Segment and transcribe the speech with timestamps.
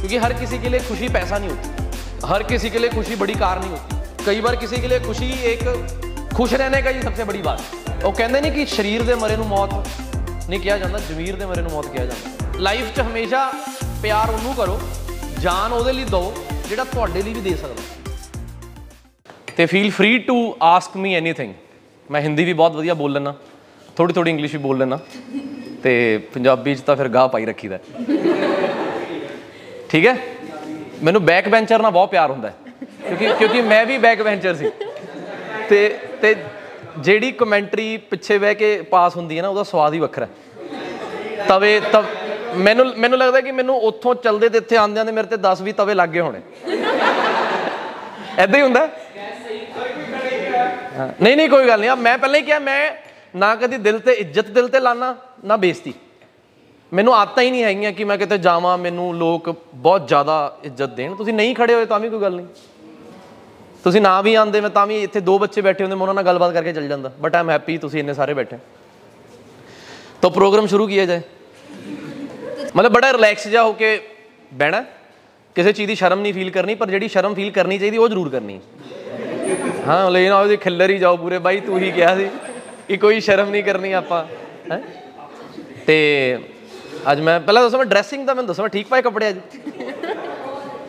[0.00, 3.35] क्योंकि हर किसी के लिए खुशी पैसा नहीं होती हर किसी के लिए खुशी बड़ी
[3.37, 5.63] कार नहीं होती कई बार किसी के लिए खुशी एक
[6.33, 9.35] खुश रहने का ही सबसे बड़ी बात है ਉਹ ਕਹਿੰਦੇ ਨਹੀਂ ਕਿ ਸਰੀਰ ਦੇ ਮਰੇ
[9.37, 9.73] ਨੂੰ ਮੌਤ
[10.49, 13.51] ਨਹੀਂ ਕਿਹਾ ਜਾਂਦਾ ਜ਼ਮੀਰ ਦੇ ਮਰੇ ਨੂੰ ਮੌਤ ਕਿਹਾ ਜਾਂਦਾ ਲਾਈਫ 'ਚ ਹਮੇਸ਼ਾ
[14.01, 14.79] ਪਿਆਰ ਉਹਨੂੰ ਕਰੋ
[15.39, 16.33] ਜਾਨ ਉਹਦੇ ਲਈ ਦਿਓ
[16.69, 17.75] ਜਿਹੜਾ ਤੁਹਾਡੇ ਲਈ ਵੀ ਦੇ ਸਕਦਾ
[19.57, 21.53] ਤੇ feel free to ask me anything
[22.09, 23.33] ਮੈਂ ਹਿੰਦੀ ਵੀ ਬਹੁਤ ਵਧੀਆ ਬੋਲ ਲੈਣਾ
[23.97, 24.99] ਥੋੜੀ ਥੋੜੀ ਇੰਗਲਿਸ਼ ਵੀ ਬੋਲ ਲੈਣਾ
[25.83, 27.79] ਤੇ ਪੰਜਾਬੀ 'ਚ ਤਾਂ ਫਿਰ ਗਾਹ ਪਾਈ ਰੱਖੀਦਾ
[29.91, 30.15] ਠੀਕ ਹੈ?
[31.03, 32.53] ਮੈਨੂੰ ਬੈਕ ਬੈਂਚਰ ਨਾਲ ਬਹੁਤ ਪਿਆਰ ਹੁੰਦਾ ਹੈ।
[33.07, 34.69] ਕਿਉਂਕਿ ਕਿਉਂਕਿ ਮੈਂ ਵੀ ਬੈਕ ਬੈਂਚਰ ਸੀ।
[35.69, 35.87] ਤੇ
[36.21, 36.35] ਤੇ
[36.97, 41.79] ਜਿਹੜੀ ਕਮੈਂਟਰੀ ਪਿੱਛੇ ਬਹਿ ਕੇ ਪਾਸ ਹੁੰਦੀ ਹੈ ਨਾ ਉਹਦਾ ਸਵਾਦ ਹੀ ਵੱਖਰਾ ਹੈ। ਤਵੇ
[41.91, 42.05] ਤਵ
[42.57, 45.71] ਮੈਨੂੰ ਮੈਨੂੰ ਲੱਗਦਾ ਕਿ ਮੈਨੂੰ ਉੱਥੋਂ ਚੱਲਦੇ ਤੇ ਇੱਥੇ ਆਉਂਦਿਆਂ ਦੇ ਮੇਰੇ ਤੇ 10 20
[45.71, 46.41] ਤਵੇ ਲੱਗੇ ਹੋਣੇ।
[48.37, 48.89] ਐਦਾਂ ਹੀ ਹੁੰਦਾ ਹੈ?
[50.97, 52.91] ਹਾਂ, ਨਹੀਂ ਨਹੀਂ ਕੋਈ ਗੱਲ ਨਹੀਂ। ਆ ਮੈਂ ਪਹਿਲਾਂ ਹੀ ਕਿਹਾ ਮੈਂ
[53.35, 55.93] ਨਾ ਕਦੀ ਦਿਲ ਤੇ ਇੱਜ਼ਤ ਦਿਲ ਤੇ ਲਾਣਾ ਨਾ ਬੇਇੱਜ਼ਤੀ।
[56.93, 61.15] ਮੈਨੂੰ ਆਦਤਾਂ ਹੀ ਨਹੀਂ ਹੈਗੀਆਂ ਕਿ ਮੈਂ ਕਿਤੇ ਜਾਵਾਂ, ਮੈਨੂੰ ਲੋਕ ਬਹੁਤ ਜ਼ਿਆਦਾ ਇੱਜ਼ਤ ਦੇਣ।
[61.15, 62.45] ਤੁਸੀਂ ਨਹੀਂ ਖੜੇ ਹੋਏ ਤਾਂ ਵੀ ਕੋਈ ਗੱਲ ਨਹੀਂ।
[63.83, 66.23] ਤੁਸੀਂ ਨਾ ਵੀ ਆਂਦੇ ਮੈਂ ਤਾਂ ਵੀ ਇੱਥੇ ਦੋ ਬੱਚੇ ਬੈਠੇ ਹੁੰਦੇ, ਮੈਂ ਉਹਨਾਂ ਨਾਲ
[66.23, 68.57] ਗੱਲਬਾਤ ਕਰਕੇ ਚੱਲ ਜਾਂਦਾ। ਬਟ ਆਮ ਹੈਪੀ ਤੁਸੀਂ ਇੰਨੇ ਸਾਰੇ ਬੈਠੇ।
[70.21, 71.21] ਤਾਂ ਪ੍ਰੋਗਰਾਮ ਸ਼ੁਰੂ ਕੀਤਾ ਜਾਏ?
[72.75, 74.01] ਮਤਲਬ ਬੜਾ ਰਿਲੈਕਸ ਜਿਹਾ ਹੋ ਕੇ
[74.53, 74.85] ਬਹਿਣਾ
[75.55, 78.29] ਕਿਸੇ ਚੀਜ਼ ਦੀ ਸ਼ਰਮ ਨਹੀਂ ਫੀਲ ਕਰਨੀ, ਪਰ ਜਿਹੜੀ ਸ਼ਰਮ ਫੀਲ ਕਰਨੀ ਚਾਹੀਦੀ, ਉਹ ਜ਼ਰੂਰ
[78.29, 78.61] ਕਰਨੀ ਹੈ।
[79.87, 82.29] ਹਾਂ, ਲੈ ਨਾ, ਉਹਦੇ ਖਿੱਲਰ ਹੀ ਜਾਓ ਪੂਰੇ। ਬਾਈ, ਤੂੰ ਹੀ ਕਿਹਾ ਸੀ
[82.87, 84.25] ਕਿ ਕੋਈ ਸ਼ਰਮ ਨਹੀਂ ਕਰਨੀ ਆਪਾਂ,
[84.71, 84.81] ਹੈ?
[85.87, 86.37] ਤੇ
[87.11, 89.37] ਅੱਜ ਮੈਂ ਪਹਿਲਾਂ ਦੱਸੋ, ਮੈਂ ਡਰੈਸਿੰਗ ਦਾ ਮੈਨੂੰ ਦੱਸੋ, ਮੈਂ ਠੀਕ ਪਾਏ ਕੱਪੜੇ ਅੱਜ।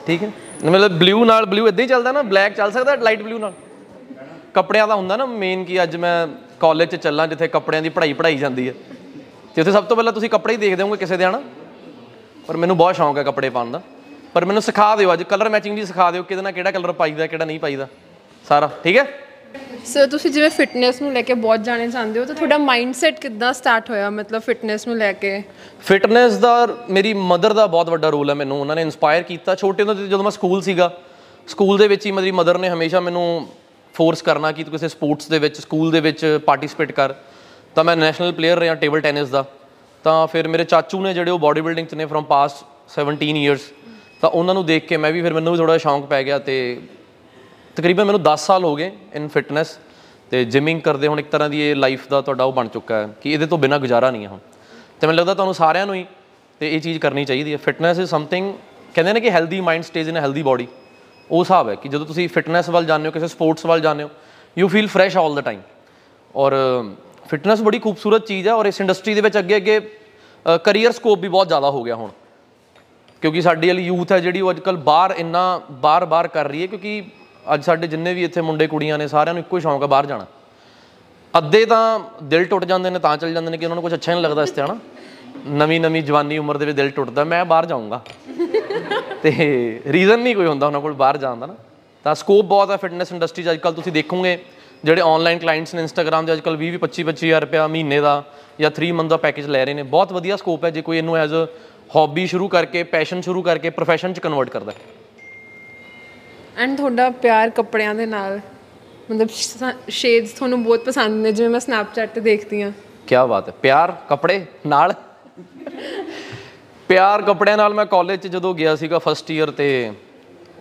[0.06, 0.30] ਠੀਕ ਹੈ?
[0.64, 3.52] ਮਤਲਬ ਬਲੂ ਨਾਲ ਬਲੂ ਇਦਾਂ ਹੀ ਚੱਲਦਾ ਨਾ ਬਲੈਕ ਚੱਲ ਸਕਦਾ ਲਾਈਟ ਬਲੂ ਨਾਲ।
[4.54, 6.28] ਕੱਪੜਿਆਂ ਦਾ ਹੁੰਦਾ ਨਾ ਮੇਨ ਕੀ ਅੱਜ ਮੈਂ
[6.60, 8.74] ਕਾਲਜ 'ਚ ਚੱਲਾਂ, ਜਿੱਥੇ ਕੱਪੜਿਆਂ ਦੀ ਪੜ੍ਹਾਈ ਪੜ੍ਹਾਈ ਜਾਂਦੀ ਹੈ।
[9.54, 11.42] ਤੇ ਉੱਥੇ ਸਭ ਤੋਂ ਪਹਿਲਾਂ ਤੁਸੀਂ ਕੱਪੜੇ ਹੀ ਦੇਖਦੇ ਹੋਵੋਗੇ ਕਿਸੇ ਦੇ, ਹਨਾ?
[12.46, 13.82] ਪਰ ਮੈਨੂੰ ਬਹੁਤ ਸ਼ੌਂਕ ਹੈ ਕੱਪੜੇ ਪਾਉਣ ਦਾ।
[14.34, 17.26] ਪਰ ਮੈਨੂੰ ਸਿਖਾ ਦਿਓ ਅੱਜ ਕਲਰ ਮੈਚਿੰਗ ਦੀ ਸਿਖਾ ਦਿਓ, ਕਿਹਦੇ ਨਾਲ ਕਿਹੜਾ ਕਲਰ ਪਾਈਦਾ,
[17.26, 17.88] ਕਿਹੜਾ ਨਹੀਂ ਪਾਈਦਾ।
[18.48, 19.18] ਸਾਰਾ, ਠੀਕ ਹੈ?
[19.84, 23.52] ਸਰ ਤੁਸੀਂ ਜਿਵੇਂ ਫਿਟਨੈਸ ਨੂੰ ਲੈ ਕੇ ਬਹੁਤ ਜਾਣੇ ਚਾਹੁੰਦੇ ਹੋ, ਤਾਂ ਤੁਹਾਡਾ ਮਾਈਂਡਸੈਟ ਕਿੱਦਾਂ
[23.52, 25.42] ਸਟਾਰਟ ਹੋਇਆ, ਮਤਲਬ ਫਿਟਨੈਸ ਨੂੰ ਲੈ ਕੇ?
[25.82, 29.82] ਫਿਟਨੈਸ ਦਾ, ਮੇਰੀ ਮਦਰ ਦਾ ਬਹੁਤ ਵੱਡਾ ਰੋਲ ਹੈ ਮੈਨੂੰ। ਉਹਨਾਂ ਨੇ ਇਨਸਪਾਇਰ ਕੀਤਾ। ਛੋਟੇ
[29.82, 31.00] ਹੁੰਦੇ ਜਦੋਂ ਮੈਂ ਸਕੂਲ ਸੀਗਾ
[31.48, 33.48] ਸਕੂਲ ਦੇ ਵਿੱਚ ਹੀ ਮੇਰੀ ਮਦਰ ਨੇ ਹਮੇਸ਼ਾ ਮੈਨੂੰ
[33.94, 37.14] ਫੋਰਸ ਕਰਨਾ ਕਿ ਤੂੰ ਕਿਸੇ ਸਪੋਰਟਸ ਦੇ ਵਿੱਚ ਸਕੂਲ ਦੇ ਵਿੱਚ ਪਾਰਟਿਸਿਪੇਟ ਕਰ।
[37.74, 39.44] ਤਾਂ ਮੈਂ ਨੈਸ਼ਨਲ ਪਲੇਅਰ ਰਿਹਾ ਟੇਬਲ ਟੈਨਿਸ ਦਾ।
[40.04, 43.60] ਤਾਂ ਫਿਰ ਮੇਰੇ ਚਾਚੂ ਨੇ ਜਿਹੜੇ ਉਹ ਬਾਡੀ ਬਿਲਡਿੰਗ 'ਚ ਨੇ ਫਰਮ ਪਾਸਟ 17 ਇਅਰਸ
[44.20, 46.56] ਤਾਂ ਉਹਨਾਂ ਨੂੰ ਦੇਖ ਕੇ ਮੈਂ ਵੀ ਫਿਰ ਮੈਨੂੰ ਵੀ ਥੋੜਾ ਸ਼ੌਂਕ ਪੈ ਗਿਆ ਤੇ
[47.76, 49.78] ਤਕਰੀਬਨ ਮੈਨੂੰ 10 ਸਾਲ ਹੋ ਗਏ ਇਨ ਫਿਟਨੈਸ
[50.30, 53.08] ਤੇ ਜਿਮਿੰਗ ਕਰਦੇ ਹੁਣ ਇੱਕ ਤਰ੍ਹਾਂ ਦੀ ਇਹ ਲਾਈਫ ਦਾ ਤੁਹਾਡਾ ਉਹ ਬਣ ਚੁੱਕਾ ਹੈ
[53.20, 54.38] ਕਿ ਇਹਦੇ ਤੋਂ ਬਿਨਾ ਗੁਜ਼ਾਰਾ ਨਹੀਂ ਹੈ ਹੁਣ।
[55.00, 56.04] ਤੇ ਮੈਨੂੰ ਲੱਗਦਾ ਤੁਹਾਨੂੰ ਸਾਰਿਆਂ ਨੂੰ ਹੀ
[56.60, 58.52] ਤੇ ਇਹ ਚੀਜ਼ ਕਰਨੀ ਚਾਹੀਦੀ ਹੈ। ਫਿਟਨੈਸ ਇਜ਼ ਸਮਥਿੰਗ
[58.94, 60.66] ਕਹਿੰਦੇ ਨੇ ਕਿ healthy mind stays in a healthy body
[61.30, 64.10] ਉਹ ਹਿਸਾਬ ਹੈ ਕਿ ਜਦੋਂ ਤੁਸੀਂ ਫਿਟਨੈਸ ਵੱਲ ਜਾਂਦੇ ਹੋ, ਕਿਸੇ ਸਪੋਰਟਸ ਵੱਲ ਜਾਂਦੇ ਹੋ
[64.56, 65.60] you feel fresh all the time
[66.34, 66.54] ਔਰ
[67.30, 69.80] ਫਿਟਨੈਸ ਬੜੀ ਖੂਬਸੂਰਤ ਚੀਜ਼ ਹੈ ਔਰ ਇਸ ਇੰਡਸਟਰੀ ਦੇ ਵਿੱਚ ਅੱਗੇ ਅੱਗੇ
[70.64, 72.10] ਕੈਰੀਅਰ ਸਕੋਪ ਵੀ ਬਹੁਤ ਜ਼ਿਆਦਾ ਹੋ ਗਿਆ ਹੁਣ।
[73.22, 77.02] ਕਿਉਂਕਿ ਸਾਡੀ ਵਾਲੀ ਯੂਥ ਹੈ ਜਿਹੜੀ ਉਹ ਅੱਜਕੱਲ ਬਾਹਰ ਇੰਨਾ ਬਾਰ-ਬਾਰ ਕਰ ਰਹੀ ਹੈ ਕਿਉਂਕਿ
[77.44, 80.06] ਅੱਜ ਸਾਡੇ ਜਿੰਨੇ ਵੀ ਇੱਥੇ ਮੁੰਡੇ ਕੁੜੀਆਂ ਨੇ ਸਾਰਿਆਂ ਨੂੰ ਇੱਕੋ ਹੀ ਸ਼ੌਂਕ ਹੈ ਬਾਹਰ
[80.06, 80.26] ਜਾਣਾ।
[81.34, 84.12] ਅੱਧੇ ਤਾਂ ਦਿਲ ਟੁੱਟ ਜਾਂਦੇ ਨੇ ਤਾਂ ਚੱਲ ਜਾਂਦੇ ਨੇ ਕਿ ਉਹਨਾਂ ਨੂੰ ਕੁਝ ਅੱਛਾ
[84.12, 84.76] ਨਹੀਂ ਲੱਗਦਾ ਇਸ ਤੇ, ਹਨਾ?
[85.46, 88.00] ਨਵੀਂ ਨਵੀਂ ਜਵਾਨੀ ਉਮਰ ਦੇ ਵਿੱਚ ਦਿਲ ਟੁੱਟਦਾ, ਮੈਂ ਬਾਹਰ ਜਾਊਂਗਾ।
[89.22, 91.54] ਤੇ ਰੀਜ਼ਨ ਨਹੀਂ ਕੋਈ ਹੁੰਦਾ ਉਹਨਾਂ ਕੋਲ ਬਾਹਰ ਜਾਣ ਦਾ ਨਾ।
[92.04, 94.38] ਤਾਂ ਸਕੋਪ ਬਹੁਤ ਹੈ ਫਿਟਨੈਸ ਇੰਡਸਟਰੀ 'ਚ ਅੱਜਕੱਲ ਤੁਸੀਂ ਦੇਖੋਗੇ,
[94.84, 98.22] ਜਿਹੜੇ ਆਨਲਾਈਨ ਕਲਾਇੰਟਸ ਨੇ ਇੰਸਟਾਗ੍ਰam ਦੇ ਅੱਜਕੱਲ 20 25 25000 ਰੁਪਇਆ ਮਹੀਨੇ ਦਾ
[98.60, 101.16] ਜਾਂ 3 ਮੰਥ ਦਾ ਪੈਕੇਜ ਲੈ ਰਹੇ ਨੇ। ਬਹੁਤ ਵਧੀਆ ਸਕੋਪ ਹੈ ਜੇ ਕੋਈ ਇਹਨੂੰ
[101.16, 101.46] ਐਜ਼ ਅ
[101.96, 105.01] ਹੌਬੀ ਸ਼ੁਰੂ ਕਰਕੇ ਪੈਸ਼ਨ ਸ਼ੁਰੂ ਕਰਕੇ ਪ੍ਰੋਫੈਸ਼ਨ 'ਚ ਕਨਵਰਟ ਕਰਦਾ ਹੈ।
[106.58, 108.40] ਐਂਡ ਤੁਹਾਡਾ ਪਿਆਰ ਕੱਪੜਿਆਂ ਦੇ ਨਾਲ।
[109.10, 109.28] ਮਤਲਬ
[109.88, 112.72] ਸ਼ੇਡਸ ਤੁਹਾਨੂੰ ਬਹੁਤ ਪਸੰਦ ਨੇ, ਜਿਵੇਂ ਮੈਂ ਸਨੈਪਚੈਟ ਤੇ ਦੇਖਦੀ ਹਾਂ।
[113.06, 114.94] ਕੀ ਬਾਤ ਹੈ। ਪਿਆਰ ਕੱਪੜੇ ਨਾਲ?
[116.88, 119.92] ਪਿਆਰ ਕੱਪੜਿਆਂ ਨਾਲ ਮੈਂ ਕਾਲਜ 'ਚ ਜਦੋਂ ਗਿਆ ਸੀਗਾ ਫਸਟ ਈਅਰ ਤੇ,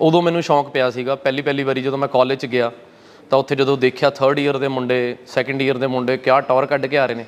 [0.01, 2.72] ਉਦੋਂ ਮੈਨੂੰ ਸ਼ੌਂਕ ਪਿਆ ਸੀਗਾ। ਪਹਿਲੀ ਪਹਿਲੀ ਵਾਰੀ ਜਦੋਂ ਮੈਂ ਕਾਲਜ 'ਚ ਗਿਆ,
[3.30, 6.85] ਤਾਂ ਉੱਥੇ ਜਦੋਂ ਦੇਖਿਆ ਥਰਡ ਈਅਰ ਦੇ ਮੁੰਡੇ ਸੈਕੰਡ ਈਅਰ ਦੇ ਮੁੰਡੇ, ਕਿਆ ਟੌਰ ਕੱਢ
[6.85, 7.25] ਕੇ ਆ ਰਹੇ ਨੇ।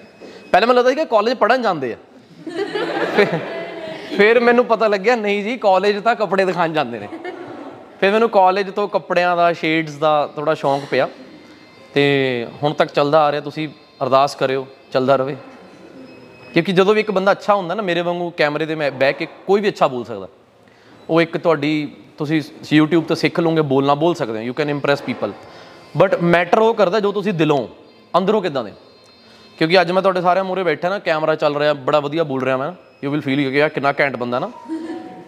[0.51, 1.97] ਪਹਿਲਾਂ ਮੈਨੂੰ ਲੱਗਦਾ ਸੀ ਕਿ ਕਾਲਜ ਪੜਨ ਜਾਂਦੇ ਆ।
[3.15, 3.37] ਫਿਰ-
[4.17, 7.07] ਫਿਰ ਮੈਨੂੰ ਪਤਾ ਲੱਗਿਆ, ਨਹੀਂ ਜੀ ਕਾਲਜ ਤਾਂ ਕੱਪੜੇ ਦਿਖਾਣ ਜਾਂਦੇ ਨੇ।
[8.03, 11.07] ਫਿਰ ਮੈਨੂੰ ਕਾਲਜ ਤੋਂ ਕੱਪੜਿਆਂ ਦਾ ਸ਼ੇਡਸ ਦਾ ਥੋੜਾ ਸ਼ੌਂਕ ਪਿਆ।
[11.93, 12.01] ਤੇ
[12.63, 13.67] ਹੁਣ ਤੱਕ ਚੱਲਦਾ ਆ ਰਿਹਾ, ਤੁਸੀਂ
[14.03, 15.35] ਅਰਦਾਸ ਕਰਿਓ, ਚੱਲਦਾ ਰਵੇ।
[16.53, 19.27] ਕਿਉਂਕਿ ਜਦੋਂ ਵੀ ਇੱਕ ਬੰਦਾ ਅੱਛਾ ਹੁੰਦਾ ਨਾ, ਮੇਰੇ ਵਾਂਗੂ ਕੈਮਰੇ ਦੇ ਮੈਂ ਬਹਿ ਕੇ
[19.47, 20.27] ਕੋਈ ਵੀ ਅੱਛਾ ਬੋਲ ਸਕਦਾ।
[21.09, 22.41] ਉਹ ਇੱਕ ਤੁਹਾਡੀ, ਤੁਸੀਂ
[22.73, 25.33] YouTube ਤੋਂ ਸਿੱਖ ਲਓਗੇ ਬੋਲਣਾ ਬੋਲ ਸਕਦੇ ਹੋ you can impress people
[25.97, 27.67] but matter ਉਹ ਕਰਦਾ ਜੋ ਤੁਸੀਂ ਦਿਲੋਂ,
[28.13, 28.73] ਅੰਦਰੋਂ ਕਿਦਾਂ ਦੇ।
[29.57, 32.57] ਕਿਉਂਕਿ ਅੱਜ ਮੈਂ ਤੁਹਾਡੇ ਸਾਰਿਆਂ ਮੂਹਰੇ ਬੈਠਾ ਨਾ, ਕੈਮਰਾ ਚੱਲ ਰਿਹਾ, ਬੜਾ ਵਧੀਆ ਬੋਲ ਰਿਹਾ
[32.57, 32.71] ਮੈਂ
[33.03, 34.51] ਯੂ ਵਿਲ ਫੀਲ ਕਿ ਯਾਰ ਕਿੰਨਾ ਘੈਂਟ ਬੰਦਾ ਨਾ।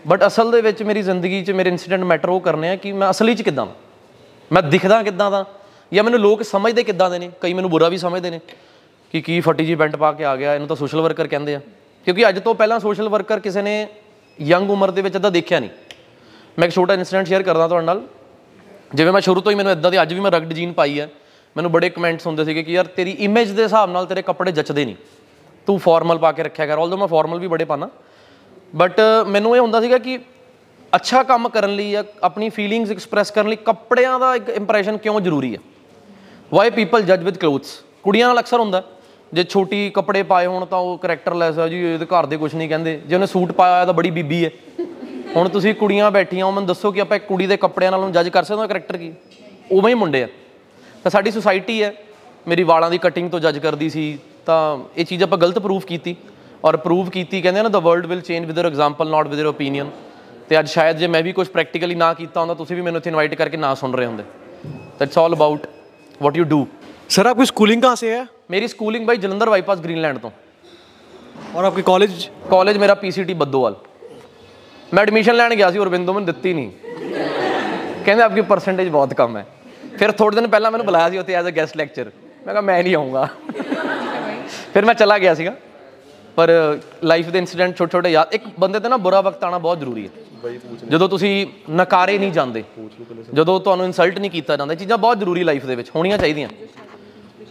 [0.07, 3.09] ਬਟ ਅਸਲ ਦੇ ਵਿੱਚ ਮੇਰੀ ਜ਼ਿੰਦਗੀ 'ਚ ਮੇਰੇ ਇਨਸੀਡੈਂਟ ਮੈਟਰ ਉਹ ਕਰਨੇ ਆ ਕਿ ਮੈਂ
[3.09, 3.65] ਅਸਲੀ 'ਚ ਕਿਦਾਂ
[4.51, 5.45] ਮੈਂ ਦਿਖਦਾ ਕਿਦਾਂ ਦਾ
[5.93, 7.31] ਜਾਂ ਮੈਨੂੰ ਲੋਕ ਸਮਝਦੇ ਕਿਦਾਂ ਦੇ ਨੇ?
[7.41, 8.39] ਕਈ ਮੈਨੂੰ ਬੁਰਾ ਵੀ ਸਮਝਦੇ ਨੇ
[9.11, 11.61] ਕਿ ਕੀ ਫੱਟੀ ਜੀ ਪੈਂਟ ਪਾ ਕੇ ਆ ਗਿਆ, ਇਹਨੂੰ ਤਾਂ ਸੋਸ਼ਲ ਵਰਕਰ ਕਹਿੰਦੇ ਆ।
[12.05, 13.87] ਕਿਉਂਕਿ ਅੱਜ ਤੋਂ ਪਹਿਲਾਂ ਸੋਸ਼ਲ ਵਰਕਰ ਕਿਸੇ ਨੇ
[14.41, 15.69] ਯੰਗ ਉਮਰ ਦੇ ਵਿੱਚ ਇਦਾਂ ਦੇਖਿਆ ਨਹੀਂ।
[16.59, 18.01] ਮੈਂ ਇੱਕ ਛੋਟਾ ਇਨਸੀਡੈਂਟ ਸ਼ੇਅਰ ਕਰਦਾ ਤੁਹਾਡੇ ਨਾਲ।
[18.93, 21.09] ਜਿਵੇਂ ਮੈਂ ਸ਼ੁਰੂ ਤੋਂ ਹੀ ਮੈਨੂੰ ਇਦਾਂ ਦੀ, ਅੱਜ ਵੀ ਮੈਂ ਰਗਡ ਜੀਨ ਪਾਈ ਹੈ
[21.57, 24.85] ਮੈਨੂੰ ਬੜੇ ਕਮੈਂਟਸ ਹੁੰਦੇ ਸੀਗੇ ਕਿ ਯਾਰ ਤੇਰੀ ਇਮੇਜ ਦੇ ਹਿਸਾਬ ਨਾਲ ਤੇਰੇ ਕੱਪੜੇ ਜੱਚਦੇ
[24.85, 24.95] ਨਹੀਂ।
[25.65, 27.89] ਤੂੰ ਫਾਰਮਲ ਪਾ ਕੇ ਰੱਖਿਆ ਕਰ। ਆਲਦੋ ਮੈਂ ਫਾਰਮਲ ਵੀ ਬੜੇ ਪਾਣਾ
[28.73, 30.19] ਬਟ uh, ਮੈਨੂੰ ਇਹ ਹੁੰਦਾ ਸੀਗਾ ਕਿ
[30.93, 35.21] ਅੱਛਾ ਕੰਮ ਕਰਨ ਲਈ ਜਾਂ ਆਪਣੀ ਫੀਲਿੰਗਸ ਐਕਸਪ੍ਰੈਸ ਕਰਨ ਲਈ ਕੱਪੜਿਆਂ ਦਾ ਇੱਕ ਇੰਪ੍ਰੈਸ਼ਨ ਕਿਉਂ
[35.21, 35.59] ਜ਼ਰੂਰੀ ਹੈ?
[36.53, 38.83] ਵਾਈ ਪੀਪਲ ਜੱਜ ਵਿਦ ਕਲੋਥਸ ਕੁੜੀਆਂ ਨਾਲ ਅਕਸਰ ਹੁੰਦਾ,
[39.33, 42.69] ਜੇ ਛੋਟੀ ਕੱਪੜੇ ਪਾਏ ਹੋਣ ਤਾਂ ਉਹ ਕੈਰੈਕਟਰਲੈਸ ਹੈ ਜੀ, ਇਹਦੇ ਘਰ ਦੇ ਕੁਝ ਨਹੀਂ
[42.69, 44.51] ਕਹਿੰਦੇ। ਜੇ ਉਹਨੇ ਸੂਟ ਪਾਇਆ ਹੋਇਆ ਤਾਂ ਬੜੀ ਬੀਬੀ ਹੈ।
[45.35, 48.13] ਹੁਣ ਤੁਸੀਂ ਕੁੜੀਆਂ ਬੈਠੀਆਂ ਹੋ ਮੈਨੂੰ ਦੱਸੋ ਕਿ ਆਪਾਂ ਇੱਕ ਕੁੜੀ ਦੇ ਕੱਪੜਿਆਂ ਨਾਲ ਉਹਨੂੰ
[48.13, 49.13] ਜੱਜ ਕਰ ਸਕਦੇ ਹਾਂ ਕੈਰੈਕਟਰ ਕੀ?
[49.71, 50.27] ਉਵੇਂ ਹੀ ਮੁੰਡੇ ਆ।
[51.03, 51.93] ਤਾਂ ਸਾਡੀ ਸੁਸਾਇਟੀ ਹੈ,
[52.47, 56.15] ਮੇਰੀ ਵਾਲਾਂ ਦੀ ਕਟਿੰਗ ਤੋਂ ਜੱਜ ਕਰਦੀ ਸੀ, ਤਾਂ ਇਹ ਚੀਜ਼ ਆਪਾਂ ਗਲਤ ਪ੍ਰੂਫ ਕੀਤੀ।
[56.64, 59.38] ਔਰ ਪ੍ਰੂਵ ਕੀਤੀ ਕਹਿੰਦੇ ਆ ਨਾ the world will change with your example not with
[59.38, 59.90] your opinion
[60.48, 63.10] ਤੇ ਅੱਜ ਸ਼ਾਇਦ ਜੇ ਮੈਂ ਵੀ ਕੁਝ ਪ੍ਰੈਕਟੀਕਲੀ ਨਾ ਕੀਤਾ ਹੁੰਦਾ ਤੁਸੀਂ ਵੀ ਮੈਨੂੰ ਇੱਥੇ
[63.10, 64.24] ਇਨਵਾਈਟ ਕਰਕੇ ਨਾ ਸੁਣ ਰਹੇ ਹੁੰਦੇ
[65.00, 65.66] that's all about
[66.20, 66.66] what you do
[67.10, 70.30] sir आपकी स्कूलिंग कहाँ से है ਮੇਰੀ schooling by Jalandhar bypass Greenland ਤੋਂ
[71.52, 72.12] और आपके कॉलेज
[72.50, 73.74] ਕਾਲਜ ਮੇਰਾ ਪੀਸੀਟੀ ਬੱਦੋਵਾਲ
[74.92, 76.70] ਮੈਂ ਐਡਮਿਸ਼ਨ ਲੈਣ ਗਿਆ ਸੀ ਔਰਬਿੰਦੋ ਮੈਨੂੰ ਦਿੱਤੀ ਨਹੀਂ
[78.04, 79.44] ਕਹਿੰਦੇ ਆਪਕੀ ਪਰਸੈਂਟੇਜ ਬਹੁਤ ਕਮ ਹੈ
[79.96, 82.10] ਫਿਰ ਥੋੜੇ ਦਿਨ ਪਹਿਲਾਂ ਮੈਨੂੰ ਬੁਲਾਇਆ ਸੀ ਉੱਥੇ ਐਜ਼ ਅ ਗੈਸਟ ਲੈਕਚਰ
[82.46, 83.28] ਮੈਂ ਕਿਹਾ ਮੈਂ ਨਹੀਂ ਆਉਂਗਾ
[84.74, 85.54] ਫਿਰ ਮੈਂ ਚਲਾ ਗਿਆ ਸੀਗਾ
[86.35, 86.51] ਪਰ
[87.03, 90.07] ਲਾਈਫ ਦੇ ਇਨਸੀਡੈਂਟ ਛੋਟੇ ਛੋਟੇ ਯਾਦ ਇੱਕ ਬੰਦੇ ਤੇ ਨਾ ਬੁਰਾ ਵਕਤ ਆਣਾ ਬਹੁਤ ਜ਼ਰੂਰੀ
[90.07, 90.23] ਹੈ।
[90.89, 92.63] ਜਦੋਂ ਤੁਸੀਂ ਨਕਾਰੇ ਨਹੀਂ ਜਾਂਦੇ
[93.33, 96.49] ਜਦੋਂ ਤੁਹਾਨੂੰ ਇਨਸਲਟ ਨਹੀਂ ਕੀਤਾ ਜਾਂਦਾ ਚੀਜ਼ਾਂ ਬਹੁਤ ਜ਼ਰੂਰੀ ਲਾਈਫ ਦੇ ਵਿੱਚ ਹੋਣੀਆਂ ਚਾਹੀਦੀਆਂ।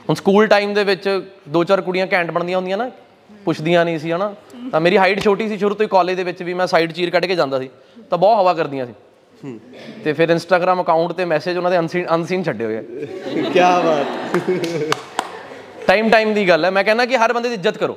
[0.09, 1.09] ਹੁਣ ਸਕੂਲ ਟਾਈਮ ਦੇ ਵਿੱਚ
[1.49, 2.91] ਦੋ ਚਾਰ ਕੁੜੀਆਂ ਘੈਂਟ ਬਣਦੀਆਂ ਹੁੰਦੀਆਂ ਨਾ
[3.45, 4.35] ਪੁੱਛਦੀਆਂ ਨਹੀਂ ਸੀ ਹਨਾ?
[4.73, 7.11] ਤਾਂ ਮੇਰੀ ਹਾਈਟ ਛੋਟੀ ਸੀ ਸ਼ੁਰੂ ਤੋਂ ਹੀ ਕਾਲਜ ਦੇ ਵਿੱਚ ਵੀ ਮੈਂ ਸਾਈਡ ਚੀਰ
[7.11, 7.69] ਕੱਢ ਕੇ ਜਾਂਦਾ ਸੀ
[8.11, 8.95] ਤਾਂ ਬਹੁਤ ਹਵਾ ਕਰਦੀਆਂ ਸੀ।
[10.05, 14.07] ਤੇ ਫਿਰ ਇੰਸਟਾਗ੍ਰam ਅਕਾਊਂਟ ਤੇ ਮੈਸੇਜ ਉਹਨਾਂ ਦੇ ਅਨਸੀਨ ਅਨਸੀਨ ਛੱਡੇ ਹੋਏ ਆ। ਕੀ ਬਾਤ।
[15.87, 17.97] ਟਾਈਮ ਟਾਈਮ ਦੀ ਗੱਲ ਹੈ ਮੈਂ ਕਹਿੰਦਾ ਕਿ ਹਰ ਬੰਦੇ ਦੀ ਇੱਜ਼ਤ ਕਰੋ।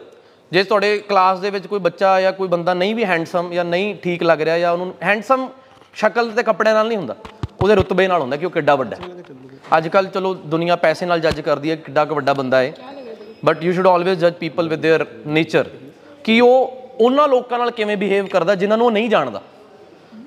[0.52, 3.94] ਜੇ ਤੁਹਾਡੇ ਕਲਾਸ ਦੇ ਵਿੱਚ ਕੋਈ ਬੱਚਾ ਜਾਂ ਕੋਈ ਬੰਦਾ ਨਹੀਂ ਵੀ ਹੈਂਡਸਮ ਜਾਂ ਨਹੀਂ
[3.94, 5.48] ਠੀਕ ਲੱਗ ਰਿਹਾ ਜਾਂ ਉਹਨੂੰ ਹੈਂਡਸਮ
[5.96, 7.16] ਸ਼ਕਲ ਤੇ ਕੱਪੜੇ ਨਾਲ ਨਹੀਂ ਹੁੰਦਾ
[7.60, 9.08] ਉਹਦੇ ਰੁਤਬੇ ਨਾਲ ਹੁੰਦਾ ਕਿ ਉਹ ਕਿੱਡਾ ਵੱਡਾ ਹੈ
[9.76, 12.72] ਅੱਜ ਕੱਲ ਚਲੋ ਦੁਨੀਆ ਪੈਸੇ ਨਾਲ ਜੱਜ ਕਰਦੀ ਹੈ ਕਿੱਡਾ ਕੁ ਵੱਡਾ ਬੰਦਾ ਹੈ
[13.44, 15.68] ਬਟ ਯੂ ਸ਼ੁੱਡ ਆਲਵੇਜ਼ ਜੱਜ ਪੀਪਲ ਵਿਦ देयर ਨੇਚਰ
[16.24, 19.40] ਕਿ ਉਹ ਉਹਨਾਂ ਲੋਕਾਂ ਨਾਲ ਕਿਵੇਂ ਬਿਹੇਵ ਕਰਦਾ ਜਿਨ੍ਹਾਂ ਨੂੰ ਉਹ ਨਹੀਂ ਜਾਣਦਾ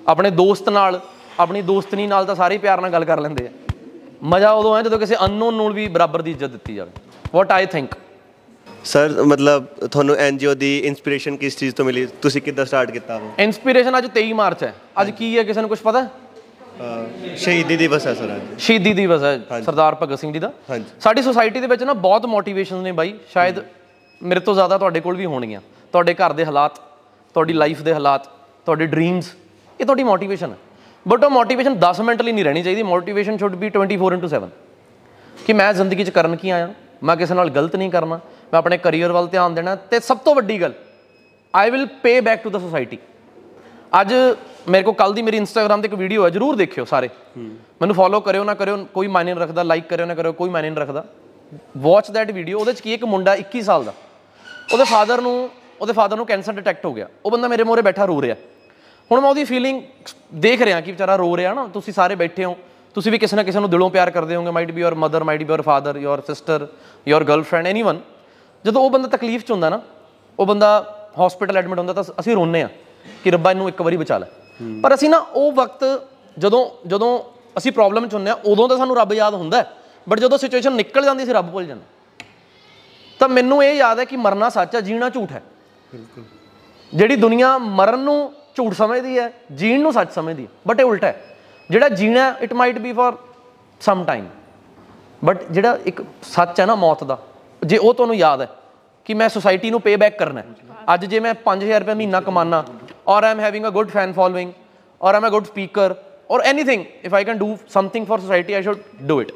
[0.08, 1.00] ਆਪਣੇ ਦੋਸਤ ਨਾਲ
[1.40, 3.52] ਆਪਣੀ ਦੋਸਤਨੀ ਨਾਲ ਤਾਂ ਸਾਰੇ ਹੀ ਪਿਆਰ ਨਾਲ ਗੱਲ ਕਰ ਲੈਂਦੇ ਆ
[4.24, 6.92] ਮਜ਼ਾ ਉਦੋਂ ਹੈ ਜਦੋਂ ਕਿਸੇ ਅਨਨੋਨ ਨੂੰ ਵੀ ਬਰਾਬਰ ਦੀ ਇੱਜ਼ਤ ਦਿੱਤੀ ਜਾਵੇ
[7.34, 7.96] ਵਾਟ ਆਈ ਥਿੰਕ
[8.85, 12.07] ਸਰ ਮਤਲਬ ਤੁਹਾਨੂੰ ਐਨਜੀਓ ਦੀ ਇਨਸਪੀਰੇਸ਼ਨ ਕਿਸ ਚੀਜ਼ ਤੋਂ ਮਿਲੀ?
[12.07, 13.31] ਤੁਸੀਂ ਕਿੱਦਾਂ ਸਟਾਰਟ ਕੀਤਾ ਉਹ?
[13.39, 15.43] ਇਨਸਪੀਰੇਸ਼ਨ ਅੱਜ 23 ਮਾਰਚ ਹੈ। ਅੱਜ ਕੀ ਹੈ?
[15.43, 16.05] ਕਿਸੇ ਨੂੰ ਕੁਝ ਪਤਾ?
[16.05, 20.85] ਅਹ ਸ਼ਹੀਦੀ ਦਿਵਸ ਹੈ ਸਰ ਅੱਜ। ਸ਼ਹੀਦੀ ਦਿਵਸ ਹੈ ਸਰਦਾਰ ਭਗਤ ਸਿੰਘ ਜੀ ਦਾ। ਹਾਂਜੀ।
[21.01, 23.57] ਸਾਡੀ ਸੁਸਾਇਟੀ ਦੇ ਵਿੱਚ ਨਾ ਬਹੁਤ ਮੋਟੀਵੇਸ਼ਨਸ ਨੇ ਬਾਈ। ਸ਼ਾਇਦ
[24.23, 25.61] ਮੇਰੇ ਤੋਂ ਜ਼ਿਆਦਾ ਤੁਹਾਡੇ ਕੋਲ ਵੀ ਹੋਣਗੀਆਂ।
[25.93, 26.77] ਤੁਹਾਡੇ ਘਰ ਦੇ ਹਾਲਾਤ
[27.35, 28.27] ਤੁਹਾਡੀ ਲਾਈਫ ਦੇ ਹਾਲਾਤ
[28.65, 29.33] ਤੁਹਾਡੇ ਡ੍ਰੀਮਸ
[29.81, 30.57] ਇਹ ਤੁਹਾਡੀ ਮੋਟੀਵੇਸ਼ਨ ਹੈ।
[31.09, 34.49] ਬਟ ਉਹ ਮੋਟੀਵੇਸ਼ਨ 10 ਮਿੰਟ ਲਈ ਨਹੀਂ ਰਹਿਣੀ ਚਾਹੀਦੀ। ਮੋਟੀਵੇਸ਼ਨ ਸ਼ੁੱਡ ਬੀ 24/7
[35.47, 36.75] ਕਿ ਮੈਂ ਜ਼ਿੰਦਗੀ 'ਚ ਕਰਨ ਕੀ ਆਇਆ?
[37.03, 38.21] ਮੈਂ ਕਿਸੇ ਨਾਲ ਗਲਤ ਨਹੀਂ ਕਰਨਾ।
[38.53, 40.73] ਮੈਂ ਆਪਣੇ ਕੈਰੀਅਰ ਵੱਲ ਧਿਆਨ ਦੇਣਾ ਤੇ ਸਭ ਤੋਂ ਵੱਡੀ ਗੱਲ
[41.55, 42.99] I will pay back to the society
[44.01, 44.15] ਅੱਜ
[44.69, 48.21] ਮੇਰੇ ਕੋਲ ਕੱਲ ਦੀ ਮੇਰੀ ਇੰਸਟਾਗ੍ਰam ਤੇ ਇੱਕ ਵੀਡੀਓ ਹੈ, ਜਰੂਰ ਦੇਖਿਓ ਸਾਰੇ। ਮੈਨੂੰ ਫੋਲੋ
[48.21, 51.05] ਕਰਿਓ ਨਾ ਕਰਿਓ, ਕੋਈ ਮਾਇਨੇ ਨਹੀਂ ਰੱਖਦਾ ਲਾਈਕ ਕਰਿਓ ਨਾ ਕਰਿਓ, ਕੋਈ ਮਾਇਨੇ ਨਹੀਂ ਰੱਖਦਾ।
[51.79, 53.93] ਵਾਚ ਦੈਟ ਵੀਡੀਓ ਉਹਦੇ ਚ ਕੀ ਇੱਕ ਮੁੰਡਾ 21 ਸਾਲ ਦਾ।
[54.73, 55.51] ਉਹਦੇ ਫਾਦਰ ਨੂੰ,
[55.81, 58.37] ਉਹਦੇ ਫਾਦਰ ਨੂੰ ਕੈਂਸਰ ਡਿਟੈਕਟ ਹੋ ਗਿਆ। ਉਹ ਬੰਦਾ ਮੇਰੇ ਮੋਰੇ ਬੈਠਾ ਰੋ ਰਿਹਾ।
[59.11, 59.83] ਹੁਣ ਮੈਂ ਉਹਦੀ ਫੀਲਿੰਗ
[60.35, 62.57] ਦੇਖ ਰਿਹਾ ਕਿ ਵਿਚਾਰਾ ਰੋ ਰਿਹਾ ਨਾ, ਤੁਸੀਂ ਸਾਰੇ ਬੈਠੇ ਹੋ।
[62.95, 65.41] ਤੁਸੀਂ ਵੀ ਕਿਸੇ ਨਾ ਕਿਸੇ ਨੂੰ ਦਿਲੋਂ ਪਿਆਰ ਕਰਦੇ ਹੋਗੇ might be your mother might
[65.41, 66.67] be your father your sister
[67.09, 68.01] your girlfriend anyone
[68.65, 69.81] ਜਦੋਂ ਉਹ ਬੰਦਾ ਤਕਲੀਫ ਚ ਹੁੰਦਾ ਨਾ
[70.39, 70.97] ਉਹ ਬੰਦਾ
[71.27, 72.69] ਹਸਪੀਟਲ ਐਡਮਿਟ ਹੁੰਦਾ ਤਾਂ ਅਸੀਂ ਰੋਂਦੇ ਆ
[73.25, 74.27] ਕਿ ਰੱਬਾ ਇਹਨੂੰ ਇੱਕ ਵਾਰੀ ਬਚਾ ਲੈ।
[74.83, 76.09] ਪਰ ਅਸੀਂ ਨਾ ਉਹ ਵਕਤ
[76.39, 77.21] ਜਦੋਂ ਜਦੋਂ
[77.59, 79.65] ਅਸੀਂ ਪ੍ਰੋਬਲਮ ਚ ਹੁੰਦੇ ਆ ਉਦੋਂ ਤਾਂ ਸਾਨੂੰ ਰੱਬ ਯਾਦ ਹੁੰਦਾ
[80.09, 81.83] ਬਟ ਜਦੋਂ ਸਿਚੁਏਸ਼ਨ ਨਿਕਲ ਜਾਂਦੀ ਸੀ ਰੱਬ ਭੁੱਲ ਜਾਂਦਾ
[83.19, 85.43] ਤਾਂ ਮੈਨੂੰ ਇਹ ਯਾਦ ਹੈ ਕਿ ਮਰਨਾ ਸੱਚ ਹੈ ਜੀਣਾ ਝੂਠ ਹੈ।
[86.95, 91.07] ਜਿਹੜੀ ਦੁਨੀਆ ਮਰਨ ਨੂੰ ਝੂਠ ਸਮਝਦੀ ਹੈ ਜੀਣ ਨੂੰ ਸੱਚ ਸਮਝਦੀ ਹੈ। ਬਟ ਇਹ ਉਲਟਾ
[91.07, 91.37] ਹੈ।
[91.71, 93.17] ਜਿਹੜਾ ਜੀਣਾ it might be for
[93.81, 94.27] some time
[95.25, 97.19] but ਜਿਹੜਾ ਇੱਕ ਸੱਚ ਹੈ ਨਾ ਮੌਤ ਦਾ
[97.63, 98.49] ਜੇ ਉਹ ਤੁਹਾਨੂੰ ਯਾਦ ਹੈ
[99.07, 100.47] ਕਿ ਮੈਂ ਸੁਸਾਇਟੀ ਨੂੰ ਪੇ ਬੈਕ ਕਰਨਾ ਹੈ।
[100.95, 102.65] ਅੱਜ ਜੇ ਮੈਂ 5000 ਰੁਪਏ ਮਹੀਨਾ ਕਮਾਨਾ,
[103.09, 104.53] or I am having a good fan following
[105.01, 105.95] or I'm a good speaker
[106.31, 109.33] or anything if I can do something for society I should do it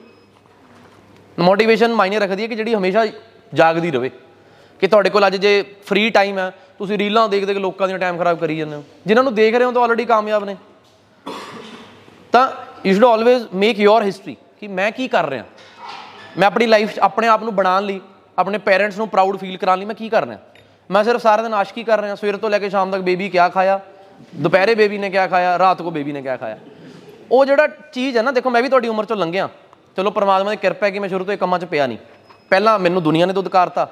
[1.39, 3.07] motivation ਮਾਇਨੇ ਰੱਖਦੀ ਹੈ ਕਿ ਜਿਹੜੀ ਹਮੇਸ਼ਾ
[3.53, 4.11] ਜਾਗਦੀ ਰਵੇ
[4.81, 8.19] ਕਿ ਤੁਹਾਡੇ ਕੋਲ ਅੱਜ ਜੇ ਫ੍ਰੀ ਟਾਈਮ ਹੈ, ਤੁਸੀਂ ਰੀਲਾਂ ਦੇਖ ਦੇਖ ਲੋਕਾਂ ਦੀਆਂ ਟਾਈਮ
[8.19, 10.57] ਖਰਾਬ ਕਰੀ ਜਾਂਦੇ ਹੋ। ਜਿਨ੍ਹਾਂ ਨੂੰ ਦੇਖ ਰਹੇ ਹੋ ਤਾਂ ਆਲਰੇਡੀ ਕਾਮਯਾਬ ਨੇ।
[12.33, 12.49] ਤਾਂ
[12.87, 15.45] you should always make your history ਕਿ ਮੈਂ ਕੀ ਕਰ ਰਿਹਾ।
[16.39, 18.01] ਮੈਂ ਆਪਣੀ ਲਾਈਫ 'ਚ ਆਪਣੇ ਆਪ ਨੂੰ ਬਣਾਉਣ ਲਈ
[18.39, 20.39] ਆਪਣੇ ਪੇਰੈਂਟਸ ਨੂੰ ਪ੍ਰਾਊਡ ਫੀਲ ਕਰਾਉਣ ਲਈ ਮੈਂ ਕੀ ਕਰ ਰਿਹਾ
[20.91, 23.49] ਮੈਂ ਸਿਰਫ ਸਾਰਾ ਦਿਨ ਆਸ਼ਕੀ ਕਰ ਰਿਹਾ ਸਵੇਰ ਤੋਂ ਲੈ ਕੇ ਸ਼ਾਮ ਤੱਕ ਬੇਬੀ ਕਿਆ
[23.49, 23.81] ਖਾਇਆ
[24.37, 26.59] ਦੁਪਹਿਰੇ ਬੇਬੀ ਨੇ ਕਿਆ ਖਾਇਆ ਰਾਤ ਕੋ ਬੇਬੀ ਨੇ ਕਿਆ ਖਾਇਆ।
[27.33, 29.49] ਉਹ ਜਿਹੜਾ ਚੀਜ਼ ਹੈ ਨਾ ਦੇਖੋ ਮੈਂ ਵੀ ਤੁਹਾਡੀ ਉਮਰ ਚੋਂ ਲੰਘਿਆ।
[29.97, 31.99] ਚਲੋ ਪਰਮਾਤਮਾ ਦੀ ਕਿਰਪਾ ਹੈ ਕਿ ਮੈਂ ਸ਼ੁਰੂ ਤੋਂ ਇਹ ਕੰਮਾਂ 'ਚ ਪਿਆ ਨਹੀਂ।
[32.51, 33.91] ਪਹਿਲਾਂ ਮੈਨੂੰ ਦੁਨੀਆ ਨੇ ਦੁੱਧ ਕਾਰਤਾ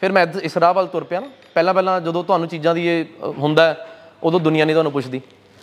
[0.00, 2.86] ਫਿਰ ਮੈਂ ਇੱਧ- ਇਸ ਰਾਹ ਵੱਲ ਤੁਰ ਪਿਆ ਨਾ। ਪਹਿਲਾਂ ਪਹਿਲਾਂ ਜਦੋਂ ਤੁਹਾਨੂੰ ਚੀਜ਼ਾਂ ਦੀ
[2.86, 3.86] ਇਹ ਅ, ਹੁੰਦਾ ਹੈ,
[4.22, 5.20] ਉਦੋਂ ਦੁਨੀਆ ਨਹੀਂ ਤੁਹਾਨੂੰ ਪੁੱਛਦੀ।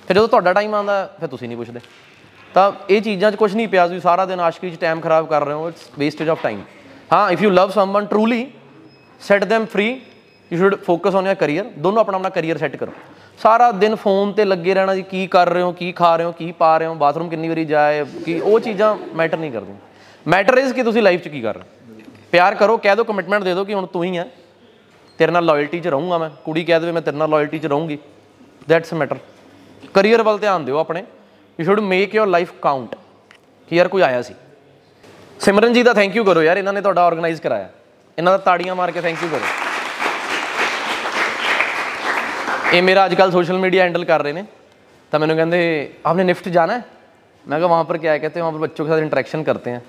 [0.07, 1.79] ਫਿਰ ਜਦੋਂ ਤੁਹਾਡਾ ਟਾਈਮ ਆਉਂਦਾ ਹੈ, ਫਿਰ ਤੁਸੀਂ ਨਹੀਂ ਪੁੱਛਦੇ।
[2.53, 5.45] ਤਾਂ ਇਹ ਚੀਜ਼ਾਂ 'ਚ ਕੁਝ ਨਹੀਂ ਪਿਆ ਤੁਸੀਂ ਸਾਰਾ ਦਿਨ ਆਸ਼ਕੀ 'ਚ ਟਾਈਮ ਖਰਾਬ ਕਰ
[5.45, 6.61] ਰਹੇ ਹੋ ਇਟਸ ਵੇਸਟੇਜ ਆਫ ਟਾਈਮ
[7.13, 8.45] ਹਾਂ if you love someone truly
[9.21, 9.87] set them free
[10.51, 12.91] you should focus on your career ਦੋਨੋਂ ਆਪਣਾ ਆਪਣਾ ਕੈਰੀਅਰ ਸੈੱਟ ਕਰੋ।
[13.39, 16.31] ਸਾਰਾ ਦਿਨ ਫੋਨ ਤੇ ਲੱਗੇ ਰਹਿਣਾ ਜੀ, ਕੀ ਕਰ ਰਹੇ ਹੋ, ਕੀ ਖਾ ਰਹੇ ਹੋ,
[16.31, 19.75] ਕੀ ਪਾ ਰਹੇ ਹੋ ਬਾਥਰੂਮ ਕਿੰਨੀ ਵਾਰੀ ਜਾਏ, ਕੀ ਉਹ ਚੀਜ਼ਾਂ ਮੈਟਰ ਨਹੀਂ ਕਰਦੀਆਂ।
[20.25, 22.01] ਮੈਟਰ ਇਜ਼ ਕਿ ਤੁਸੀਂ ਲਾਈਫ 'ਚ ਕੀ ਕਰ ਰਹੇ ਹੋ।
[22.31, 24.25] ਪਿਆਰ ਕਰੋ, ਕਹਿ ਦਿਓ ਕਮਿਟਮੈਂਟ ਦੇ ਦਿਓ ਕਿ ਹੁਣ ਤੂੰ ਹੀ ਹੈ।
[25.17, 27.97] ਤੇਰੇ ਨਾਲ ਲਾਇਲਟੀ 'ਚ ਰਹੂੰਗਾ ਮੈਂ। ਕੁੜੀ ਕਹਿ ਦੇਵੇ, ਮੈਂ ਤੇਰੇ ਨਾਲ ਲਾਇਲਟੀ 'ਚ ਰਹੂੰਗੀ।
[28.69, 29.17] ਦੈਟਸ ਮੈਟਰ
[29.93, 31.03] ਕੈਰੀਅਰ ਵੱਲ ਧਿਆਨ ਦਿਓ ਆਪਣੇ।
[31.59, 32.95] You should make your life count
[33.69, 34.33] ਕਿ ਯਾਰ ਕੋਈ ਆਇਆ ਸੀ।
[35.43, 37.69] ਸਿਮਰਨ ਜੀ ਦਾ ਥੈਂਕ ਯੂ ਕਰੋ ਯਾਰ, ਇਹਨਾਂ ਨੇ ਤੁਹਾਡਾ ਆਰਗੇਨਾਈਜ਼ ਕਰਾਇਆ।
[38.17, 39.45] ਇਹਨਾਂ ਦਾ ਤਾੜੀਆਂ ਮਾਰ ਕੇ ਥੈਂਕ ਯੂ ਕਰੋ।
[42.73, 44.43] ਇਹ ਮੇਰਾ ਅੱਜਕੱਲ ਸੋਸ਼ਲ ਮੀਡੀਆ ਹੈਂਡਲ ਕਰ ਰਹੇ ਨੇ।
[45.11, 46.83] ਤਾਂ ਮੈਨੂੰ ਕਹਿੰਦੇ, ਆਪਨੇ ਨਿਫਟ ਜਾਣਾ ਹੈ?
[47.47, 48.17] ਮੈਂ ਕਿਹਾ, ਵਹਾਂ ਪਰ ਕੀ ਹੈ?
[48.17, 49.81] ਕਹਿੰਦੇ, ਵਹਾਂ ਪਰ ਬੱਚੋਂ ਕੇ ਸਾਥ ਇੰਟਰੈਕਸ਼ਨ ਕਰਤੇ ਹੈ।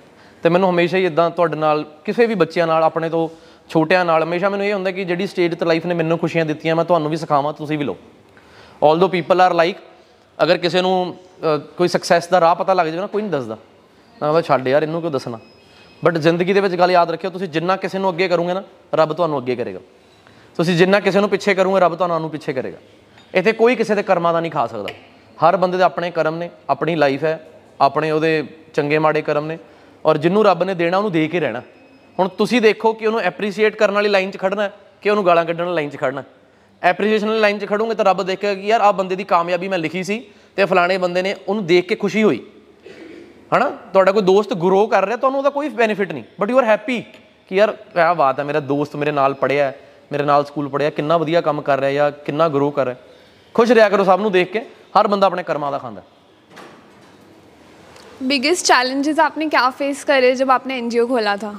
[0.43, 3.29] ਤੇ ਮੈਨੂੰ ਹਮੇਸ਼ਾ ਹੀ ਇਦਾਂ ਤੁਹਾਡੇ ਨਾਲ, ਕਿਸੇ ਵੀ ਬੱਚਿਆਂ ਨਾਲ, ਆਪਣੇ ਤੋਂ
[3.71, 6.77] ਛੋਟਿਆਂ ਨਾਲ, ਹਮੇਸ਼ਾ ਮੈਨੂੰ ਇਹ ਹੁੰਦਾ ਕਿ ਜਿਹੜੀ ਸਟੇਜ ਤੇ ਲਾਈਫ ਨੇ ਮੈਨੂੰ ਖੁਸ਼ੀਆਂ ਦਿੱਤੀਆਂ,
[6.77, 7.97] ਮੈਂ ਤੁਹਾਨੂੰ ਵੀ ਸਿਖਾਵਾਂ, ਤੁਸੀਂ ਵੀ ਲਓ।
[8.83, 9.77] ਆਲਦੋ ਪੀਪਲ ਆਰ ਲਾਈਕ
[10.39, 11.17] ਅਗਰ ਕਿਸੇ ਨੂੰ
[11.77, 13.57] ਕੋਈ ਸਕਸੈਸ ਦਾ ਰਾਹ ਪਤਾ ਲੱਗ ਜਾਵੇ ਨਾ, ਕੋਈ ਨਹੀਂ ਦੱਸਦਾ।
[14.23, 15.39] ਮੈਂ ਕਹਿੰਦਾ ਛੱਡ ਯਾਰ, ਇਹਨੂੰ ਕਿਉਂ ਦੱਸਣਾ?
[16.05, 18.63] ਬਟ ਜ਼ਿੰਦਗੀ ਦੇ ਵਿੱਚ ਗੱਲ ਯਾਦ ਰੱਖਿਓ, ਤੁਸੀਂ ਜਿੰਨਾ ਕਿਸੇ ਨੂੰ ਅੱਗੇ ਕਰੋਗੇ ਨਾ,
[18.95, 19.81] ਰੱਬ ਤੁਹਾਨੂੰ ਅੱਗੇ ਕਰੇਗਾ।
[20.57, 22.79] ਤੁਸੀਂ ਜਿੰਨਾ ਕਿਸੇ ਨੂੰ ਪਿੱਛੇ ਕਰੋਗੇ, ਰੱਬ ਤੁਹਾਨੂੰ ਪਿੱਛੇ ਕਰੇਗਾ।
[23.35, 24.89] ਇੱਥੇ ਕੋਈ ਕਿਸੇ ਦੇ ਕਰਮਾਂ ਦਾ ਨਹੀਂ ਖਾ ਸਕਦਾ।
[25.39, 28.45] ਹਰ ਬੰਦੇ ਦੇ ਆਪਣੇ ਕਰਮ ਨੇ, ਆਪਣੀ ਲਾਈਫ ਹੈ, ਆਪਣੇ ਉਹਦੇ
[28.75, 29.59] ਚੰਗੇ ਮਾੜੇ ਕਰਮ ਨੇ,
[30.05, 31.63] ਔਰ ਜਿੰਨੂੰ ਰੱਬ ਨੇ ਦੇਣਾ, ਉਹਨੂੰ ਦੇ ਕੇ ਰਹਿਣਾ।
[32.19, 35.45] ਹੁਣ ਤੁਸੀਂ ਦੇਖੋ ਕਿ ਉਹਨੂੰ ਐਪਰੀਸ਼ੀਏਟ ਕਰਨ ਵਾਲੀ ਲਾਈਨ 'ਚ ਖੜਨਾ ਹੈ ਕਿ ਉਹਨੂੰ ਗਾਲਾਂ
[35.45, 36.25] ਕੱਢਣ ਵਾਲੀ ਲਾਈਨ 'ਚ ਖੜਨਾ।
[36.83, 39.79] ਐਪਰੀਸ਼ੀਏਸ਼ਨ ਵਾਲੀ ਲਾਈਨ 'ਚ ਖੜੋਗੇ ਤਾਂ ਰੱਬ ਦੇਖੇਗਾ ਕਿ ਯਾਰ, ਆਹ ਬੰਦੇ ਦੀ ਕਾਮਯਾਬੀ ਮੈਂ
[39.79, 42.43] ਲਿਖੀ ਸੀ ਤੇ ਫਲਾਣੇ ਬੰਦੇ ਨੇ ਉਹਨੂੰ ਦੇਖ ਕੇ ਖੁਸ਼ੀ ਹੋਈ।
[43.54, 46.66] ਹਨਾ ਤੁਹਾਡਾ ਕੋਈ ਦੋਸਤ ਗਰੋ ਕਰ ਰਿਹਾ ਤੁਹਾਨੂੰ ਉਹਦਾ ਕੋਈ ਬੈਨੀਫਿਟ ਨਹੀਂ ਬਟ ਯੂ ਆਰ
[46.66, 47.02] ਹੈਪੀ
[47.52, 49.76] ਕਿ ਯਾਰ ਕਿਆ ਬਾਤ ਹੈ ਮੇਰਾ ਦੋਸਤ ਮੇਰੇ ਨਾਲ ਪੜਿਆ ਹੈ,
[50.12, 52.96] ਮੇਰੇ ਨਾਲ ਸਕੂਲ ਪੜਿਆ ਕਿੰਨਾ ਵਧੀਆ ਕੰਮ ਕਰ ਰਿਹਾ ਜਾਂ ਕਿੰਨਾ ਗਰੋ ਕਰ ਰਿਹਾ
[53.56, 54.60] ਖੁਸ਼ ਰਿਹਾ ਕਰੋ ਸਭ ਨੂੰ ਦੇਖ ਕੇ
[54.98, 56.02] ਹਰ ਬੰਦਾ ਆਪਣੇ ਕਰਮਾਂ ਦਾ ਖਾਂਦਾ
[58.22, 61.52] बिगेस्ट चैलेंजेस आपने क्या फेस करे जब आपने एनजीओ खोला था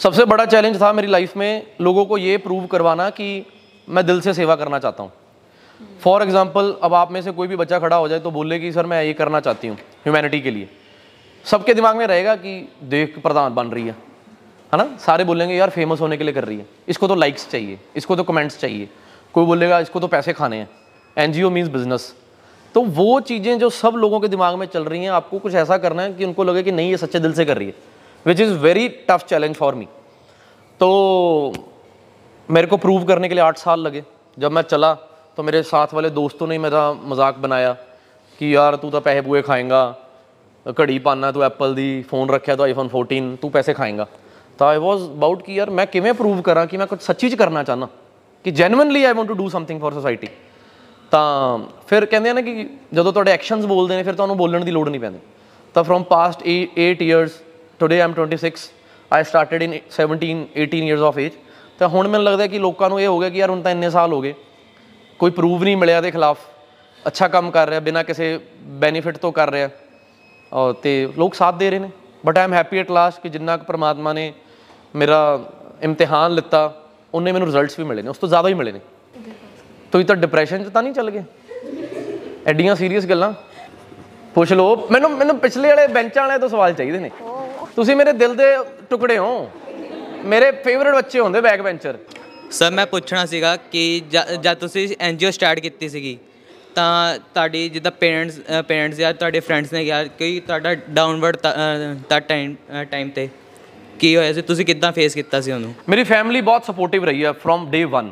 [0.00, 1.50] सबसे बड़ा चैलेंज था मेरी लाइफ में
[1.80, 3.28] लोगों को ये प्रूव करवाना कि
[3.88, 5.12] मैं दिल से सेवा करना चाहता हूँ
[6.00, 8.72] फॉर एग्जाम्पल अब आप में से कोई भी बच्चा खड़ा हो जाए तो बोले कि
[8.72, 10.68] सर मैं ये करना चाहती हूँ ह्यूमैनिटी के लिए
[11.45, 13.95] सबके दिमाग में रहेगा कि देख प्रधान बन रही है।
[14.73, 14.97] है ना?
[14.97, 18.15] सारे बोलेंगे, यार फ़ेमस होने के लिए कर रही है। इसको तो लाइक्स चाहिए, इसको
[18.15, 18.89] तो कमेंट्स चाहिए।
[19.35, 20.69] कोई बोलेगा, इसको तो पैसे खाने हैं।
[21.17, 22.13] N G O means business
[22.75, 25.77] तो वो चीज़ें जो सब लोगों के दिमाग में चल रही हैं, आपको कुछ ऐसा
[25.77, 27.73] करना है कि उनको लगे कि नहीं, ये सच्चे दिल से कर रही है।
[28.25, 29.87] Which is very tough challenge for me
[30.79, 31.53] तो
[32.49, 34.03] मेरे को प्रूव करने के लिए आठ साल लगे।
[34.37, 34.93] जब मैं चला
[35.37, 39.41] तो मेरे साथ वाले दोस्तों ने मेरा मज़ाक बनाया कि, यार, तू तो पैसे पूए
[39.41, 39.83] खाएगा।
[40.71, 44.07] ਘੜੀ ਪਾਣਾ ਤੂੰ ਐਪਲ ਦੀ ਫੋਨ ਰੱਖਿਆ, ਤੂੰ ਆਈਫੋਨ 14 ਤੂੰ ਪੈਸੇ ਖਾਏਗਾ।
[44.57, 47.35] ਤਾਂ ਆਈ ਵਾਸ ਅਬਾਊਟ ਕਿ ਯਾਰ ਮੈਂ ਕਿਵੇਂ ਪ੍ਰੂਵ ਕਰਾਂ ਕਿ ਮੈਂ ਕੁਝ ਸੱਚੀ ਚ
[47.35, 47.87] ਕਰਨਾ ਚਾਹਨਾ
[48.43, 50.27] ਕਿ genuinely I want to do something for society
[51.11, 54.71] ਤਾਂ ਫਿਰ ਕਹਿੰਦੇ ਆ ਨਾ ਕਿ ਜਦੋਂ ਤੁਹਾਡੇ ਐਕਸ਼ਨਸ ਬੋਲਦੇ ਨੇ, ਫਿਰ ਤੁਹਾਨੂੰ ਬੋਲਣ ਦੀ
[54.71, 55.19] ਲੋੜ ਨਹੀਂ ਪੈਂਦੀ।
[55.73, 57.31] ਤਾਂ from past 8 years
[57.79, 58.71] today I'm 26
[59.13, 61.31] I started in 17 18 years of age
[61.79, 63.89] ਤਾਂ ਹੁਣ ਮੈਨੂੰ ਲੱਗਦਾ ਕਿ ਲੋਕਾਂ ਨੂੰ ਇਹ ਹੋ ਗਿਆ ਕਿ ਯਾਰ ਹੁਣ ਤਾਂ ਇੰਨੇ
[63.89, 64.33] ਸਾਲ ਹੋ ਗਏ।
[65.19, 66.39] ਕੋਈ ਪ੍ਰੂਵ ਨਹੀਂ ਮਿਲਿਆ ਦੇ ਖਿਲਾਫ।
[67.07, 69.86] ਅੱਛਾ ਕੰਮ ਕਰ ਰਿਹਾ, ਬਿਨਾਂ ਕਿਸੇ ਬੈਨੀਫਿਟ ਤੋਂ ਕਰ ਰਿਹਾ। ਔਰ
[70.81, 71.89] ਤੇ ਲੋਕ ਸਾਥ ਦੇ ਰਹੇ ਨੇ।
[72.25, 74.33] But I am happy at last ਕਿ ਜਿੰਨਾ ਕੁ ਪ੍ਰਮਾਤਮਾ ਨੇ
[74.95, 75.49] ਮੇਰਾ
[75.83, 78.79] ਇਮਤਿਹਾਨ ਲਿੱਤਾ ਉਹਨੇ ਮੈਨੂੰ ਰਿਜ਼ਲਟਸ ਵੀ ਮਿਲੇ ਨੇ, ਉਸ ਤੋਂ ਜ਼ਿਆਦਾ ਹੀ ਮਿਲੇ ਨੇ।
[79.91, 81.23] ਤੁਸੀਂ ਤਾਂ ਡਿਪਰੈਸ਼ਨ 'ਚ ਤਾਂ ਨਹੀਂ ਚੱਲ ਗਏ?
[82.47, 83.33] ਐਡੀਆਂ ਸੀਰੀਅਸ ਗੱਲਾਂ।
[84.35, 87.11] ਪੁੱਛ ਲਓ, ਮੈਨੂੰ ਮੈਨੂੰ ਪਿਛਲੇ ਵਾਲੇ ਬੈਂਚਾਂ ਵਾਲੇ ਤੋਂ ਸਵਾਲ ਚਾਹੀਦੇ ਨੇ।
[87.75, 88.43] ਤੁਸੀਂ ਮੇਰੇ ਦਿਲ ਦੇ
[88.89, 89.51] ਟੁਕੜੇ ਹੋ।
[90.25, 91.97] ਮੇਰੇ ਫੇਵਰਿਟ ਬੱਚੇ ਹੁੰਦੇ ਬੈਕ ਬੈਂਚਰ
[92.51, 96.17] ਸਰ ਮੈਂ ਪੁੱਛਣਾ ਸੀਗਾ ਕਿ ਜ- ਜਦ ਤੁਸੀਂ ਐਨਜੀਓ ਸਟਾਰਟ ਕੀਤੀ ਸੀਗੀ
[96.77, 101.37] ਤਾਂ ਤੁਹਾਡੀ ਜਿੱਦਾਂ ਪੇਰੈਂਟਸ ਪੇਰੈਂਟਸ ਜਾਂ ਤੁਹਾਡੇ ਫਰੈਂਡਸ ਨੇ ਕਿਹਾ ਕਿ ਤੁਹਾਡਾ ਡਾਊਨਵਰਡ
[102.09, 102.55] ਤਾਂ ਟਾਈਮ
[102.91, 103.27] ਟਾਈਮ ਤੇ
[103.99, 104.41] ਕੀ ਹੋਇਆ ਸੀ?
[104.41, 105.73] ਤੁਸੀਂ ਕਿੱਦਾਂ ਫੇਸ ਕੀਤਾ ਸੀ ਉਹਨੂੰ?
[105.89, 108.11] ਮੇਰੀ ਫੈਮਿਲੀ ਬਹੁਤ ਸਪੋਰਟਿਵ ਰਹੀ ਹੈ ਫਰੋਮ ਡੇ 1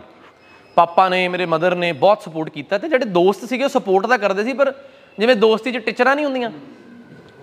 [0.77, 4.17] ਪਾਪਾ ਨੇ, ਮੇਰੇ ਮਦਰ ਨੇ ਬਹੁਤ ਸਪੋਰਟ ਕੀਤਾ ਤੇ ਜਿਹੜੇ ਦੋਸਤ ਸੀਗੇ ਉਹ ਸਪੋਰਟ ਤਾਂ
[4.19, 4.73] ਕਰਦੇ ਸੀ, ਪਰ
[5.17, 6.51] ਜਿਵੇਂ ਦੋਸਤੀ 'ਚ ਟੀਚਰਾਂ ਨਹੀਂ ਹੁੰਦੀਆਂ,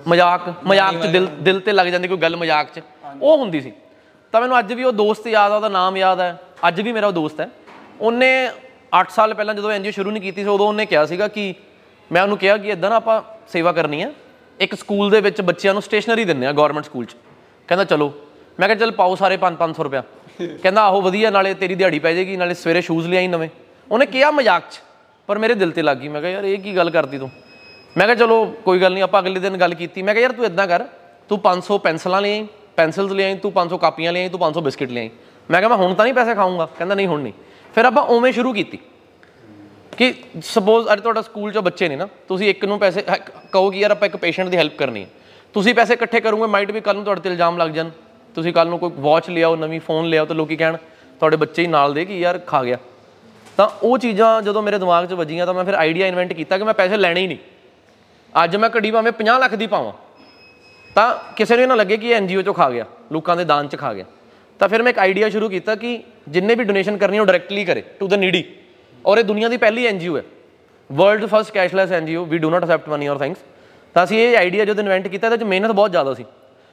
[0.09, 2.81] ਮਜ਼ਾਕ ਮਜ਼ਾਕ 'ਚ ਦਿਲ ਦਿਲ ਤੇ ਲੱਗ ਜਾਂਦੀ ਕੋਈ ਗੱਲ ਮਜ਼ਾਕ 'ਚ,
[3.21, 3.73] ਉਹ ਹੁੰਦੀ ਸੀ।
[4.33, 6.37] ਤਾਂ ਮੈਨੂੰ ਅੱਜ ਵੀ ਉਹ ਦੋਸਤ ਯਾਦ ਆ, ਉਹਦਾ ਨਾਮ ਯਾਦ ਹੈ
[6.69, 7.49] ਅੱਜ ਵੀ ਮੇਰਾ ਉਹ ਦੋਸਤ ਹੈ।
[8.01, 8.51] ਉਹਨੇ
[8.93, 11.55] 8 ਸਾਲ ਪਹਿਲਾਂ ਜਦੋਂ ਐਨਜੀਓ ਸ਼ੁਰੂ ਨਹੀਂ ਕੀਤੀ ਸੀ, ਉਦੋਂ ਉਹਨੇ ਕਿਹਾ ਸੀਗਾ ਕਿ
[12.13, 14.13] ਮੈਂ ਉਹਨੂੰ ਕਿਹਾ ਕਿ ਇਦਾਂ ਨਾ ਆਪਾਂ ਸੇਵਾ ਕਰਨੀ ਹੈ
[14.61, 17.17] ਇੱਕ ਸਕੂਲ ਦੇ ਵਿੱਚ ਬੱਚਿਆਂ ਨੂੰ ਸਟੇਸ਼ਨਰੀ ਦਿੰਦੇ ਆ ਗਵਰਨਮੈਂਟ ਸਕੂਲ 'ਚ।
[17.69, 18.13] ਕਹਿੰਦਾ, ਚਲੋ।
[18.61, 20.03] ਮੈਂ ਕਿਹਾ, ਚੱਲ ਪਾਓ ਸਾਰੇ 5-500 ਰੁਪਇਆ।
[20.63, 23.49] ਕਹਿੰਦਾ, ਆਹੋ, ਵਧੀਆ, ਨਾਲੇ ਤੇਰੀ ਦਿਹਾੜੀ ਪੈ ਜਾਏਗੀ, ਨਾਲੇ ਸਵੇਰੇ ਸ਼ੂਜ਼ ਲਿਆਈ ਨਵੇਂ।
[23.91, 24.81] ਉਹਨੇ ਕਿਹਾ ਮਜ਼ਾਕ 'ਚ,
[25.27, 27.31] ਪਰ ਮੇਰੇ ਦਿਲ ਤੇ ਲੱਗ ਗਈ। ਮੈਂ ਕਿਹਾ, ਯਾਰ, ਇਹ ਕੀ ਗੱਲ ਕਰਦੀ ਤੂੰ?
[27.97, 30.45] ਮੈਂ ਕਿਹਾ, ਚਲੋ, ਕੋਈ ਗੱਲ ਨਹੀਂ, ਆਪਾਂ ਅਗਲੇ ਦਿਨ ਗੱਲ ਕੀਤੀ। ਮੈਂ ਕਿਹਾ, ਯਾਰ, ਤੂੰ
[30.45, 30.85] ਇਦਾਂ ਕਰ,
[31.29, 32.47] ਤੂੰ 500 ਪੈਨਸਲਾਂ ਲੈ ਆਈ
[32.77, 35.11] ਪੈਨਸਲਸ ਲੈ ਆਈ ਤੂੰ 500 ਕਾਪੀਆਂ ਲੈ ਆਈ ਤੂੰ 500 ਬਿਸਕਿਟ ਲੈ ਆਈ
[35.51, 36.67] ਮੈਂ ਕਿਹਾ, ਮੈਂ ਹੁਣ ਤਾਂ ਨਹੀਂ ਪੈਸੇ ਖਾਊਂਗਾ?
[36.67, 37.33] ਕਹਿੰਦਾ, ਨਹੀਂ, ਹੁਣ ਨਹੀਂ।
[37.75, 38.79] ਫਿਰ ਆਪਾਂ ਉਵੇਂ ਸ਼ੁਰੂ ਕੀਤੀ
[39.99, 43.71] ਕਿ ਸਪੋਜ਼ ਅੱਜ ਤੁਹਾਡਾ ਸਕੂਲ 'ਚ ਬੱਚੇ ਨੇ ਨਾ, ਤੁਸੀਂ ਇੱਕ ਨੂੰ ਪੈਸੇ, ਹੈ- ਕਹੋ
[43.71, 45.09] ਕਿ ਯਾਰ ਆਪਾਂ ਇੱਕ ਪੇਸ਼ੈਂਟ ਦੀ ਹੈਲਪ ਕਰਨੀ ਹੈ।
[45.53, 47.91] ਤੁਸੀਂ ਪੈਸੇ ਇਕੱਠੇ ਕਰੋਗੇ ਮਾਈਟ ਵੀ ਕੱਲ ਨੂੰ ਤੁਹਾਡੇ ਤੇ ਇਲਜ਼ਾਮ ਲੱਗ ਜਾਣ।
[48.35, 50.77] ਤੁਸੀਂ ਕੱਲ ਨੂੰ ਕੋਈ ਵਾਚ ਲਿਆਓ, ਨਵੀਂ ਫੋਨ ਲਿਆਓ ਤਾਂ ਲੋਕੀ ਕਹਿਣ,
[51.19, 52.79] ਤੁਹਾਡੇ ਬੱਚੇ ਹੀ ਨਾਲ ਦੇ ਕਿ ਯਾਰ ਖਾ ਗਿਆ।
[53.57, 56.65] ਤਾਂ ਉਹ ਚੀਜ਼ਾਂ ਜਦੋਂ ਮੇਰੇ ਦਿਮਾਗ 'ਚ ਵੱਜੀਆਂ ਤਾਂ ਮੈਂ ਫਿਰ ਆਈਡੀਆ ਇਨਵੈਂਟ ਕੀਤਾ ਕਿ
[56.65, 57.39] ਮੈਂ ਪੈਸੇ ਲੈਣੇ ਹੀ ਨਹੀਂ।
[58.45, 59.93] ਅੱਜ ਮੈਂ ਘੜੀ ਭਾਵੇਂ 50 ਲੱਖ ਦੀ ਪਾਵਾਂ।
[60.95, 63.69] ਤਾਂ ਕਿਸੇ ਨੂੰ ਇਹ ਨਾ ਲੱਗੇ ਕਿ ਇਹ ਐਨਜੀਓ ਚੋਂ ਖਾ ਗਿਆ, ਲੋਕਾਂ ਦੇ ਦਾਨ
[63.69, 64.05] ਚ ਖਾ ਗਿਆ।
[64.59, 67.65] ਤਾਂ ਫਿਰ ਮੈਂ ਇੱਕ ਆਈਡੀਆ ਸ਼ੁਰੂ ਕੀਤਾ ਕਿ ਜਿੰਨੇ ਵੀ ਡੋਨੇਸ਼ਨ ਕਰਨੀ ਹੈ ਉਹ ਡਾਇਰੈਕਟਲੀ
[67.65, 68.45] ਕਰੇ ਟੂ ਦ ਨੀਡੀ
[69.07, 70.23] ਔਰ ਇਹ ਦੁਨੀਆ ਦੀ ਪਹਿਲੀ ਐਨਜੀਓ ਹੈ।
[70.93, 73.39] World first cashless NGO we do not accept money or things
[73.95, 76.25] ਤਾਂ ਅਸੀਂ ਇਹ ਆਈਡੀਆ ਜਦੋਂ ਇਨਵੈਂਟ ਕੀਤਾ, ਇਹਦੇ ਚ ਮਿਹਨਤ ਬਹੁਤ ਜ਼ਿਆਦਾ ਸੀ।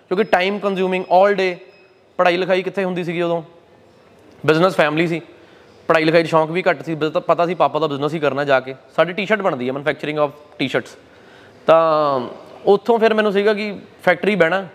[0.08, 1.58] ਕਿਉਂਕਿ ਟਾਈਮ ਕੰਜ਼ਿਊਮਿੰਗ 올 ਡੇ
[2.18, 3.44] ਪੜ੍ਹਾਈ ਲਿਖਾਈ ਕਿੱਥੇ ਹੁੰਦੀ ਸੀਗੀ ਉਦੋਂ?
[4.46, 5.22] ਬਿਜ਼ਨਸ ਫੈਮਿਲੀ ਸੀ।
[5.88, 8.20] ਪੜ੍ਹਾਈ ਲਿਖਾਈ ਦਾ ਸ਼ੌਂਕ ਵੀ ਘੱਟ ਸੀ। ਬਸ ਤਾਂ ਪਤਾ ਸੀ ਪਾਪਾ ਦਾ ਬਿਜ਼ਨਸ ਹੀ
[8.20, 10.98] ਕਰਨਾ ਜਾ ਕੇ। ਸਾਡੀ ਟੀ-ਸ਼ਰਟ ਬਣਦੀ ਹੈ ਮੈਨੂਫੈਕਚਰਿੰਗ ਆਫ ਟੀ-ਸ਼ਰਟਸ
[11.68, 12.20] ਤਾਂ
[12.66, 14.68] ਉੱਥੋਂ ਫਿਰ ਮੈਨੂੰ ਸੀਗਾ ਕਿ ਫੈਕਟਰੀ ਬਹਿਣਾ।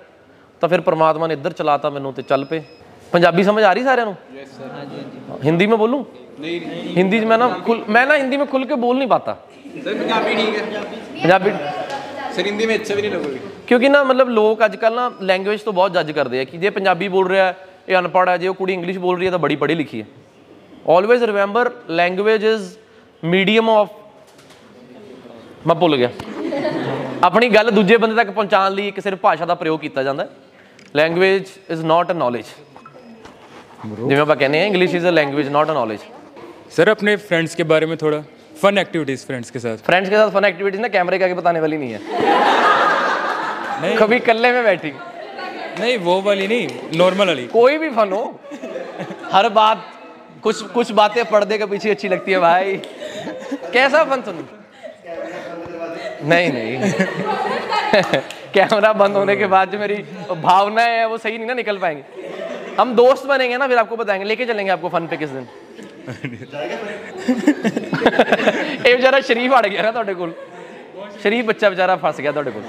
[0.61, 2.63] ਤਾਂ ਫਿਰ ਪ੍ਰਮਾਤਮਾ ਨੇ ਇੱਧਰ ਚਲਾਤਾ ਮੈਨੂੰ ਤੇ ਚੱਲ ਪਏ।
[3.14, 6.00] ਪੰਜਾਬੀ ਸਮਝ ਆ ਰਹੀ ਸਾਰਿਆਂ ਨੂੰ ਯੈਸ ਸਰ ਹਾਂਜੀ ਹਾਂਜੀ ਹਿੰਦੀ में बोलूं
[6.42, 9.34] नहीं नहीं हिंदी में ना खुल मैं ना हिंदी में खुल के बोल नहीं पाता
[9.78, 10.84] सर पंजाबी ठीक है
[11.16, 11.52] ਪੰਜਾਬੀ
[12.36, 15.62] सर हिंदी में अच्छा भी नहीं लगोगे ਕਿਉਂਕਿ ਨਾ ਮਤਲਬ ਲੋਕ ਅੱਜ ਕੱਲ ਨਾ ਲੈਂਗੁਏਜ
[15.62, 17.56] ਤੋਂ ਬਹੁਤ ਜੱਜ ਕਰਦੇ ਆ ਕਿ ਜੇ ਪੰਜਾਬੀ ਬੋਲ ਰਿਹਾ ਹੈ,
[17.88, 20.06] ਇਹ ਅਨਪੜ੍ਹ ਹੈ ਜੇ ਉਹ ਕੁੜੀ ਇੰਗਲਿਸ਼ ਬੋਲ ਰਹੀ ਹੈ ਤਾਂ ਬੜੀ ਪੜ੍ਹੀ ਲਿਖੀ ਹੈ
[20.90, 22.64] always remember language is
[23.24, 23.90] medium of
[25.68, 26.10] ਮੈਂ ਭੁੱਲ ਗਿਆ
[27.24, 30.30] ਆਪਣੀ ਗੱਲ ਦੂਜੇ ਬੰਦੇ ਤੱਕ ਪਹੁੰਚਾਉਣ ਲਈ ਇੱਕ ਸਿਰਫ ਭਾਸ਼ਾ ਦਾ ਪ੍ਰਯੋਗ ਕੀਤਾ ਜਾਂਦਾ ਹੈ
[30.96, 32.46] language is not a knowledge
[33.88, 36.00] ਜਿਵੇਂ ਆਪਾਂ ਕਹਿੰਦੇ ਆ English is a language not a knowledge
[36.72, 38.24] sir अपने फ्रेंड्स के बारे में थोड़ा
[38.58, 41.60] फन एक्टिविटीज़ फ्रेंड्स के साथ फ्रेंड्स के साथ फन एक्टिविटीज ना कैमरे के आगे बताने
[41.60, 42.00] वाली नहीं है
[43.98, 44.92] कभी कल्ले में बैठी
[45.80, 48.40] नहीं वो वाली नहीं नॉर्मल वाली कोई भी फन हो
[49.32, 49.86] हर बात
[50.44, 52.78] कुछ कुछ बातें पर्दे के पीछे अच्छी लगती है भाई
[53.74, 54.48] कैसा फन सुन
[56.26, 56.80] नहीं नहीं
[58.54, 60.04] कैमरा बंद होने के बाद जो मेरी
[60.44, 62.04] भावनाएं है वो सही नहीं ना निकल पाएंगे
[62.80, 65.48] हम दोस्त बनेंगे ना फिर आपको बताएंगे लेके चलेंगे आपको फन पे किस दिन
[68.80, 70.32] ਇਹ ਵਿਚਾਰਾ ਸ਼ਰੀਫ ਅੜ ਗਿਆ ਨਾ ਤੁਹਾਡੇ ਕੋਲ
[71.22, 72.64] ਸ਼ਰੀਫ ਬੱਚਾ ਵਿਚਾਰਾ ਫਸ ਗਿਆ ਤੁਹਾਡੇ ਕੋਲ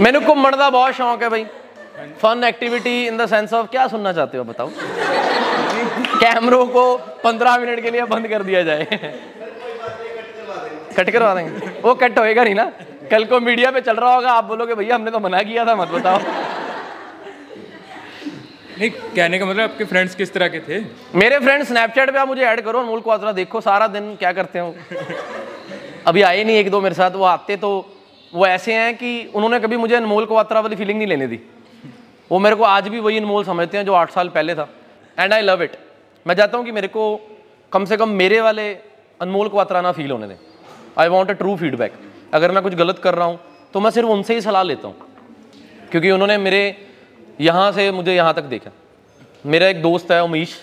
[0.00, 1.46] ਮੈਨੂੰ ਘੁੰਮਣ ਦਾ ਬਹੁਤ ਸ਼ੌਂਕ ਹੈ ਭਾਈ
[2.20, 4.70] fun activity in the sense of क्या सुनना चाहते हो बताओ
[6.20, 6.84] कैमरों को
[7.24, 8.86] पंद्रह मिनट के लिए बंद कर दिया जाए
[10.92, 12.66] कट करवा देंगे वो कट होएगा नहीं ना
[13.10, 15.74] कल को मीडिया पे चल रहा होगा आप बोलोगे भैया हमने तो मना किया था
[15.76, 16.18] मत बताओ
[18.79, 20.79] नहीं, कहने का मतलब आपके फ्रेंड्स किस तरह के थे?
[21.15, 24.59] मेरे फ्रेंड स्नैपचैट पे आप मुझे ऐड करो अनमोल क्वात्रा देखो, सारा दिन क्या करते
[24.59, 24.75] हो?
[26.07, 27.69] अभी आए नहीं एक दो मेरे साथ, वो आते तो
[28.33, 31.39] वो ऐसे हैं कि उन्होंने कभी मुझे अनमोल क्वात्रा वाली फीलिंग नहीं लेने दी।
[32.31, 34.67] वो मेरे को आज भी वही अनमोल समझते हैं जो आठ साल पहले था।
[35.17, 35.77] एंड आई लव इट
[36.25, 37.03] मैं चाहता हूँ कि मेरे को
[37.71, 38.71] कम से कम मेरे वाले
[39.19, 40.35] अनमोल क्वात्रा ना फील होने दें।
[40.97, 41.93] I want a true feedback
[42.33, 43.39] अगर मैं कुछ गलत कर रहा हूँ
[43.73, 44.95] तो मैं सिर्फ़ उनसे ही सलाह लेता हूँ।
[45.91, 46.61] क्योंकि उन्होंने मेरे
[47.39, 48.71] यहाँ से मुझे यहाँ तक देखा।
[49.45, 50.55] मेरा एक दोस्त है उमीश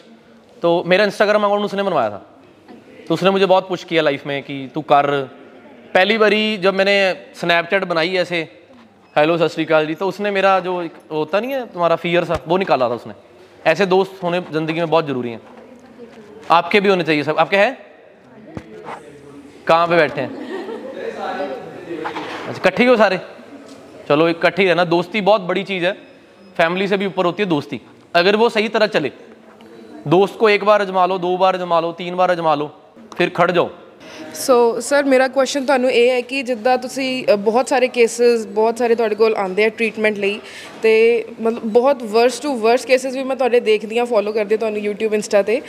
[0.63, 2.23] तो मेरा इंस्टाग्राम अकाउंट उसने बनवाया था।
[3.09, 5.11] तो उसने मुझे बहुत पुश किया लाइफ में कि तू कर।
[5.95, 6.97] पहली बारी जब मैंने
[7.37, 8.41] स्नैपचैट बनाई ऐसे
[9.17, 10.73] हेलो सत श्रीकाल जी। तो उसने मेरा जो
[11.13, 13.15] होता नहीं है, तुम्हारा फियर सा, वो निकाला था उसने।
[13.67, 15.41] ऐसे दोस्त होने ज़िंदगी में बहुत ज़रूरी हैं।
[16.51, 17.77] आपके भी होने चाहिए सब। आपके हैं?
[19.67, 20.31] कहाँ पे बैठे हैं?
[22.49, 23.21] अच्छा इकट्ठे ही सारे?
[24.09, 25.97] चलो, इकट्ठे ही रहना। दोस्ती बहुत बड़ी चीज़ है।
[26.58, 27.82] फैमिली से भी ऊपर होती है दोस्ती
[28.16, 29.12] अगर वो सही तरह चले
[30.08, 32.68] दोस्त को एक बार अजमा लो दो बार अजमा लो तीन बार अजमा लो
[33.18, 33.70] फिर खड़ जाओ
[34.35, 38.79] ਸੋ ਸਰ ਮੇਰਾ ਕੁਐਸਚਨ ਤੁਹਾਨੂੰ ਇਹ ਹੈ ਕਿ ਜਿੱਦਾਂ ਤੁਸੀਂ ਅ, ਬਹੁਤ ਸਾਰੇ ਕੇਸਸ ਬਹੁਤ
[38.79, 40.41] ਸਾਰੇ ਤੁਹਾਡੇ ਕੋਲ ਆਉਂਦੇ ਆ ਟ੍ਰੀਟਮੈਂਟ ਲਈ
[40.83, 44.59] ਤੇ ਮਤਲਬ ਬਹੁਤ ਵਰਸ ਟੂ ਵਰਸ ਕੇਸਸ ਵੀ ਮੈਂ ਤੁਹਾਡੇ ਦੇਖਦੀ ਆ ਫੋਲੋ ਕਰਦੀ ਹਾਂ
[44.59, 45.61] ਤੁਹਾਨੂੰ YouTube ਇੰਸਟਾ ਤੇ।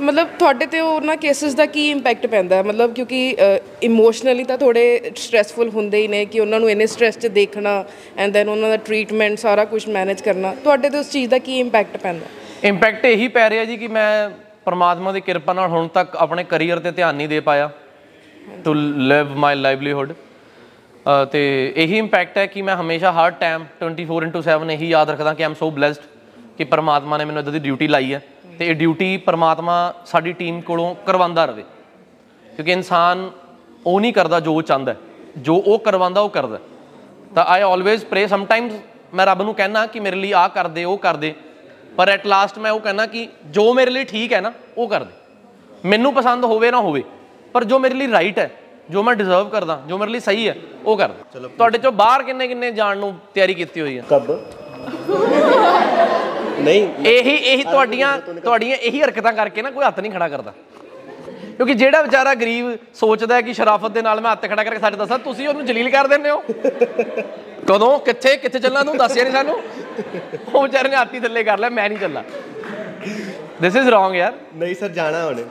[0.00, 2.56] ਮਤਲਬ ਤੁਹਾਡੇ ਤੇ ਉਹਨਾਂ ਕੇਸਸ ਦਾ ਕੀ ਇੰਪੈਕਟ ਪੈਂਦਾ?
[2.56, 2.62] ਹੈ?
[2.62, 3.36] ਮਤਲਬ ਕਿਉਂਕਿ
[3.82, 7.84] ਇਮੋਸ਼ਨਲੀ ਤਾਂ ਥੋੜੇ ਸਟ੍ਰੈਸਫੁਲ ਹੁੰਦੇ ਹੀ ਨੇ ਕਿ ਉਹਨਾਂ ਨੂੰ ਇੰਨੇ ਸਟ੍ਰੈਸ 'ਚ ਦੇਖਣਾ
[8.16, 11.58] ਐਂਡ ਦੈਨ ਉਹਨਾਂ ਦਾ ਟ੍ਰੀਟਮੈਂਟ ਸਾਰਾ ਕੁਝ ਮੈਨੇਜ ਕਰਨਾ। ਤੁਹਾਡੇ ਤੇ ਉਸ ਚੀਜ਼ ਦਾ ਕੀ
[11.58, 12.26] ਇੰਪੈਕਟ ਪੈਂਦਾ?
[12.64, 14.30] ਇੰਪੈਕਟ ਇਹੀ ਪੈ ਰਿਹਾ ਜੀ ਕਿ ਮੈਂ
[14.64, 17.70] ਪਰਮਾਤਮਾ ਦੀ ਕਿਰਪਾ ਨਾਲ ਹੁਣ ਤੱਕ ਆਪਣੇ ਕੈਰੀਅਰ ਤੇ ਧਿਆਨ ਨਹੀਂ ਦੇ ਪਾਇਆ।
[18.64, 20.12] ਟੂ ਲਿਵ ਮਾਈ ਲਾਈਵਲੀਹੁੱਡ
[21.32, 25.54] ਤੇ ਇਹੀ ਇੰਪੈਕਟ ਹੈ ਕਿ ਮੈਂ ਹਮੇਸ਼ਾ ਹਰ ਟਾਈਮ 24/7 ਇਹੀ ਯਾਦ ਰੱਖਦਾ ਕਿ ਆਮ
[25.54, 26.02] ਸੋ ਬlesed
[26.58, 28.22] ਕਿ ਪਰਮਾਤਮਾ ਨੇ ਮੈਨੂੰ ਇਦਾਂ ਦੀ ਡਿਊਟੀ ਲਾਈ ਹੈ
[28.58, 31.64] ਤੇ ਇਹ ਡਿਊਟੀ ਪਰਮਾਤਮਾ ਸਾਡੀ ਟੀਮ ਕੋਲੋਂ ਕਰਵਾਉਂਦਾ ਰਵੇ।
[32.56, 33.30] ਕਿਉਂਕਿ ਇਨਸਾਨ
[33.86, 34.96] ਉਹ ਨਹੀਂ ਕਰਦਾ ਜੋ ਉਹ ਚਾਹੁੰਦਾ ਹੈ।
[35.36, 36.62] ਜੋ ਉਹ ਕਰਵਾਉਂਦਾ, ਉਹ ਕਰਦਾ ਹੈ।
[37.34, 38.72] ਤਾਂ ਆਈ ਆਲਵੇਜ਼ ਪ੍ਰੇ ਸਮਟਾਈਮਸ
[39.14, 41.34] ਮੈਂ ਰੱਬ ਨੂੰ ਕਹਿਣਾ ਕਿ ਮੇਰੇ ਲਈ ਆਹ ਕਰ ਦੇ, ਉਹ ਕਰ ਦੇ।
[41.96, 45.04] ਪਰ ਐਟ ਲਾਸਟ ਮੈਂ ਉਹ ਕਹਿਣਾ ਕਿ ਜੋ ਮੇਰੇ ਲਈ ਠੀਕ ਹੈ ਨਾ, ਉਹ ਕਰ
[45.04, 45.12] ਦੇ।
[45.84, 47.02] ਮੈਨੂੰ ਪਸੰਦ ਹੋਵੇ ਨਾ ਹੋਵੇ।
[47.56, 48.50] ਪਰ ਜੋ ਮੇਰੇ ਲਈ ਰਾਈਟ ਹੈ
[48.90, 50.54] ਜੋ ਮੈਂ ਡਿਸਰਵ ਕਰਦਾ ਜੋ ਮੇਰੇ ਲਈ ਸਹੀ ਹੈ
[50.86, 54.02] ਉਹ ਕਰਦਾ ਤੁਹਾਡੇ ਚੋਂ ਬਾਹਰ ਕਿੰਨੇ ਕਿੰਨੇ ਜਾਣ ਨੂੰ ਤਿਆਰੀ ਕੀਤੀ ਹੋਈ ਹੈ?
[54.10, 54.30] ਕਬ?
[56.60, 60.52] ਨਹੀਂ ਇਹੀ ਇਹੀ ਤੁਹਾਡੀਆਂ ਤੁਹਾਡੀਆਂ ਇਹੀ ਹਰਕਤਾਂ ਕਰਕੇ ਨਾ ਕੋਈ ਹੱਥ ਨਹੀਂ ਖੜਾ ਕਰਦਾ।
[61.56, 65.18] ਕਿਉਂਕਿ ਜਿਹੜਾ ਵਿਚਾਰਾ ਗਰੀਬ ਸੋਚਦਾ ਕਿ ਸ਼ਰਾਫਤ ਦੇ ਨਾਲ ਮੈਂ ਹੱਥ ਖੜਾ ਕਰਕੇ ਸਾਡੇ ਦੱਸਾਂ
[65.18, 66.42] ਤੁਸੀਂ ਉਹਨੂੰ ਜਲੀਲ ਕਰ ਦਿੰਦੇ ਹੋ।
[67.68, 67.98] ਕਦੋਂ?
[67.98, 68.36] ਕਿੱਥੇ?
[68.36, 68.96] ਕਿੱਥੇ ਚੱਲਣਾ ਤੂੰ?
[68.96, 69.60] ਦੱਸਿਆ ਨਹੀਂ ਸਾਨੂੰ।
[70.54, 72.22] ਉਹ ਵਿਚਾਰੇ ਨੇ ਹੱਥੀ ਥੱਲੇ ਕਰ ਲਿਆ ਮੈਂ ਨਹੀਂ ਚੱਲਣਾ।
[73.62, 75.44] ਦਿਸ ਇਜ਼ ਰੋਂਗ ਯਾਰ। ਨਹੀਂ ਸਰ ਜਾਣਾ ਹੁਣੇ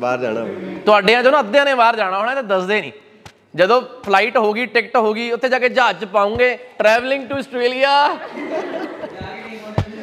[0.00, 0.44] ਬਾਹਰ ਜਾਣਾ।
[0.86, 2.92] ਤੁਹਾਡਿਆਂ ਚੋਂ ਨਾ ਅੱਧਿਆਂ ਨੇ ਬਾਹਰ ਜਾਣਾ ਹੋਣਾ ਤੇ ਦੱਸਦੇ ਨਹੀਂ।
[3.56, 7.90] ਜਦੋਂ ਫਲਾਈਟ ਹੋ ਗਈ ਟਿਕਟ ਹੋ ਗਈ ਉੱਥੇ ਜਾ ਕੇ ਜਹਾਜ਼ ਪਾਉਂਗੇ ਟਰੈਵਲਿੰਗ ਟੂ ਆਸਟ੍ਰੇਲੀਆ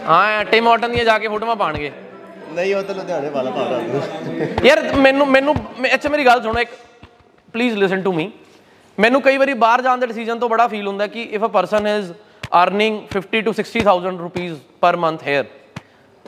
[0.08, 1.92] ਹਾਂ ਟਿਮ ਆਟਨ ਦੀਆਂ ਜਾ ਕੇ ਫੋਟੋਆਂ ਪਾਣਗੇ
[2.56, 5.56] ਨਹੀਂ ਉਹ ਤਾਂ ਲੁਧਿਆਣੇ ਵਾਲਾ ਪਾਉਂਦਾ ਯਾਰ ਮੈਨੂੰ ਮੈਨੂੰ
[5.94, 6.70] ਅੱਛਾ ਮੇਰੀ ਗੱਲ ਸੁਣੋ ਇੱਕ।
[7.54, 8.32] ਪਲੀਜ਼ ਲਿਸਨ ਟੂ ਮੀ
[8.98, 11.88] ਮੈਨੂੰ ਕਈ ਵਾਰੀ ਬਾਹਰ ਜਾਣ ਦੇ ਡਿਸੀਜਨ ਤੋਂ ਬੜਾ ਫੀਲ ਹੁੰਦਾ ਕਿ if a person
[11.88, 12.12] is
[12.62, 15.46] earning 50 to 60000 rupees per month here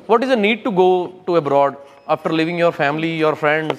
[0.09, 0.85] what is the need to go
[1.25, 1.73] to abroad?
[2.09, 3.75] After leaving your family, your friends,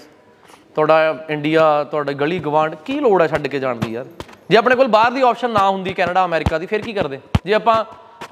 [0.75, 4.05] ਤੁਹਾਡਾ ਇੰਡੀਆ ਤੁਹਾਡਾ ਗਲੀ ਗਵਾਂਡ ਕੀ ਲੋੜ ਹੈ ਛੱਡ ਕੇ ਜਾਣ ਦੀ ਯਾਰ?
[4.51, 7.19] ਜੇ ਆਪਣੇ ਕੋਲ ਬਾਹਰ ਦੀ ਆਪਸ਼ਨ ਨਾ ਹੁੰਦੀ ਕੈਨੇਡਾ, ਅਮਰੀਕਾ ਦੀ, ਫਿਰ ਕੀ ਕਰਦੇ?
[7.47, 7.85] ਜੇ ਆਪਾਂ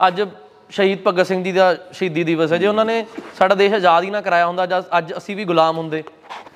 [0.07, 0.23] ਅੱਜ
[0.71, 3.05] ਸ਼ਹੀਦ ਭਗਤ ਸਿੰਘ ਜੀ ਦਾ ਸ਼ਹੀਦੀ ਦਿਵਸ ਹੈ, ਜੇ ਉਹਨਾਂ ਨੇ
[3.39, 6.03] ਸਾਡਾ ਦੇਸ਼ ਆਜ਼ਾਦ ਹੀ ਨਾ ਕਰਾਇਆ ਹੁੰਦਾ, ਜਾਂ ਅੱਜ ਅਸੀਂ ਵੀ ਗੁਲਾਮ ਹੁੰਦੇ,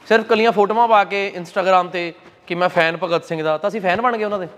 [0.09, 2.13] ਸਿਰਫ ਕਲੀਆਂ ਫੋਟੋਆਂ ਪਾ ਕੇ ਇੰਸਟਾਗ੍ਰam ਤੇ
[2.47, 4.49] ਕਿ ਮੈਂ ਫੈਨ ਭਗਤ ਸਿੰਘ ਦਾ, ਤਾਂ ਅਸੀਂ ਫੈਨ ਬਣ ਗਏ ਉਹਨਾਂ ਦੇ।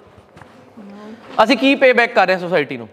[1.43, 2.89] ਅਸੀਂ ਕੀ ਪੇ ਬੈਕ ਕਰ ਰਹੇ ਹਾਂ ਸੋਸਾਇਟੀ ਨੂੰ?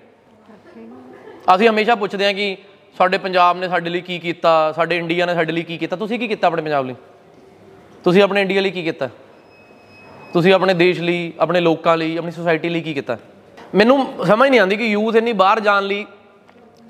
[1.55, 2.55] ਅਸੀਂ ਹਮੇਸ਼ਾ ਪੁੱਛਦੇ ਹਾਂ ਕਿ
[3.01, 4.71] ਸਾਡੇ ਪੰਜਾਬ ਨੇ ਸਾਡੇ ਲਈ ਕੀ ਕੀਤਾ?
[4.71, 5.95] ਸਾਡੇ ਇੰਡੀਆ ਨੇ ਸਾਡੇ ਲਈ ਕੀ ਕੀਤਾ?
[5.95, 6.95] ਤੁਸੀਂ ਕੀ ਕੀਤਾ ਆਪਣੇ ਪੰਜਾਬ ਲਈ?
[8.03, 9.09] ਤੁਸੀਂ ਆਪਣੇ ਇੰਡੀਆ ਲਈ ਕੀ ਕੀਤਾ?
[10.33, 13.17] ਤੁਸੀਂ ਆਪਣੇ ਦੇਸ਼ ਲਈ ਆਪਣੇ ਲੋਕਾਂ ਲਈ ਆਪਣੀ ਸੋਸਾਇਟੀ ਲਈ ਕੀ ਕੀਤਾ?
[13.75, 16.05] ਮੈਨੂੰ ਸਮਝ ਨਹੀਂ ਆਉਂਦੀ ਕਿ ਯੂਥ ਇੰਨੀ ਬਾਹਰ ਜਾਣ ਲਈ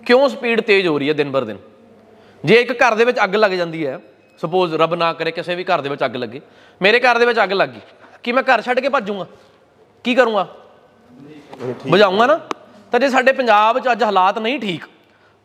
[0.05, 1.57] ਕਿਉਂ ਸਪੀਡ ਤੇਜ਼ ਹੋ ਰਹੀ ਹੈ ਦਿਨ ਬਰ ਦਿਨ?
[2.43, 3.99] ਜੇ ਇੱਕ ਘਰ ਦੇ ਵਿੱਚ ਅੱਗ ਲੱਗ ਜਾਂਦੀ ਹੈ
[4.39, 6.41] ਸਪੋਜ਼ ਰੱਬ ਨਾ ਕਰੇ ਕਿਸੇ ਵੀ ਘਰ ਦੇ ਵਿੱਚ ਅੱਗ ਲੱਗੇ
[6.81, 7.81] ਮੇਰੇ ਘਰ ਦੇ ਵਿੱਚ ਅੱਗ ਲੱਗ ਗਈ
[8.23, 9.25] ਕੀ ਮੈਂ ਘਰ ਛੱਡ ਕੇ ਭੱਜੂਗਾ?
[10.05, 10.47] ਕੀ ਕਰੂੰਗਾ?
[11.87, 12.39] ਬੁਝਾਊਂਗਾ ਨਾ?
[12.91, 14.85] ਤਾਂ ਜੇ ਸਾਡੇ ਪੰਜਾਬ 'ਚ ਅੱਜ ਹਾਲਾਤ ਨਹੀਂ ਠੀਕ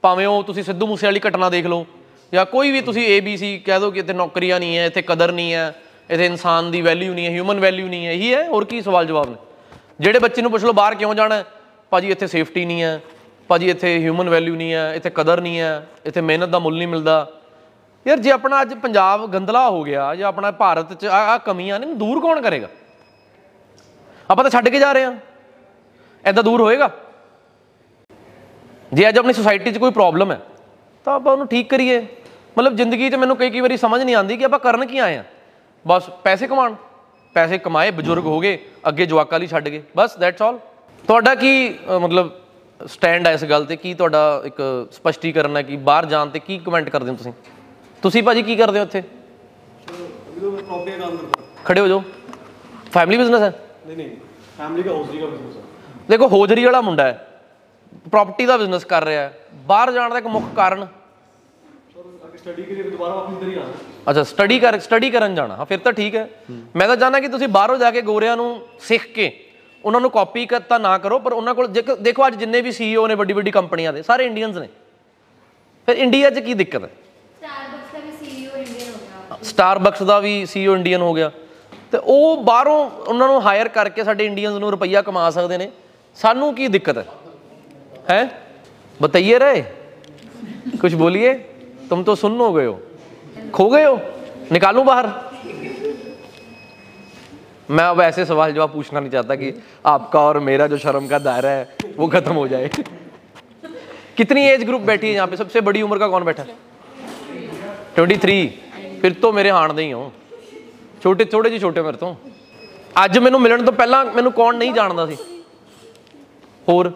[0.07, 1.87] ਭਾਵੇਂ ਉਹ ਤੁਸੀਂ ਸਿੱਧੂ ਮੂਸੇ ਵਾਲੀ ਘਟਨਾ ਦੇਖ ਲਓ
[2.33, 5.55] ਜਾਂ ਕੋਈ ਵੀ ਤੁਸੀਂ ABC ਕਹਿ ਦਿਓ ਕਿ ਇੱਥੇ ਨੌਕਰੀਆਂ ਨਹੀਂ ਹੈ, ਇੱਥੇ ਕਦਰ ਨਹੀਂ
[5.55, 5.75] ਹੈ,
[6.11, 8.49] ਇੱਥੇ ਇਨਸਾਨ ਦੀ ਵੈਲਿਊ ਨਹੀਂ ਹੈ ਹਿਊਮਨ ਵੈਲਿਊ ਨਹੀਂ ਹੈ, ਇਹੀ ਹੈ?
[8.49, 9.37] ਹੋਰ ਕੀ ਸਵਾਲ ਜਵਾਬ ਨੇ?
[10.01, 11.45] ਜਿਹੜੇ ਬੱਚੇ ਨੂੰ ਪੁੱਛ ਲਓ ਬਾਹਰ ਕਿਉਂ ਜਾਣਾ ਹੈ?
[11.91, 13.01] ਭਾਜੀ ਇੱਥੇ ਸੇਫਟੀ ਨਹੀਂ ਹੈ,
[13.49, 16.89] ਭਾਜੀ ਇੱਥੇ ਹਿਊਮਨ ਵੈਲਿਊ ਨਹੀਂ ਹੈ, ਇੱਥੇ ਕਦਰ ਨਹੀਂ ਹੈ, ਇੱਥੇ ਮਿਹਨਤ ਦਾ ਮੁੱਲ ਨਹੀਂ
[16.89, 17.31] ਮਿਲਦਾ।
[18.07, 21.81] ਯਾਰ ਜੇ ਆਪਣਾ ਅੱਜ ਪੰਜਾਬ ਗੰਦਲਾ ਹੋ ਗਿਆ ਜਾਂ ਆਪਣਾ ਭਾਰਤ 'ਚ ਆ ਆ ਕਮੀਆਂ
[21.81, 22.69] ਨੇ ਦੂਰ ਕੌਣ ਕਰੇਗਾ?
[24.31, 25.13] ਆਪਾਂ ਤਾਂ ਛੱਡ ਕੇ ਜਾ ਰਹੇ ਹਾਂ।
[26.25, 26.91] ਐਦਾਂ ਦੂਰ ਹੋਏਗਾ?
[28.93, 30.41] ਜੇ ਅੱਜ ਆਪਣੀ ਸੋਸਾਇਟੀ 'ਚ ਕੋਈ ਪ੍ਰੋਬਲਮ ਹੈ
[31.07, 32.01] ਤਾਂ ਆਪਾਂ ਉਹਨੂੰ ਠੀਕ ਕਰੀਏ।
[32.59, 35.17] ਮਤਲਬ ਜ਼ਿੰਦਗੀ 'ਚ ਮੈਨੂੰ ਕਈ ਕਈ ਵਾਰੀ ਸਮਝ ਨਹੀਂ ਆਉਂਦੀ ਕਿ ਆਪਾਂ ਕਰਨ ਕੀ ਆਏ
[35.17, 35.25] ਆ
[35.85, 36.75] ਬਸ ਪੈਸੇ ਕਮਾਉਣ
[37.37, 40.59] ਪੈਸੇ ਕਮਾਏ ਬਜ਼ੁਰਗ ਹੋ ਗਏ ਅੱਗੇ ਜਵਾਕਾਂ ਲਈ ਛੱਡ ਗਏ ਬਸ ਦੈਟਸ ਆਲ
[41.05, 41.53] ਤੁਹਾਡਾ ਕੀ
[42.03, 42.31] ਮਤਲਬ
[42.81, 43.77] ਸਟੈਂਡ ਹੈ ਇਸ ਗੱਲ ਤੇ?
[43.77, 44.57] ਕੀ ਤੁਹਾਡਾ ਇੱਕ
[44.93, 47.33] ਸਪਸ਼ਟੀਕਰਨ ਹੈ ਕਿ ਬਾਹਰ ਜਾਣ ਤੇ ਕੀ ਕਮੈਂਟ ਕਰਦੇ ਹੋ ਤੁਸੀਂ?
[48.03, 49.03] ਤੁਸੀਂ ਭਾਜੀ ਕੀ ਕਰਦੇ ਹੋ ਇੱਥੇ?
[51.65, 52.03] ਖੜੇ ਹੋ ਜਾਓ।
[52.93, 53.53] ਫੈਮਿਲੀ ਬਿਜ਼ਨਸ ਹੈ?
[53.87, 54.11] ਨਹੀਂ ਨਹੀਂ
[54.59, 55.63] ਫੈਮਿਲੀ ਦਾ ਹੌਜ਼ਰੀ ਦਾ ਬਿਜ਼ਨਸ ਹੈ
[56.09, 57.26] ਦੇਖੋ ਹੌਜ਼ਰੀ ਵਾਲਾ ਮੁੰਡਾ ਹੈ।
[58.11, 59.33] ਪ੍ਰਾਪਰਟੀ ਦਾ ਬਿਜ਼ਨਸ ਕਰ ਰਿਹਾ ਹੈ।
[59.67, 60.87] ਬਾਹਰ ਜਾਣ ਦਾ ਇੱਕ ਮੁੱਖ ਕਾਰਨ?
[62.39, 65.65] ਸਟੱਡੀ ਕੇ ਲਈ ਦੁਬਾਰਾ ਵਾਪਸ ਇੱਧਰ ਹੀ ਆਣਾ ਅੱਛਾ ਸਟੱਡੀ ਕਰ ਸਟੱਡੀ ਕਰਨ ਜਾਣਾ। ਹਾਂ
[65.67, 66.29] ਫਿਰ ਤਾਂ ਠੀਕ ਹੈ।
[66.77, 69.31] ਮੈਂ ਤਾਂ ਚਾਹਨਾ ਕਿ ਤੁਸੀਂ ਬਾਹਰੋਂ ਜਾ ਕੇ ਗੋਰਿਆਂ ਨੂੰ ਸਿੱਖ ਕੇ
[69.85, 73.15] ਉਹਨਾਂ ਨੂੰ ਕਾਪੀ ਤਾਂ ਨਾ ਕਰੋ ਪਰ ਉਹਨਾਂ ਕੋਲ ਦੇਖੋ ਅੱਜ ਜਿੰਨੇ ਵੀ ਸੀਈਓ ਨੇ
[73.15, 74.69] ਵੱਡੀ ਵੱਡੀ ਕੰਪਨੀਆਂ ਦੇ ਸਾਰੇ ਇੰਡੀਅਨਸ ਨੇ।
[75.89, 76.91] ਫਿਰ ਇੰਡੀਆ 'ਚ ਕੀ ਦਿੱਕਤ ਹੈ?
[77.41, 81.31] ਸਟਾਰਬਕਸ ਦਾ ਵੀ ਸੀਈਓ ਇੰਡੀਅਨ ਹੋ ਗਿਆ। ਸਟਾਰਬਕਸ ਦਾ ਵੀ ਸੀਈਓ ਇੰਡੀਅਨ ਹੋ ਗਿਆ।
[81.93, 85.71] ਤੇ ਉਹ ਬਾਹਰੋਂ ਉਹਨਾਂ ਨੂੰ ਹਾਇਰ ਕਰਕੇ ਸਾਡੇ ਇੰਡੀਅਨਸ ਨੂੰ ਰੁਪਈਆ ਕਮਾ ਸਕਦੇ ਨੇ।
[86.17, 87.07] ਸਾਨੂੰ ਕੀ ਦਿੱਕਤ ਹੈ?
[88.10, 88.24] ਹੈ
[89.00, 89.64] ਬਤਾਈਏ ਰੇ
[90.76, 91.34] ਕੁਝ बोलिए
[91.86, 92.80] तुम तो सुन हो गए हो
[93.52, 93.96] खो गए हो
[94.52, 95.08] निकालूं बाहर
[97.70, 99.52] मैं अब ऐसे सवाल जवाब पूछना नहीं चाहता कि
[99.88, 102.70] आपका और मेरा जो शर्म का दायरा है वो खत्म हो जाए
[104.18, 106.56] कितनी एज ग्रुप बैठी है यहाँ पे सबसे बड़ी उम्र का कौन बैठा है
[108.00, 108.42] 23
[109.02, 110.12] ਫਿਰ ਤੋਂ ਮੇਰੇ ਹਾਣ ਦੇ ਹੀ ਹੋ
[111.04, 112.16] ਛੋਟੇ ਥੋੜੇ ਜਿਹੇ ਛੋਟੇ ਮੇਰੇ ਤੋਂ
[112.96, 115.18] ਅੱਜ ਮੈਨੂੰ ਮਿਲਣ ਤੋਂ ਪਹਿਲਾਂ ਮੈਨੂੰ ਕੌਣ ਨਹੀਂ ਜਾਣਦਾ ਸੀ
[116.68, 116.92] ਹੋਰ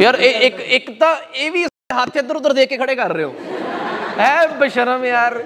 [0.00, 1.64] ਯਾਰ ਇਹ ਇੱਕ ਇੱਕ ਤਾਂ ਇਹ ਵੀ
[1.94, 3.34] ਹੱਥ ਇੱਧਰ ਉੱਧਰ ਦੇਖ ਕੇ ਖੜੇ ਕਰ ਰਹੇ ਹੋ।
[4.20, 5.42] ਐ ਬਸ਼ਰਮ ਯਾਰ।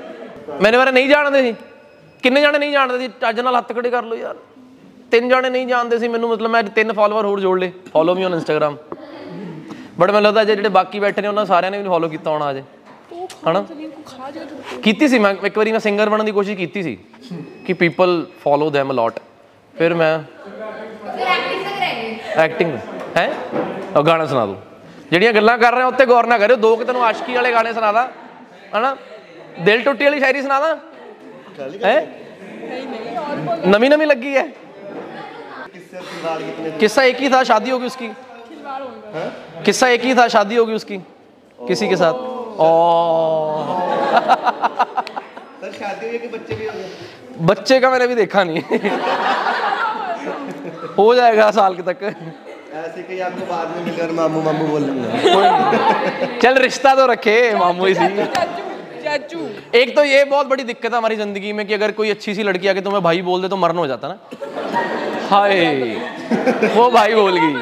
[0.62, 1.54] ਮੈਨੇ ਬਾਰੇ ਨਹੀਂ ਜਾਣਦੇ ਸੀ।
[2.22, 3.08] ਕਿੰਨੇ ਜਾਣੇ ਨਹੀਂ ਜਾਣਦੇ ਸੀ?
[3.20, 4.36] ਚੱਜ ਨਾਲ ਹੱਥ ਖੜੇ ਕਰ ਲਓ ਯਾਰ।
[5.10, 8.24] ਤਿੰਨ ਜਾਣੇ ਨਹੀਂ ਜਾਣਦੇ ਸੀ। ਮੈਨੂੰ ਮਤਲਬ ਮੈਂ ਤਿੰਨ ਫਾਲੋਅਰ ਹੋਰ ਜੋੜ ਲੇ follow me
[8.24, 8.76] on Instagram
[9.98, 12.62] but ਮੈਨੂੰ ਲੱਗਦਾ ਜਿਹੜੇ ਬਾਕੀ ਬੈਠੇ ਨੇ ਉਹਨਾਂ ਸਾਰਿਆਂ ਨੇ ਮੈਨੂੰ ਫਾਲੋ ਕੀਤਾ ਹੋਣਾ ਅਜੇ
[13.48, 13.64] ਹਣਾ
[14.82, 16.96] ਕੀਤੀ ਸੀ। ਮੈਂ ਇੱਕ ਵਾਰੀ ਮੈਂ ਸਿੰਗਰ ਬਣਨ ਦੀ ਕੋਸ਼ਿਸ਼ ਕੀਤੀ ਸੀ
[17.66, 19.18] ਕਿ people follow them a lot
[19.74, 22.76] ਫਿਰ ਮੈਂ ਐਕਟਿੰਗ ਤੱਕ ਰਹਿ ਗਈ ਐਕਟਿੰਗ
[23.16, 23.30] ਹੈ?
[23.95, 24.55] ਉਹ ਗਾਣਾ ਸੁਣਾ ਦੋ
[25.11, 27.73] ਜਿਹੜੀਆਂ ਗੱਲਾਂ ਕਰ ਰਹੇ ਹੋ ਉੱਤੇ ਗੌਰ ਨਾ ਕਰਿਓ ਦੋ ਕਿ ਤੈਨੂੰ ਆਸ਼ਕੀ ਵਾਲੇ ਗਾਣੇ
[27.73, 28.07] ਸੁਣਾਦਾ
[28.75, 28.95] ਹਨਾ
[29.59, 30.77] ਦਿਲ ਟੁੱਟੀ ਵਾਲੀ ਸ਼ਾਇਰੀ ਸੁਣਾਦਾ
[31.83, 31.99] ਹੈ
[33.67, 34.47] ਨਵੀਂ ਨਵੀਂ ਲੱਗੀ ਹੈ
[36.79, 38.07] किस्सा एक ही था शादी होगी उसकी
[39.65, 40.97] किस्सा एक ही था शादी होगी उसकी
[41.59, 42.13] किसी के साथ
[42.59, 42.67] ओ
[45.61, 48.61] सर शादी हुई है कि बच्चे भी हो गए बच्चे का मैंने अभी देखा नहीं
[50.97, 51.99] हो जाएगा साल के तक
[52.72, 57.86] ऐसे कहीं आपको बाद में मिलकर मामू मामू बोल लूँगा चल रिश्ता तो रखे मामू
[57.86, 58.04] ही सी
[59.74, 62.42] एक तो ये बहुत बड़ी दिक्कत है हमारी ज़िंदगी में कि अगर कोई अच्छी सी
[62.42, 64.16] लड़की आके तुम्हें भाई बोल दे तो मरना हो जाता ना।
[65.30, 65.54] हाय
[66.76, 67.52] वो भाई बोल गई।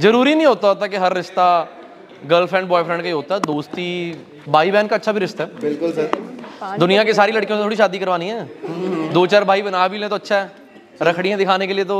[0.00, 1.46] ज़रूरी नहीं होता होता कि हर रिश्ता
[2.26, 3.88] गर्लफ्रेंड बॉयफ्रेंड का ही होता है दोस्ती
[4.48, 7.76] भाई बहन का अच्छा भी रिश्ता है। बिल्कुल सर। दुनिया की सारी लड़कियों से थोड़ी
[7.76, 10.50] शादी करवानी है। दो चार भाई बना भी ले तो अच्छा है।
[11.02, 11.98] रखड़ियाँ दिखाने के लिए तो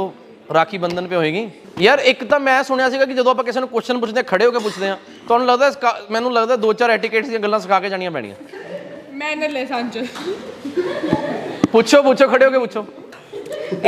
[0.53, 3.69] ਰਾਖੀ ਬੰਧਨ पे ਹੋਏਗੀ ਯਾਰ ਇੱਕ ਤਾਂ ਮੈਂ ਸੁਣਿਆ ਸੀਗਾ ਕਿ ਜਦੋਂ ਆਪਾਂ ਕਿਸੇ ਨੂੰ
[3.69, 6.89] ਕੁਐਸਚਨ ਪੁੱਛਦੇ ਹਾਂ ਖੜੇ ਹੋ ਕੇ ਪੁੱਛਦੇ ਹਾਂ ਤੁਹਾਨੂੰ ਲੱਗਦਾ ਸਿਖਾ- ਮੈਨੂੰ ਲੱਗਦਾ ਦੋ ਚਾਰ
[6.91, 8.35] ਐਟੀਕੇਟਸ ਦੀਆਂ ਗੱਲਾਂ ਸਿਖਾ ਕੇ ਜਾਣੀਆਂ ਪੈਣੀਆਂ
[9.13, 10.05] ਮੈਨਰਲੈਸ ਆਂਸਰ
[11.71, 12.85] ਪੁੱਛੋ ਪੁੱਛੋ ਖੜੇ ਹੋ ਕੇ ਪੁੱਛੋ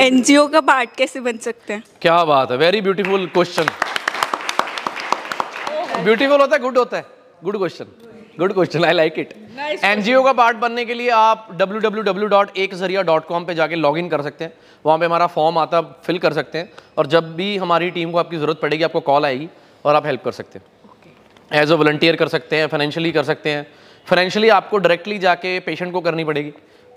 [0.02, 3.68] एनजीओ का पार्ट कैसे बन सकते हैं क्या बात है वेरी ब्यूटीफुल क्वेश्चन
[6.00, 7.06] ब्यूटीफुल होता है गुड होता है
[7.42, 7.92] good question
[8.39, 9.33] good question I like it
[9.85, 14.53] NGO का पार्ट बनने के लिए आप www.ekzariya.com पे जाके लॉगिन कर सकते हैं।
[14.85, 18.13] वहाँ पे हमारा फॉर्म आता है फिल कर सकते हैं। और जब भी हमारी टीम
[18.13, 19.49] को आपकी ज़रूरत पड़ेगी आपको कॉल आएगी
[19.85, 23.51] और आप हेल्प कर सकते हैं। एज अ वॉलंटियर कर सकते हैं फाइनेंशियली कर सकते
[23.51, 23.67] हैं।
[24.07, 26.53] फाइनेंशियली आपको डायरेक्टली जाके पेशेंट को करनी पड़ेगी।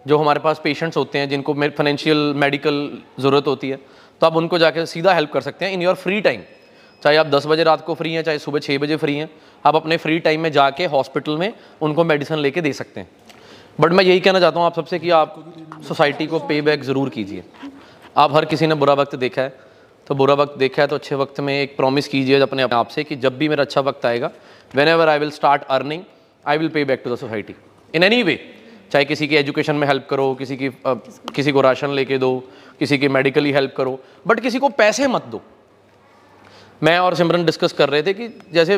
[0.08, 2.76] जो हमारे पास पेशेंट्स होते हैं जिनको फाइनेंशियल मेडिकल
[3.20, 3.78] ज़रूरत होती है
[4.22, 6.42] तो आप उनको जाके सीधा हेल्प कर सकते हैं इन योर फ्री टाइम
[7.06, 9.30] चाहे आप 10 बजे रात को फ्री हैं, चाहे सुबह 6 बजे फ्री हैं,
[9.66, 13.10] आप अपने फ्री टाइम में जाके हॉस्पिटल में उनको मेडिसिन लेके दे सकते हैं।
[13.80, 15.36] बट मैं यही कहना चाहता हूँ आप सबसे कि आप
[15.88, 17.44] सोसाइटी को पे बैक ज़रूर कीजिए।
[18.18, 19.54] आप हर किसी ने बुरा वक्त देखा है
[20.08, 23.04] तो बुरा वक्त देखा है तो अच्छे वक्त में एक प्रॉमिस कीजिए अपने आप से
[23.04, 24.32] कि जब भी मेरा अच्छा वक्त आएगा
[24.88, 26.04] whenever I will start earning
[26.46, 27.56] I will pay back to the society
[27.94, 28.40] in any way
[28.92, 30.70] चाहे किसी की एजुकेशन में हेल्प करो, किसी की
[31.36, 32.38] किसी को राशन लेके दो,
[32.80, 35.42] किसी की मेडिकली हेल्प करो बट किसी को पैसे मत दो।
[36.82, 38.78] मैं और सिमरन डिस्कस कर रहे थे कि जैसे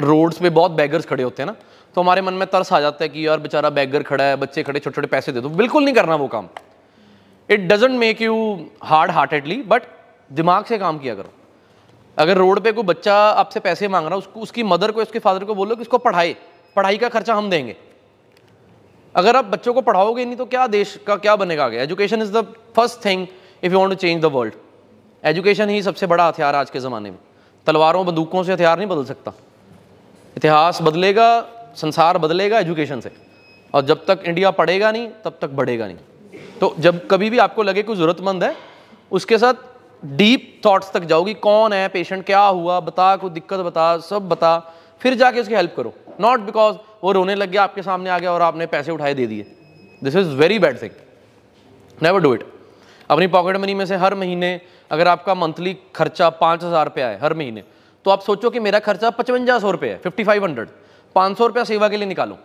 [0.00, 1.56] रोड्स पे बहुत बैगर्स खड़े होते हैं ना
[1.96, 4.62] तो हमारे मन में तरस आ जाता है कि यार बेचारा बैगर खड़ा है, बच्चे
[4.62, 6.48] खड़े छोटे छोटे पैसे दे दो। बिल्कुल नहीं करना वो काम।
[7.48, 8.34] It doesn't make you
[8.82, 9.82] hard heartedly but
[10.30, 11.32] दिमाग से काम किया करो।
[12.18, 15.18] अगर रोड पे कोई बच्चा आपसे पैसे मांग रहा है, उसको, उसकी मदर को, उसके
[15.18, 16.34] फादर को बोलो कि इसको पढ़ाए।
[16.76, 17.76] पढ़ाई का खर्चा हम देंगे।
[19.14, 21.78] अगर आप बच्चों को पढ़ाओगे नहीं तो क्या देश का क्या बनेगा आगे?
[21.78, 22.44] Education is the
[22.76, 23.26] first thing
[23.62, 24.54] if you want to change the world
[25.24, 27.18] education ही सबसे बड़ा हथियार आज के ज़माने में।
[27.66, 29.32] तलवारों, बंदूकों से हथियार नहीं बदल सकता।
[30.36, 31.40] इतिहास बदलेगा,
[31.76, 33.12] संसार बदलेगा एजुकेशन से।
[33.74, 35.96] और जब तक इंडिया पढ़ेगा नहीं, तब तक बढ़ेगा नहीं।
[36.60, 38.56] तो जब कभी भी आपको लगे कोई ज़रूरतमंद है,
[39.12, 39.54] उसके साथ
[40.04, 44.74] डीप थॉट्स तक जाओगी। कौन है पेशेंट क्या हुआ, बता, कोई दिक्कत बता, सब बता।
[45.00, 48.32] फिर जाके उसकी हेल्प करो। नॉट बिकॉज़ वो रोने लग गया आपके सामने आ गया
[48.32, 49.42] और आपने पैसे उठाए दे दिए।
[50.04, 50.90] This is very bad thing
[52.02, 52.46] never do it
[53.10, 54.60] अपनी पॉकेट मनी में से हर महीने
[54.94, 57.62] अगर आपका मंथली खर्चा पाँच हज़ार रुपया है हर महीने
[58.06, 60.68] तो आप सोचो कि मेरा खर्चा पचवंजा सौ रुपये है फिफ्टी फाइव हंड्रेड
[61.16, 62.38] पाँच सौ रुपया सेवा के लिए निकालो।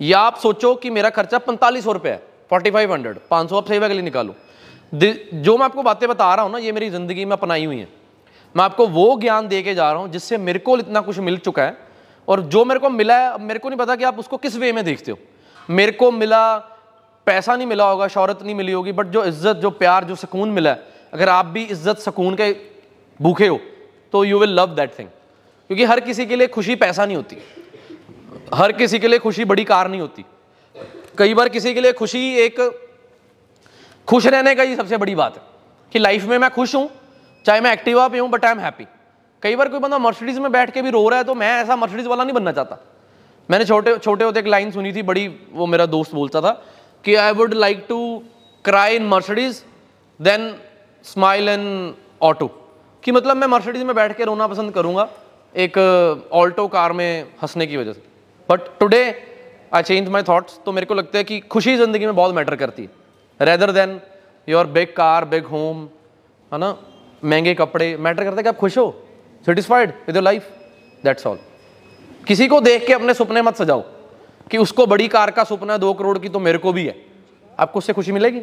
[0.00, 3.56] या आप सोचो कि मेरा खर्चा पैंतालीस सौ रुपया है फोर्टी फाइव हंड्रेड पाँच सौ
[3.56, 4.34] आप सेवा के लिए निकालो।
[4.94, 7.88] जो मैं आपको बातें बता रहा हूँ ना, ये मेरी ज़िंदगी में अपनाई हुई है।
[8.54, 11.36] मैं आपको वो ज्ञान दे के जा रहा हूँ, जिससे मेरे को इतना कुछ मिल
[11.38, 11.76] चुका है,
[12.28, 14.72] और जो मेरे को मिला है मेरे को नहीं पता कि आप उसको किस वे
[14.72, 15.18] में देखते हो।
[15.68, 16.56] मेरे को मिला,
[17.26, 20.50] पैसा नहीं मिला होगा, शहरत नहीं मिली होगी बट जो इज़्ज़त, जो प्यार, जो सुकून
[20.50, 22.52] मिला है अगर आप भी इज़्ज़त सुकून के
[23.20, 23.60] भूखे हो
[24.12, 27.36] तो you will love that thing क्योंकि हर किसी के लिए खुशी पैसा नहीं होती।
[28.54, 30.24] हर किसी के लिए खुशी बड़ी कार नहीं होती।
[31.18, 32.60] कई बार किसी के लिए खुशी एक
[34.08, 35.42] खुश रहने का ही सबसे बड़ी बात है
[35.92, 36.88] कि लाइफ में मैं खुश हूँ,
[37.44, 38.86] चाहे मैं एक्टिवा पे हूँ बट आई एम हैप्पी
[39.42, 41.76] कई बार कोई बंदा मर्सिडीज में बैठ के भी रो रहा है तो मैं ऐसा
[41.76, 42.78] मर्सिडीज वाला नहीं बनना चाहता।
[43.48, 46.50] मैंने छोटे छोटे होते एक लाइन सुनी थी, बड़ी वो मेरा दोस्त बोलता था
[47.04, 48.22] कि I would like to
[48.64, 49.62] cry in Mercedes
[50.20, 50.54] then
[51.04, 52.46] smile in auto,
[53.02, 55.08] कि मतलब मैं मर्सिडीज में बैठ के रोना पसंद करूँगा,
[55.54, 55.78] एक
[56.32, 58.02] ऑल्टो कार में हंसने की वजह से।
[58.48, 59.02] But today
[59.74, 62.56] I change my thoughts तो मेरे को लगता है कि खुशी ज़िंदगी में बहुत मैटर
[62.56, 64.00] करती है। Rather than
[64.48, 65.82] your big car big home
[66.52, 66.76] है ना,
[67.22, 68.94] महँगे कपड़े मैटर करता है कि आप खुश हो
[69.46, 70.50] satisfied with your life
[71.04, 71.38] that's all
[72.26, 73.84] किसी को देख के अपने सपने मत सजाओ,
[74.50, 76.94] कि उसको बड़ी कार का सपना है दो करोड़ की तो मेरे को भी है।
[77.58, 78.40] आपको उससे खुशी मिलेगी?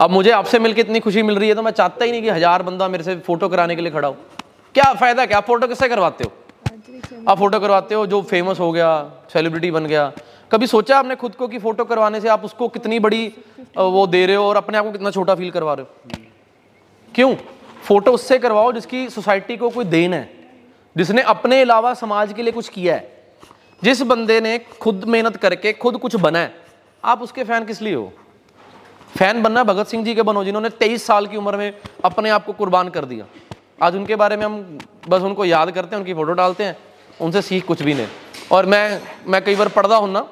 [0.00, 2.28] अब मुझे आपसे मिलकर इतनी खुशी मिल रही है तो मैं चाहता ही नहीं कि
[2.28, 4.16] हज़ार बंदा मेरे से फ़ोटो कराने के लिए खड़ा हो।
[4.74, 6.32] क्या फ़ायदा क्या आप फ़ोटो किससे करवाते हो?
[7.28, 8.90] आप फ़ोटो करवाते हो जो फ़ेमस हो गया
[9.32, 10.12] सेलिब्रिटी बन गया।
[10.50, 13.26] कभी सोचा आपने खुद को कि फ़ोटो करवाने से आप उसको कितनी बड़ी
[13.76, 16.24] वो दे रहे हो और अपने आप को कितना छोटा फील करवा रहे हो?
[17.14, 17.34] क्यों?
[17.84, 20.30] फ़ोटो उससे करवाओ जिसकी सोसाइटी को कोई देन है,
[20.96, 23.36] जिसने अपने अलावा समाज के लिए कुछ किया है।
[23.82, 26.54] जिस बंदे ने खुद मेहनत करके खुद कुछ बना है,
[27.04, 28.12] आप उसके फ़ैन किस लिए हो?
[29.18, 32.44] फ़ैन बनना भगत सिंह जी के बनो, जिन्होंने तेईस साल की उम्र में अपने आप
[32.44, 33.26] को कुर्बान कर दिया।
[33.82, 36.76] आज उनके बारे में हम बस उनको याद करते हैं, उनकी फ़ोटो डालते हैं,
[37.20, 38.06] उनसे सीख कुछ भी नहीं।
[38.52, 40.28] और मैं मैं कई बार पढ़ता हूँ ना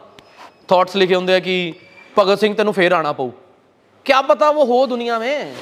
[0.72, 1.74] थॉट्स लिखे होंगे कि
[2.16, 3.30] भगत सिंह तेन फिर आना पऊ।
[4.06, 5.54] क्या पता वो हो दुनिया में?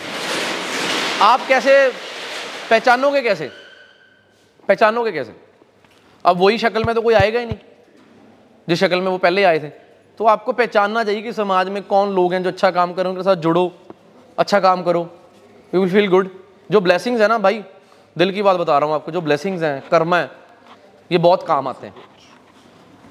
[1.22, 1.92] आप कैसे
[2.70, 3.50] पहचानोगे कैसे?
[4.68, 5.32] पहचानोगे कैसे?
[6.24, 7.58] अब वही शक्ल में तो कोई आएगा ही नहीं।
[8.68, 9.85] जिस शक्ल में वो पहले आए थे।
[10.18, 13.22] तो आपको पहचानना चाहिए कि समाज में कौन लोग हैं जो अच्छा काम करें, उनके
[13.22, 13.72] साथ जुड़ो
[14.38, 15.08] अच्छा काम करो।
[15.72, 16.28] यू विल फील गुड
[16.70, 17.62] जो ब्लेसिंग्स है ना भाई,
[18.16, 20.30] दिल की बात बता रहा हूँ आपको, जो ब्लेसिंग्स हैं, कर्म है,
[21.10, 21.94] ये बहुत काम आते हैं।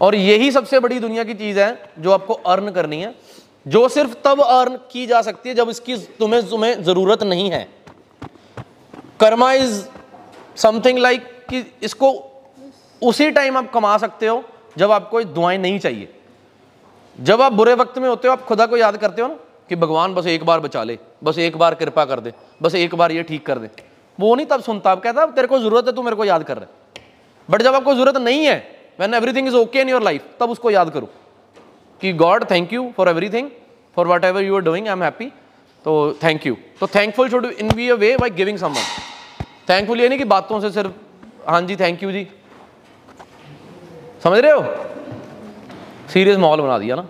[0.01, 3.13] और यही सबसे बड़ी दुनिया की चीज़ है जो आपको अर्न करनी है,
[3.67, 7.67] जो सिर्फ़ तब अर्न की जा सकती है जब इसकी तुम्हें तुम्हें ज़रूरत नहीं है।
[9.19, 9.83] कर्मा इज़
[10.55, 12.11] समथिंग लाइक कि इसको
[13.01, 14.43] उसी टाइम आप कमा सकते हो
[14.77, 16.11] जब आपको दुआएँ नहीं चाहिए।
[17.19, 19.35] जब आप बुरे वक्त में होते हो, आप खुदा को याद करते हो ना,
[19.69, 22.95] कि भगवान बस एक बार बचा ले, बस एक बार कृपा कर दे, बस एक
[22.95, 23.69] बार ये ठीक कर दे।
[24.19, 26.57] वो नहीं तब सुनता आप कहता तेरे को ज़रूरत है, तू मेरे को याद कर
[26.57, 27.03] रहा है।
[27.49, 28.57] बट जब आपको ज़रूरत नहीं है
[28.99, 31.09] when everything is okay in your life तब उसको याद करो
[32.01, 33.49] कि God thank you for everything
[33.97, 35.31] for whatever you are doing I am happy
[35.85, 38.83] तो थैंक यू तो thankful should in be a way by giving someone
[39.69, 42.27] thankful ये नहीं कि बातों से सिर्फ़ हाँ जी थैंक यू जी।
[44.23, 44.61] समझ रहे हो?
[46.09, 47.05] ਸੀਰੀਅਸ ਮਾਹੌਲ ਬਣਾ ਦਈਆ ਨਾ?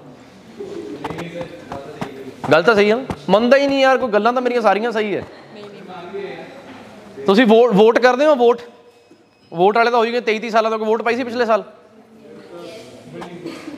[2.52, 3.16] ਗੱਲ ਤਾਂ ਸਹੀ ਹੈ ਨਾ?
[3.30, 5.24] ਮੰਨਦਾ ਹੀ ਨਹੀਂ ਯਾਰ, ਕੋਈ ਗੱਲਾਂ ਤਾਂ ਮੇਰੀਆਂ ਸਾਰੀਆਂ ਸਹੀ ਹੈ।
[7.26, 8.62] ਤੁਸੀਂ ਵੋਟ ਵੋਟ ਕਰਦੇ ਹੋ, ਵੋਟ?
[9.52, 11.64] ਵੋਟ ਵਾਲੇ ਤਾਂ ਹੋਈ ਗਏ 23 23 ਸਾਲਾਂ ਤੋਂ ਵੋਟ ਪਾਈ ਸੀ ਪਿਛਲੇ ਸਾਲ?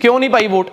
[0.02, 0.70] ਕਿਉਂ ਨਹੀਂ ਪਾਈ ਵੋਟ?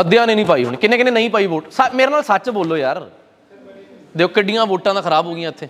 [0.00, 1.64] ਅੱਧਿਆਂ ਨੇ ਨਹੀਂ ਪਾਈ ਹੁਣ, ਕਿੰਨੇ ਕਿੰਨੇ ਨਹੀਂ ਪਾਈ ਵੋਟ?
[1.94, 3.06] ਮੇਰੇ ਨਾਲ ਸੱਚ ਬੋਲੋ ਯਾਰ।
[4.16, 5.68] ਦੇਖੋ, ਕਿੱਡੀਆਂ ਵੋਟਾਂ ਦਾ ਖਰਾਬ ਹੋ ਗਈਆਂ ਇੱਥੇ।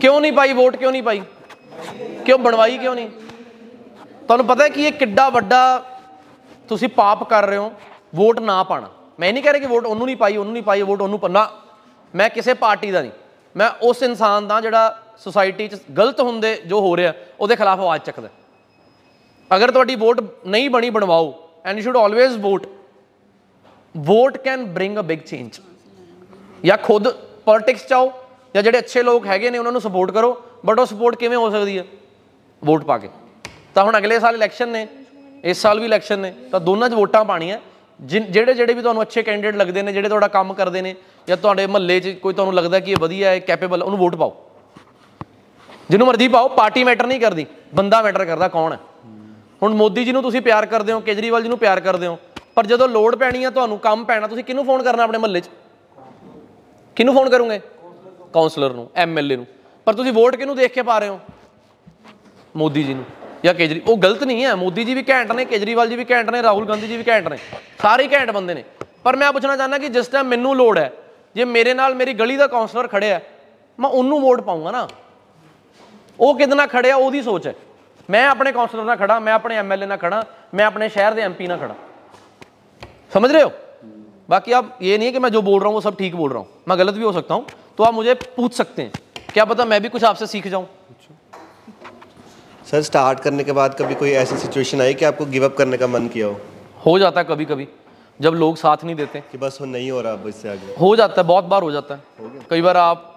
[0.00, 1.22] ਕਿਉਂ ਨਹੀਂ ਪਾਈ ਵੋਟ, ਕਿਉਂ ਨਹੀਂ ਪਾਈ?
[2.24, 3.08] ਕਿਉਂ ਬਣਵਾਈ, ਕਿਉਂ ਨਹੀਂ?
[4.26, 5.60] ਤੁਹਾਨੂੰ ਪਤਾ ਹੈ ਕਿ ਇਹ ਕਿੱਡਾ ਵੱਡਾ
[6.68, 7.72] ਤੁਸੀਂ ਪਾਪ ਕਰ ਰਹੇ ਹੋ,
[8.14, 8.88] ਵੋਟ ਨਾ ਪਾਣਾ।
[9.20, 11.48] ਮੈਂ ਨਹੀਂ ਕਹਿ ਰਿਹਾ ਕਿ ਵੋਟ ਉਹਨੂੰ ਨਹੀਂ ਪਾਈ, ਉਹਨੂੰ ਨਹੀਂ ਪਾਈ, ਵੋਟ ਉਹਨੂੰ ਪੰਨਾ
[12.14, 13.10] ਮੈਂ ਕਿਸੇ ਪਾਰਟੀ ਦਾ ਨਹੀਂ।
[13.56, 18.02] ਮੈਂ ਉਸ ਇਨਸਾਨ ਦਾ ਜਿਹੜਾ ਸੁਸਾਇਟੀ 'ਚ ਗਲਤ ਹੁੰਦੇ ਜੋ ਹੋ ਰਿਹਾ, ਉਹਦੇ ਖਿਲਾਫ ਆਵਾਜ਼
[18.02, 18.28] ਚੱਕਦਾ।
[19.50, 21.32] ਅਗਰ ਤੁਹਾਡੀ ਵੋਟ ਨਹੀਂ ਬਣੀ, ਬਣਵਾਓ
[21.64, 22.66] and you should always vote
[23.96, 25.60] vote can bring a big change
[26.64, 27.08] ਜਾਂ ਖੁਦ
[27.44, 28.12] ਪੋਲਿਟਿਕਸ ਚਾਓ
[28.54, 31.50] ਜਾਂ ਜਿਹੜੇ ਅੱਛੇ ਲੋਕ ਹੈਗੇ ਨੇ, ਉਹਨਾਂ ਨੂੰ ਸਪੋਰਟ ਕਰੋ ਬਟ ਉਹ ਸਪੋਰਟ ਕਿਵੇਂ ਹੋ
[31.50, 31.84] ਸਕਦੀ ਹੈ?
[32.62, 33.08] ਵੋਟ ਪਾ ਕੇ।
[33.74, 34.88] ਤਾਂ ਹੁਣ ਅਗਲੇ ਸਾਲ ਇਲੈਕਸ਼ਨ ਨੇ,
[35.44, 37.58] ਇਸ ਸਾਲ ਵੀ ਇਲੈਕਸ਼ਨ ਨੇ, ਤਾਂ ਦੋਨਾਂ 'ਚ ਵੋਟਾਂ ਪਾਣੀਆਂ
[38.00, 40.94] ਜਿਨ- ਜਿਹੜੇ ਜਿਹੜੇ ਵੀ ਤੁਹਾਨੂੰ ਅੱਛੇ ਕੈਂਡੀਡੇਟ ਲੱਗਦੇ ਨੇ, ਜਿਹੜੇ ਤੁਹਾਡਾ ਕੰਮ ਕਰਦੇ ਨੇ,
[41.28, 44.46] ਜਾਂ ਤੁਹਾਡੇ ਮਹੱਲੇ 'ਚ ਕੋਈ ਤੁਹਾਨੂੰ ਲੱਗਦਾ ਕਿ ਇਹ ਵਧੀਆ ਹੈ ਕੈਪੇਬਲ ਉਹਨੂੰ ਵੋਟ ਪਾਓ।
[45.90, 48.78] ਜਿਹਨੂੰ ਮਰਜ਼ੀ ਪਾਓ, ਪਾਰਟੀ ਮੈਟਰ ਨਹੀਂ ਕਰਦੀ, ਬੰਦਾ ਮੈਟਰ ਕਰਦਾ ਕੌਣ ਹੈ।
[49.62, 52.18] ਹੁਣ ਮੋਦੀ ਜੀ ਨੂੰ ਤੁਸੀਂ ਪਿਆਰ ਕਰਦੇ ਹੋ, ਕੇਜਰੀਵਾਲ ਜੀ ਨੂੰ ਪਿਆਰ ਕਰਦੇ ਹੋ,
[52.54, 55.50] ਪਰ ਜਦੋਂ ਲੋੜ ਪੈਣੀ ਹੈ ਤੁਹਾਨੂੰ ਕੰਮ ਪੈਣਾ, ਤੁਸੀਂ ਕਿਹਨੂੰ ਫੋਨ ਕਰਨਾ ਆਪਣੇ ਮਹੱਲੇ 'ਚ?
[56.96, 57.60] ਕਿਹਨੂੰ ਫੋਨ ਕਰੋਗੇ?
[58.32, 59.46] ਕਾਉਂਸਲਰ ਨੂੰ ਐਮਐਲਏ ਨੂੰ।
[59.84, 61.20] ਪਰ ਤੁਸੀਂ ਵੋਟ ਕਿਹਨੂੰ ਦੇਖ ਕੇ ਪਾ ਰਹੇ ਹੋ?
[62.56, 63.04] ਮੋਦੀ ਜੀ ਨੂੰ।
[63.45, 66.29] ਜਾਂ ਕੇਜਰੀ ਉਹ ਗਲਤ ਨਹੀਂ ਹੈ ਮੋਦੀ ਜੀ ਵੀ ਘੈਂਟ ਨੇ ਕੇਜਰੀਵਾਲ ਜੀ ਵੀ ਘੈਂਟ
[66.29, 67.37] ਨੇ ਰਾਹੁਲ ਗਾਂਧੀ ਜੀ ਵੀ ਘੈਂਟ ਨੇ
[67.81, 68.63] ਸਾਰੇ ਹੀ ਘੈਂਟ ਬੰਦੇ ਨੇ
[69.03, 70.91] ਪਰ ਮੈਂ ਪੁੱਛਣਾ ਚਾਹੁੰਦਾ ਕਿ ਜਿਸ ਟਾਈਮ ਮੈਨੂੰ ਲੋੜ ਹੈ
[71.35, 73.21] ਜੇ ਮੇਰੇ ਨਾਲ ਮੇਰੀ ਗਲੀ ਦਾ ਕਾਉਂਸਲਰ ਖੜਿਆ ਹੈ,
[73.79, 74.87] ਮੈਂ ਉਹਨੂੰ ਵੋਟ ਪਾਉਂਗਾ ਨਾ
[76.19, 77.53] ਉਹ ਕਿਹਦੇ ਨਾਲ ਖੜਿਆ ਉਹਦੀ ਸੋਚ ਹੈ
[78.09, 80.23] ਮੈਂ ਆਪਣੇ ਕਾਉਂਸਲਰ ਨਾਲ ਖੜਾ ਮੈਂ ਆਪਣੇ ਐਮਐਲਏ ਨਾਲ ਖੜਾ
[80.55, 81.73] मैं अपने शहर ਦੇ एमपी ਨਾਲ खड़ा
[83.11, 83.49] समझ रहे हो
[84.29, 86.31] बाकी आप ये नहीं है कि मैं जो बोल रहा हूँ वो सब ठीक बोल
[86.31, 87.45] रहा हूँ मैं गलत भी हो सकता हूँ
[87.77, 90.65] तो आप मुझे पूछ सकते हैं क्या पता मैं भी कुछ आपसे सीख जाऊँ
[92.66, 95.76] सर स्टार्ट करने के बाद कभी कोई ऐसी सिचुएशन आई कि आपको गिव अप करने
[95.76, 96.36] का मन किया हो?
[96.86, 97.66] हो जाता है कभी कभी
[98.20, 100.94] जब लोग साथ नहीं देते। कि बस वो नहीं हो रहा अब इससे आगे। हो
[100.96, 103.10] जाता है बहुत बार हो जाता है। कई बार आप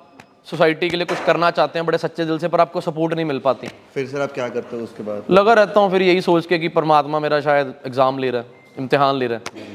[0.50, 3.26] सोसाइटी के लिए कुछ करना चाहते हैं बड़े सच्चे दिल से पर आपको सपोर्ट नहीं
[3.26, 5.24] मिल पाती। फिर सर आप क्या करते हो उसके बाद?
[5.32, 8.76] लगा रहता हूँ फिर यही सोच के कि परमात्मा मेरा शायद एग्ज़ाम ले रहा है
[8.78, 9.66] इम्तहान ले रहा है।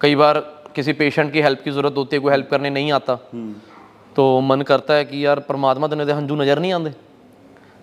[0.00, 0.38] कई बार
[0.76, 3.54] किसी पेशेंट की हेल्प की ज़रूरत होती है कोई हेल्प करने नहीं आता। हम्म।
[4.16, 6.92] तो मन करता है कि यार परमात्मा तो तो हंजू नज़र नहीं आते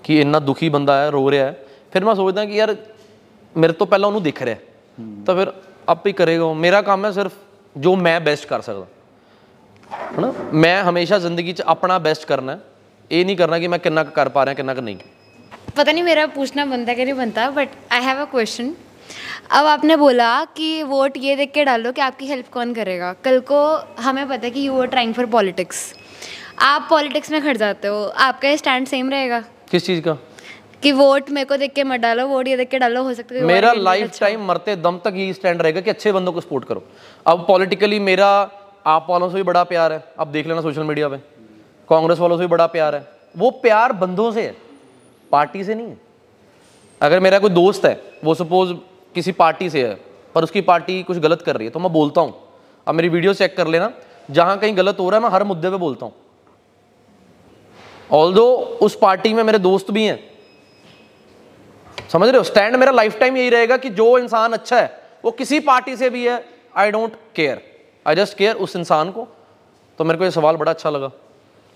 [0.07, 1.57] ਕਿ ਇੰਨਾ ਦੁਖੀ ਬੰਦਾ ਹੈ ਰੋ ਰਿਹਾ ਹੈ
[1.93, 2.77] ਫਿਰ ਮੈਂ ਸੋਚਦਾ ਕਿ ਯਾਰ
[3.57, 4.61] ਮੇਰੇ ਤੋਂ ਪਹਿਲਾਂ ਉਹਨੂੰ ਦਿਖ ਰਿਹਾ ਹੈ।
[5.27, 5.53] ਤਾਂ ਫਿਰ
[5.89, 7.33] ਆਪ ਹੀ ਕਰੇਗਾ ਉਹ। ਮੇਰਾ ਕੰਮ ਹੈ ਸਿਰਫ
[7.77, 8.87] ਜੋ ਮੈਂ ਬੈਸਟ ਕਰ ਸਕਦਾ
[10.19, 12.61] ਹਨਾ ਮੈਂ ਹਮੇਸ਼ਾ ਜ਼ਿੰਦਗੀ 'ਚ ਆਪਣਾ ਬੈਸਟ ਕਰਨਾ ਹੈ
[13.11, 14.97] ਇਹ ਨਹੀਂ ਕਰਨਾ ਕਿ ਮੈਂ ਕਿੰਨਾ ਕੁ ਕਰ ਪਾ ਰਿਹਾ ਕਿੰਨਾ ਕੁ नहीं
[15.77, 18.67] पता नहीं मेरा पूछना बनता है कि नहीं बनता but I have a question
[19.59, 23.39] अब आपने बोला कि वोट ये देख के डालो कि आपकी हेल्प कौन करेगा कल
[23.51, 23.61] को
[24.03, 25.81] हमें पता है कि you are trying for politics
[26.67, 29.41] आप पॉलिटिक्स में खड़ जाते हो आपका ये स्टैंड सेम रहेगा
[29.72, 30.18] किस चीज़ का?
[30.84, 33.36] कि वोट मेरे को देख के मत डालो वोट ये देख के डालो हो सकता
[33.36, 36.42] है मेरा लाइफ अच्छा टाइम मरते दम तक यही स्टैंड रहेगा कि अच्छे बंदों को
[36.42, 36.84] सपोर्ट करो।
[37.26, 38.28] अब पॉलिटिकली मेरा
[38.88, 41.18] आप वालों से भी बड़ा प्यार है। अब देख लेना सोशल मीडिया पे।
[41.90, 44.56] कांग्रेस वालों से भी बड़ा प्यार है। वो प्यार बंदों से है
[45.32, 45.98] पार्टी से नहीं है।
[47.02, 48.74] अगर मेरा कोई दोस्त है वो सपोज़
[49.16, 49.94] किसी पार्टी से है
[50.36, 52.34] पर उसकी पार्टी कुछ गलत कर रही है तो मैं बोलता हूँ।
[52.88, 53.92] अब मेरी वीडियो चेक कर लेना।
[54.32, 56.14] जहाँ कहीं गलत हो रहा है मैं हर मुद्दे पे बोलता हूँ।
[58.12, 60.20] ऑल उस पार्टी में मेरे दोस्त भी हैं।
[62.12, 62.44] समझ रहे हो?
[62.44, 66.10] स्टैंड मेरा लाइफ टाइम यही रहेगा कि जो इंसान अच्छा है, वो किसी पार्टी से
[66.10, 66.44] भी है।
[66.76, 67.62] I don't care
[68.06, 69.28] I just care उस इंसान को।
[70.00, 71.12] तो मेरे को ये सवाल बड़ा अच्छा लगा।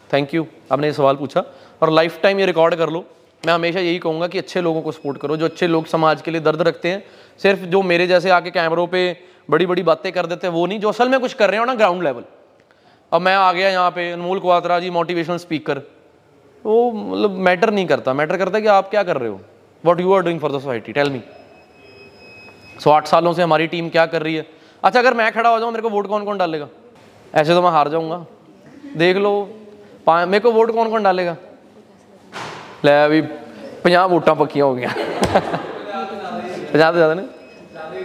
[0.10, 1.44] थैंक यू आपने ये सवाल पूछा।
[1.82, 3.06] और लाइफ टाइम ये रिकॉर्ड कर लो।
[3.44, 6.32] मैं हमेशा यही कहूँगा कि अच्छे लोगों को सपोर्ट करो। जो अच्छे लोग समाज के
[6.32, 7.04] लिए दर्द रखते हैं,
[7.42, 9.18] सिर्फ़ जो मेरे जैसे आके कैमरों पे
[9.50, 11.66] बड़ी बड़ी बातें कर देते हैं, वो नहीं, जो असल में कुछ कर रहे हो
[11.66, 12.24] ना ग्राउंड लेवल
[13.12, 15.82] अब मैं आ गया यहाँ पे, अनमोल कुआत्रा जी मोटिवेशनल स्पीकर
[16.66, 19.40] वो मतलब मैटर नहीं करता। मैटर करता कि आप क्या कर रहे हो?
[19.84, 21.22] What you are doing for the society tell me
[22.80, 24.46] so आठ सालों से हमारी टीम क्या कर रही है?
[24.84, 26.68] अच्छा अगर मैं खड़ा हो जाऊँ, मेरे को वोट कौन कौन डालेगा?
[27.34, 28.26] ऐसे तो मैं हार जाऊँगा।
[28.98, 29.34] देख लो
[30.08, 31.36] मेरे को वोट कौन कौन डालेगा?
[32.86, 34.86] ले, अभी पंजाब वोटा पक्या हो गई।
[36.72, 37.24] पंजाह ज़्यादा ना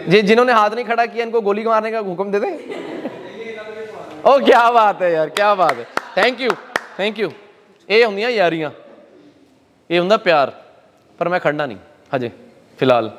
[0.09, 2.53] जी, जिन्होंने हाथ नहीं खड़ा किया, इनको गोली मारने का हुक्म दे दें।
[4.25, 6.51] ओ, क्या बात है यार, क्या बात है। थैंक यू
[6.99, 7.29] थैंक यू
[7.89, 8.71] ਇਹ ਹੁੰਦੀਆਂ ਯਾਰੀਆਂ।
[9.91, 10.53] ਇਹ ਹੁੰਦਾ ਪਿਆਰ।
[11.19, 11.79] ਪਰ ਮੈਂ ਖੜਨਾ ਨਹੀਂ,
[12.17, 12.31] ਹਜੇ,
[12.79, 13.11] ਫਿਲਹਾਲ।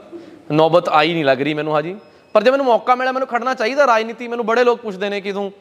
[0.51, 1.95] ਨੌਬਤ ਆਈ ਨਹੀਂ ਲੱਗ ਰਹੀ ਮੈਨੂੰ ਹਾਜੀ।
[2.33, 5.31] ਪਰ ਜੇ ਮੈਨੂੰ ਮੌਕਾ ਮਿਲਿਆ, ਮੈਨੂੰ ਖੜਨਾ ਚਾਹੀਦਾ। ਰਾਜਨੀਤੀ ਮੈਨੂੰ ਬੜੇ ਲੋਕ ਪੁੱਛਦੇ ਨੇ ਕਿ
[5.31, 5.51] ਤੂੰ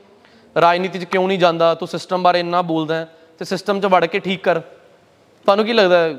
[0.61, 1.75] ਰਾਜਨੀਤੀ 'ਚ ਕਿਉਂ ਨਹੀਂ ਜਾਂਦਾ?
[1.75, 5.73] ਤੂੰ ਸਿਸਟਮ ਬਾਰੇ ਇੰਨਾ ਬੋਲਦਾ ਹੈ ਤੇ ਸਿਸਟਮ 'ਚ ਵੜ ਕੇ ਠੀਕ ਕਰ। ਤੁਹਾਨੂੰ ਕੀ
[5.73, 6.15] ਲੱਗਦਾ ਹੈ?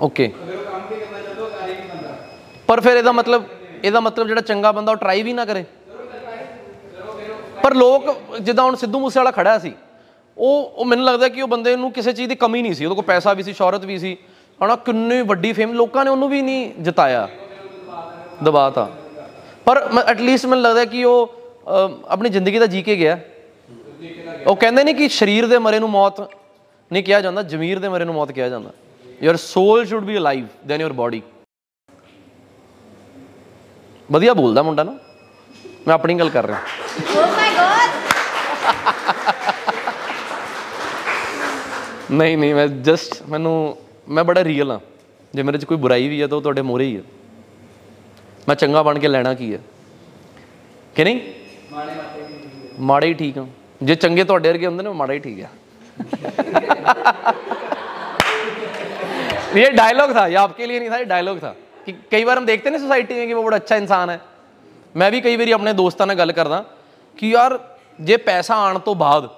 [0.00, 0.32] ਓਕੇ।
[2.66, 3.44] ਪਰ ਫਿਰ ਇਹਦਾ ਮਤਲਬ
[3.84, 5.64] ਇਹਦਾ ਮਤਲਬ ਜਿਹੜਾ ਚੰਗਾ ਬੰਦਾ ਉਹ ਟਰਾਈ ਵੀ ਨਾ ਕਰੇ।
[7.62, 8.04] ਪਰ ਲੋਕ
[8.40, 9.72] ਜਿੱਦਾਂ ਹੁਣ ਸਿੱਧੂ ਮੂਸੇ ਵਾਲਾ ਖੜਾ ਸੀ
[10.38, 12.94] ਉਹ ਉਹ ਮੈਨੂੰ ਲੱਗਦਾ ਕਿ ਉਹ ਬੰਦੇ ਨੂੰ ਕਿਸੇ ਚੀਜ਼ ਦੀ ਕਮੀ ਨਹੀਂ ਸੀ ਉਹਦੇ
[12.94, 14.16] ਕੋਲ ਪੈਸਾ ਵੀ ਸੀ ਸ਼ੌਹਰਤ ਵੀ ਸੀ
[14.64, 17.28] ਹਨਾ ਕਿੰਨੀ ਵੱਡੀ ਫੇਮ ਲੋਕਾਂ ਨੇ ਉਹਨੂੰ ਵੀ ਨਹੀਂ ਜਿਤਾਇਆ
[18.44, 18.88] ਦਬਾਤਾ।
[19.64, 23.18] ਪਰ ਐਟਲੀਸਟ ਮੈਨੂੰ ਲੱਗਦਾ ਕਿ ਉਹ ਅਹ, ਆਪਣੀ ਜ਼ਿੰਦਗੀ ਦਾ ਜੀ ਕੇ ਗਿਆ।
[24.46, 26.20] ਉਹ ਕਹਿੰਦੇ ਨੇ ਕਿ ਸਰੀਰ ਦੇ ਮਰੇ ਨੂੰ ਮੌਤ
[26.92, 28.70] ਨਹੀਂ ਕਿਹਾ ਜਾਂਦਾ ਜ਼ਮੀਰ ਦੇ ਮਰੇ ਨੂੰ ਮੌਤ ਕਿਹਾ ਜਾਂਦਾ।
[29.22, 31.22] Your soul should be alive than your body
[34.10, 34.96] ਵਧੀਆ ਬੋਲਦਾ ਮੁੰਡਾ ਨਾ।
[35.88, 36.60] मैं अपनी गल कर रहा
[37.14, 37.26] oh
[42.10, 43.52] नहीं नहीं मैं जस्ट मैनू
[44.08, 44.80] मैं बड़ा रीयल हाँ।
[45.34, 47.02] जो मेरे कोई बुराई भी है तो थोड़े मोहरे ही है।
[48.48, 49.60] मैं चंगा बन के लेना की है।
[50.96, 51.20] कि नहीं?
[52.80, 53.48] माड़े ही ठीक हाँ।
[53.82, 55.50] जो चंगे थोड़े अरगे होंगे ना माड़ा ही ठीक है।
[59.56, 61.54] ये डायलॉग था ये आपके लिए नहीं था ये डायलॉग था।
[61.86, 64.20] कि कई बार हम देखते ना सोसाइटी में कि वो बड़ा अच्छा इंसान है।
[64.98, 66.64] ਮੈਂ ਵੀ ਕਈ ਵਾਰੀ ਆਪਣੇ ਦੋਸਤਾਂ ਨਾਲ ਗੱਲ ਕਰਦਾ
[67.16, 67.58] ਕਿ ਯਾਰ,
[68.00, 69.28] ਜੇ ਪੈਸਾ ਆਉਣ ਤੋਂ ਬਾਅਦ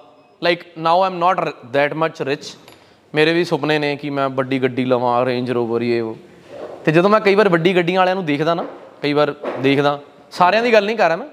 [0.41, 2.55] like now I'm not that much rich
[3.13, 6.15] ਮੇਰੇ ਵੀ ਸੁਪਨੇ ਨੇ ਕਿ ਮੈਂ ਵੱਡੀ ਗੱਡੀ ਲਵਾਂ ਰੇਂਜ ਰੋਵਰ ਇਹ ਉਹ
[6.85, 8.65] ਤੇ ਜਦੋਂ ਮੈਂ ਕਈ ਵਾਰ ਵੱਡੀ ਗੱਡੀਆਂ ਵਾਲਿਆਂ ਨੂੰ ਦੇਖਦਾ ਨਾ,
[9.01, 9.99] ਕਈ ਵਾਰ ਦੇਖਦਾ,
[10.31, 11.27] ਸਾਰਿਆਂ ਦੀ ਗੱਲ ਨਹੀਂ ਕਰ ਰਿਹਾ ਮੈਂ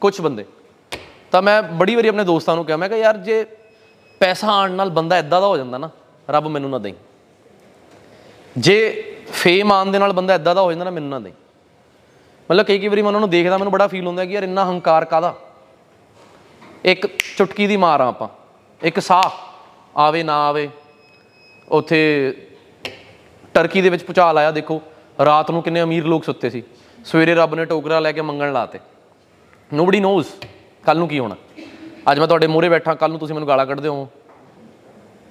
[0.00, 0.44] ਕੁਝ ਬੰਦੇ।
[1.32, 3.44] ਤਾਂ ਮੈਂ ਬੜੀ ਵਾਰੀ ਆਪਣੇ ਦੋਸਤਾਂ ਨੂੰ ਕਿਹਾ, ਮੈਂ ਕਿਹਾ, ਯਾਰ, ਜੇ
[4.20, 5.90] ਪੈਸਾ ਆਉਣ ਨਾਲ ਬੰਦਾ ਇਦਾਂ ਦਾ ਹੋ ਜਾਂਦਾ ਨਾ,
[6.30, 6.94] ਰੱਬ ਮੈਨੂੰ ਨਾ ਦੇਈ।
[8.58, 8.78] ਜੇ
[9.32, 11.32] ਫੇਮ ਆਉਣ ਦੇ ਨਾਲ ਬੰਦਾ ਇਦਾਂ ਦਾ ਹੋ ਜਾਂਦਾ ਨਾ, ਮੈਨੂੰ ਨਾ ਦੇਈ।
[12.50, 14.64] ਮਤਲਬ ਕਈ ਕਈ ਵਾਰੀ ਮੈਂ ਉਹਨਾਂ ਨੂੰ ਦੇਖਦਾ, ਮੈਨੂੰ ਬੜਾ ਫੀਲ ਹੁੰਦਾ ਕਿ ਯਾਰ ਇੰਨਾ
[14.64, 15.34] ਹੰਕਾਰ ਕਾਦਾ
[16.84, 18.28] ਇੱਕ ਚੁਟਕੀ ਦੀ ਮਾਰ ਆ ਆਪਾਂ।
[18.82, 19.30] ਇੱਕ ਸਾਹ,
[19.96, 20.68] ਆਵੇ ਨਾ ਆਵੇ।
[21.68, 22.34] ਉੱਥੇ
[23.54, 24.82] ਟਰਕੀ ਦੇ ਵਿੱਚ ਭੁਚਾਲ ਆਇਆ ਦੇਖੋ।
[25.24, 26.62] ਰਾਤ ਨੂੰ ਕਿੰਨੇ ਅਮੀਰ ਲੋਕ ਸੁੱਤੇ ਸੀ।
[27.04, 28.78] ਸਵੇਰੇ ਰੱਬ ਨੇ ਟੋਕਰਾ ਲੈ ਕੇ ਮੰਗਣ ਲਾਤੇ।
[29.74, 30.26] ਨੋਬਡੀ ਨੋਜ਼
[30.86, 31.36] ਕੱਲ ਨੂੰ ਕੀ ਹੋਣਾ।
[32.12, 34.08] ਅੱਜ ਮੈਂ ਤੁਹਾਡੇ ਮੂਹਰੇ ਬੈਠਾ ਕੱਲ ਨੂੰ ਤੁਸੀਂ ਮੈਨੂੰ ਗਾਲਾਂ ਕੱਢਦੇ ਹੋ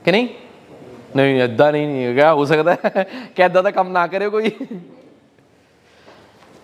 [0.05, 0.27] ਕਿ ਨਹੀਂ?
[1.15, 2.73] ਨਹੀਂ ਐਦਾਂ ਨਹੀਂ ਨਹੀਂ ਹੈਗਾ ਹੋ ਸਕਦਾ?
[2.73, 3.03] ਹੈ
[3.35, 4.51] ਕਿ ਐਦਾਂ ਦਾ ਕੰਮ ਨਾ ਕਰੇ ਕੋਈ।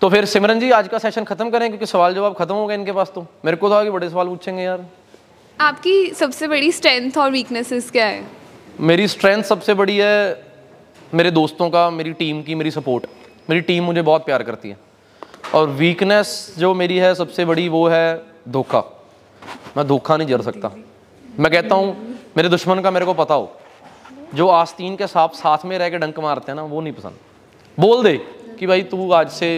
[0.00, 2.74] तो फिर सिमरन जी आज का सेशन खत्म करें क्योंकि सवाल जवाब खत्म हो गए
[2.74, 4.84] इनके पास तो। मेरे को था कि बड़े सवाल पूछेंगे यार।
[5.58, 8.24] आपकी सबसे बड़ी स्ट्रेंथ और वीकनेसेस क्या है?
[8.80, 10.44] मेरी स्ट्रेंथ सबसे बड़ी है
[11.14, 13.06] मेरे दोस्तों का मेरी टीम की मेरी सपोर्ट
[13.50, 14.78] मेरी टीम मुझे बहुत प्यार करती है।
[15.54, 18.82] और वीकनेस जो मेरी है सबसे बड़ी वो है धोखा।
[19.76, 20.70] मैं धोखा नहीं जर सकता।
[21.38, 23.52] मैं कहता हूँ मेरे दुश्मन का मेरे को पता हो।
[24.34, 27.18] जो आस्तीन के सांप साथ में रह के डंक मारते हैं ना वो नहीं पसंद।
[27.78, 28.16] बोल दे
[28.58, 29.50] कि भाई तू आज से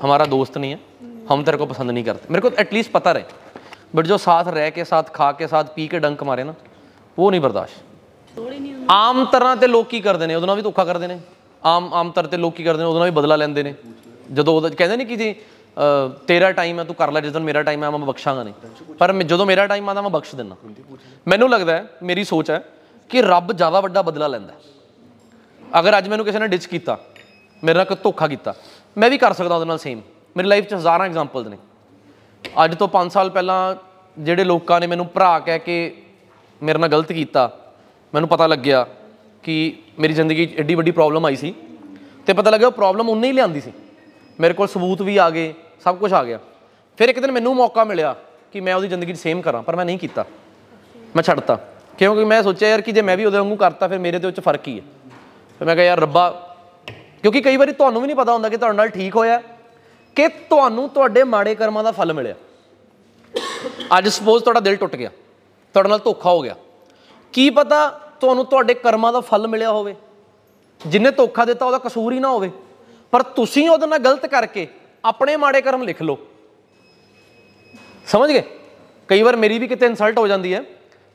[0.00, 0.78] हमारा दोस्त नहीं है
[1.26, 3.40] हम तेरे को पसंद नहीं करते मेरे को एटलीस्ट पता रहे
[3.94, 6.54] बट जो साथ रह के साथ खा के साथ पी के डंक मारे ना
[7.18, 7.90] वो नहीं बर्दाश्त
[8.92, 11.18] ਆਮ ਤਰ੍ਹਾਂ ਤੇ ਲੋਕ ਕੀ ਕਰਦੇ ਨੇ ਉਹਦੇ ਨਾਲ ਵੀ ਧੋਖਾ ਕਰਦੇ ਨੇ
[11.62, 13.74] ਆਮ ਆਮ ਤਰ ਤੇ ਲੋਕ ਕੀ ਕਰਦੇ ਨੇ ਉਹਦੇ ਨਾਲ ਵੀ ਬਦਲਾ ਲੈਂਦੇ ਨੇ
[14.32, 17.42] ਜਦੋਂ ਉਹਦਾ ਕਹਿੰਦੇ ਨੇ ਕਿ ਜੀ ਅ, ਤੇਰਾ ਟਾਈਮ ਹੈ ਤੂੰ ਕਰ ਲੈ ਜਿਸ ਦਿਨ
[17.42, 20.56] ਮੇਰਾ ਟਾਈਮ ਹੈ ਮੈਂ ਬਖਸ਼ਾਂਗਾ ਨਹੀਂ ਪਰ ਮੈਂ- ਜਦੋਂ ਮੇਰਾ ਟਾਈਮ ਆਉਂਦਾ ਮੈਂ ਬਖਸ਼ ਦਿੰਦਾ
[21.26, 22.62] ਮੈਨੂੰ ਲੱਗਦਾ ਹੈ ਮੇਰੀ ਸੋਚ ਹੈ
[23.10, 26.98] ਕਿ ਰੱਬ ਜ਼ਿਆਦਾ ਵੱਡਾ ਬਦਲਾ ਲੈਂਦਾ ਹੈ। ਅਗਰ ਅੱਜ ਮੈਨੂੰ ਕਿਸੇ ਨੇ ਡਿਚ ਕੀਤਾ
[27.62, 28.54] ਮੇਰੇ ਨਾਲ ਕੋਈ ਧੋਖਾ ਕੀਤਾ
[28.97, 30.01] ਮੈਂ ਵੀ ਕਰ ਸਕਦਾ ਉਹਦੇ ਨਾਲ ਸੇਮ
[30.37, 31.57] ਮੇਰੀ ਲਾਈਫ 'ਚ ਹਜ਼ਾਰਾਂ ਐਗਜ਼ਾਮਪਲਸ ਨੇ।
[32.63, 33.75] ਅੱਜ ਤੋਂ 5 ਸਾਲ ਪਹਿਲਾਂ
[34.17, 35.95] ਜਿਹੜੇ ਲੋਕਾਂ ਨੇ ਮੈਨੂੰ ਭਰਾ ਕਹਿ ਕੇ
[36.63, 37.51] ਮੇਰੇ ਨਾਲ ਗਲਤ ਕੀਤਾ,
[38.13, 38.85] ਮੈਨੂੰ ਪਤਾ ਲੱਗਿਆ
[39.43, 41.53] ਕਿ ਮੇਰੀ ਜ਼ਿੰਦਗੀ 'ਚ ਐਡੀ ਵੱਡੀ ਪ੍ਰੋਬਲਮ ਆਈ ਸੀ
[42.25, 43.71] ਤੇ ਪਤਾ ਲੱਗਿਆ ਉਹ ਪ੍ਰੋਬਲਮ ਉਹਨੇ ਹੀ ਲਿਆਂਦੀ ਸੀ।
[44.39, 46.39] ਮੇਰੇ ਕੋਲ ਸਬੂਤ ਵੀ ਆ ਗਏ, ਸਭ ਕੁਝ ਆ ਗਿਆ।
[46.97, 48.15] ਫਿਰ ਇੱਕ ਦਿਨ ਮੈਨੂੰ ਮੌਕਾ ਮਿਲਿਆ
[48.51, 50.25] ਕਿ ਮੈਂ ਉਹਦੀ ਜ਼ਿੰਦਗੀ 'ਚ ਸੇਮ ਕਰਾਂ, ਪਰ ਮੈਂ ਨਹੀਂ ਕੀਤਾ।
[51.15, 51.55] ਮੈਂ ਛੱਡਤਾ।
[51.97, 54.31] ਕਿਉਂਕਿ ਮੈਂ ਸੋਚਿਆ ਯਾਰ ਕਿ ਜੇ ਮੈਂ ਵੀ ਉਹਦੇ ਵਾਂਗੂ ਕਰਤਾ, ਫਿਰ ਮੇਰੇ ਤੇ ਉਹ
[54.31, 54.85] 'ਚ ਫ਼ਰਕ ਹੀ ਹੈ।
[55.59, 56.46] ਫਿਰ ਮੈਂ ਕਿਹਾ ਯਾਰ ਰੱਬਾ
[57.27, 59.41] ਕਿਉਂਕਿ ਕਈ ਵਾਰੀ ਤੁਹਾਨੂੰ ਵੀ ਨਹੀਂ ਪਤਾ ਹੁੰਦਾ ਕਿ ਤੁਹਾਡੇ ਨਾਲ ਠੀਕ ਹੋਇਆ,
[60.15, 62.35] ਕਿ ਤੁਹਾਨੂੰ ਤੁਹਾਡੇ ਮਾੜੇ ਕਰਮਾਂ ਦਾ ਫਲ ਮਿਲਿਆ।
[63.97, 65.09] ਅੱਜ ਸਪੋਜ਼ ਤੁਹਾਡਾ ਦਿਲ ਟੁੱਟ ਗਿਆ,
[65.75, 66.55] ਤੁਹਾਡੇ ਨਾਲ ਧੋਖਾ ਹੋ ਗਿਆ।
[67.33, 67.89] ਕੀ ਪਤਾ
[68.21, 69.95] ਤੁਹਾਨੂੰ ਤੁਹਾਡੇ ਕਰਮਾਂ ਦਾ ਫਲ ਮਿਲਿਆ ਹੋਵੇ?
[70.81, 72.51] ਜਿਨੇ ਧੋਖਾ ਦਿੱਤਾ ਉਹਦਾ ਕਸੂਰ ਹੀ ਨਾ ਹੋਵੇ।
[73.11, 74.67] ਪਰ ਤੁਸੀਂ ਉਹਦੇ ਨਾਲ ਗਲਤ ਕਰਕੇ
[75.05, 76.17] ਆਪਣੇ ਮਾੜੇ ਕਰਮ ਲਿਖ ਲਓ।
[78.05, 78.43] ਸਮਝ ਗਏ?
[79.07, 80.63] ਕਈ ਵਾਰ ਮੇਰੀ ਵੀ ਕਿਤੇ ਇਨਸਲਟ ਹੋ ਜਾਂਦੀ ਹੈ,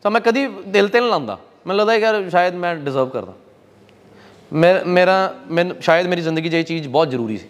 [0.04, 3.41] ਤਾਂ ਮੈਂ ਕਦੀ ਦਿਲ ਤੇ ਨਹੀਂ ਲਾਉਂਦਾ। ਮੈਨੂੰ ਲੱਗਦਾ ਯਾਰ, ਸ਼ਾਇਦ ਮੈਂ ਡਿਜ਼ਰਵ ਕਰਦਾ। ਮੈਂ
[4.53, 5.17] ਮੇਰਾ
[5.49, 7.47] ਮੈਨੂੰ ਸ਼ਾਇਦ ਮੇਰੀ ਜ਼ਿੰਦਗੀ 'ਚ ਇਹ ਚੀਜ਼ ਬਹੁਤ ਜ਼ਰੂਰੀ ਸੀ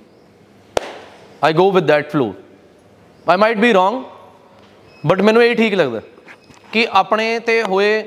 [1.41, 2.33] I go with that flow
[3.27, 4.03] I might be wrong
[5.03, 6.01] but ਮੈਨੂੰ ਇਹ ਠੀਕ ਲੱਗਦਾ
[6.73, 8.03] ਕਿ ਆਪਣੇ ਤੇ ਹੋਏ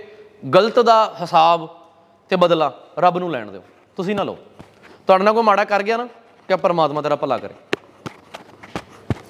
[0.54, 1.68] ਗਲਤ ਦਾ ਹਿਸਾਬ
[2.30, 3.62] ਤੇ ਬਦਲਾ ਰੱਬ ਨੂੰ ਲੈਣ ਦਿਓ
[3.98, 4.36] ਤੁਸੀਂ ਨਾ ਲਓ
[5.08, 6.08] ਤੁਹਾਡੇ ਨਾਲ ਕੋਈ ਮਾੜਾ ਕਰ ਗਿਆ ਨਾ
[6.48, 7.54] ਕਿ ਪਰਮਾਤਮਾ ਤੇਰਾ ਭਲਾ ਕਰੇ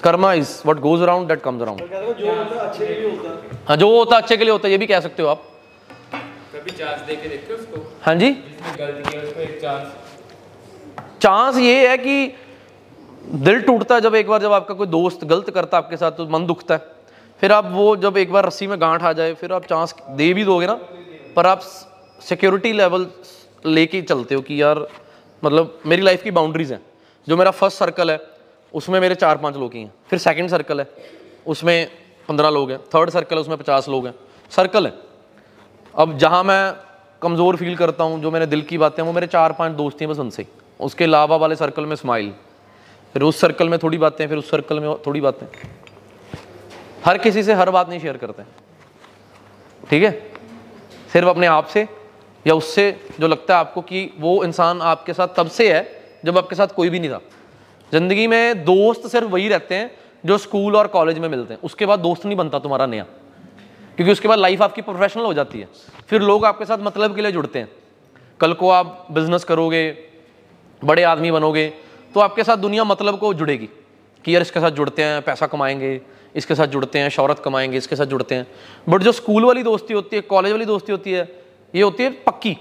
[0.03, 3.31] karma is what goes around that comes around जो होता है अच्छे के लिए होता
[3.31, 5.43] है हाँ जो होता अच्छे के लिए होता है ये भी कह सकते हो आप
[6.66, 7.82] हो उसको?
[8.02, 9.94] हाँ जी। गलत किया उसको एक चांस
[11.22, 12.36] चांस ये है कि
[13.44, 16.12] दिल टूटता है जब एक बार जब आपका कोई दोस्त गलत करता है आपके साथ
[16.12, 16.94] तो मन दुखता है।
[17.42, 20.34] फिर आप वो जब एक बार रस्सी में गांठ आ जाए फिर आप चांस दे
[20.34, 20.74] भी दोगे ना
[21.36, 21.62] पर आप
[22.22, 23.08] सिक्योरिटी लेवल
[23.66, 24.88] लेके चलते हो कि यार
[25.44, 26.82] मतलब मेरी लाइफ की बाउंड्रीज हैं।
[27.28, 28.20] जो मेरा फ़र्स्ट सर्कल है
[28.74, 30.88] उसमें मेरे चार पाँच लोग ही हैं। फिर सेकंड सर्कल है
[31.48, 31.90] उसमें
[32.30, 34.14] पंद्रह लोग हैं। थर्ड सर्कल है उसमें पचास लोग हैं।
[34.52, 34.94] सर्कल है।
[35.96, 36.74] अब जहाँ मैं
[37.22, 40.02] कमज़ोर फील करता हूँ, जो मेरे दिल की बातें हैं, वो मेरे चार पाँच दोस्त
[40.02, 40.46] हैं बस उनसे।
[40.80, 42.34] उसके अलावा वाले सर्कल में स्माइल
[43.16, 45.48] फिर उस सर्कल में थोड़ी बातें, फिर उस सर्कल में थोड़ी बातें।
[47.06, 48.44] हर किसी से हर बात नहीं शेयर करते।
[49.90, 50.12] ठीक है?
[51.14, 51.88] सिर्फ़ अपने आप से,
[52.46, 55.88] या उससे जो लगता है आपको कि वो इंसान आपके साथ तब से है,
[56.26, 57.22] जब आपके साथ कोई भी नहीं था।
[57.92, 59.92] ज़िंदगी में दोस्त सिर्फ़ वही रहते हैं,
[60.26, 63.06] जो स्कूल और कॉलेज में मिलते हैं। उसके बाद दोस्त नहीं बनता तुम्हारा नया।
[63.98, 65.68] क्योंकि उसके बाद लाइफ आपकी प्रोफेशनल हो जाती है।
[66.08, 67.70] फिर लोग आपके साथ मतलब के लिए जुड़ते हैं।
[68.40, 69.98] कल को आप बिज़नेस करोगे,
[70.82, 71.72] बड़े आदमी बनोगे
[72.14, 73.70] तो आपके साथ दुनिया मतलब को जुड़ेगी
[74.26, 76.02] कि यार इसके साथ जुड़ते हैं, पैसा कमाएँगे,
[76.36, 78.48] इसके साथ जुड़ते हैं, शौहरत कमाएँगे, इसके साथ जुड़ते हैं।
[78.90, 81.28] बट जो स्कूल वाली दोस्ती होती है कॉलेज वाली दोस्ती होती है,
[81.74, 82.54] ये होती है पक्की।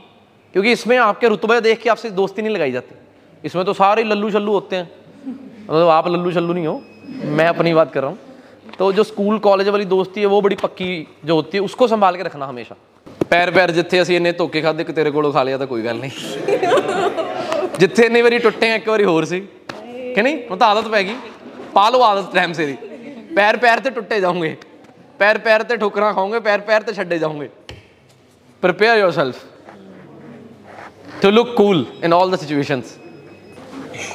[0.54, 2.94] क्योंकि इसमें आपके रुतबे देख के आपसे दोस्ती नहीं लगाई जाती।
[3.44, 4.90] इसमें तो सारे लल्लू शल्लू होते हैं।
[5.62, 6.80] मतलब आप लल्लू शल्लू नहीं हो,
[7.24, 8.18] मैं अपनी बात कर रहा हूँ।
[8.64, 12.16] तो जो ਸਕੂਲ ਕਾਲਜ ਵਾਲੀ ਦੋਸਤੀ ਹੈ, ਉਹ ਬੜੀ ਪੱਕੀ ਜੋ ਹੁੰਦੀ ਹੈ, ਉਸਕੋ ਸੰਭਾਲ
[12.16, 12.76] ਕੇ ਰੱਖਣਾ ਹਮੇਸ਼ਾ।
[13.30, 15.96] ਪੈਰ ਪੈਰ ਜਿੱਥੇ ਅਸੀਂ ਇੰਨੇ ਧੋਕੇ ਖਾਦੇ ਕਿ ਤੇਰੇ ਕੋਲੋਂ ਖਾ ਲਿਆ ਤਾਂ ਕੋਈ ਗੱਲ
[15.96, 16.10] ਨਹੀਂ।
[17.78, 19.40] ਜਿੱਥੇ ਇੰਨੀ ਵਾਰੀ ਟੁੱਟੇ ਆ, ਇੱਕ ਵਾਰੀ ਹੋਰ ਸੀ।
[20.14, 20.36] ਕਿ ਨਹੀਂ?
[20.50, 21.16] ਹੁਣ ਤਾਂ ਆਦਤ ਪੈ ਗਈ।
[21.74, 22.76] ਪਾ ਲਓ ਆਦਤ ਟਾਈਮ ਸੇ ਦੀ
[23.36, 24.56] ਪੈਰ ਪੈਰ ਤੇ ਟੁੱਟੇ ਜਾਓਗੇ।
[25.18, 27.48] ਪੈਰ ਪੈਰ ਤੇ ਠੋਕਰਾਂ ਖਾਓਗੇ, ਪੈਰ ਪੈਰ ਤੇ ਛੱਡੇ ਜਾਓਗੇ।
[28.62, 29.40] Prepare yourself
[31.22, 32.92] to look cool in all the situations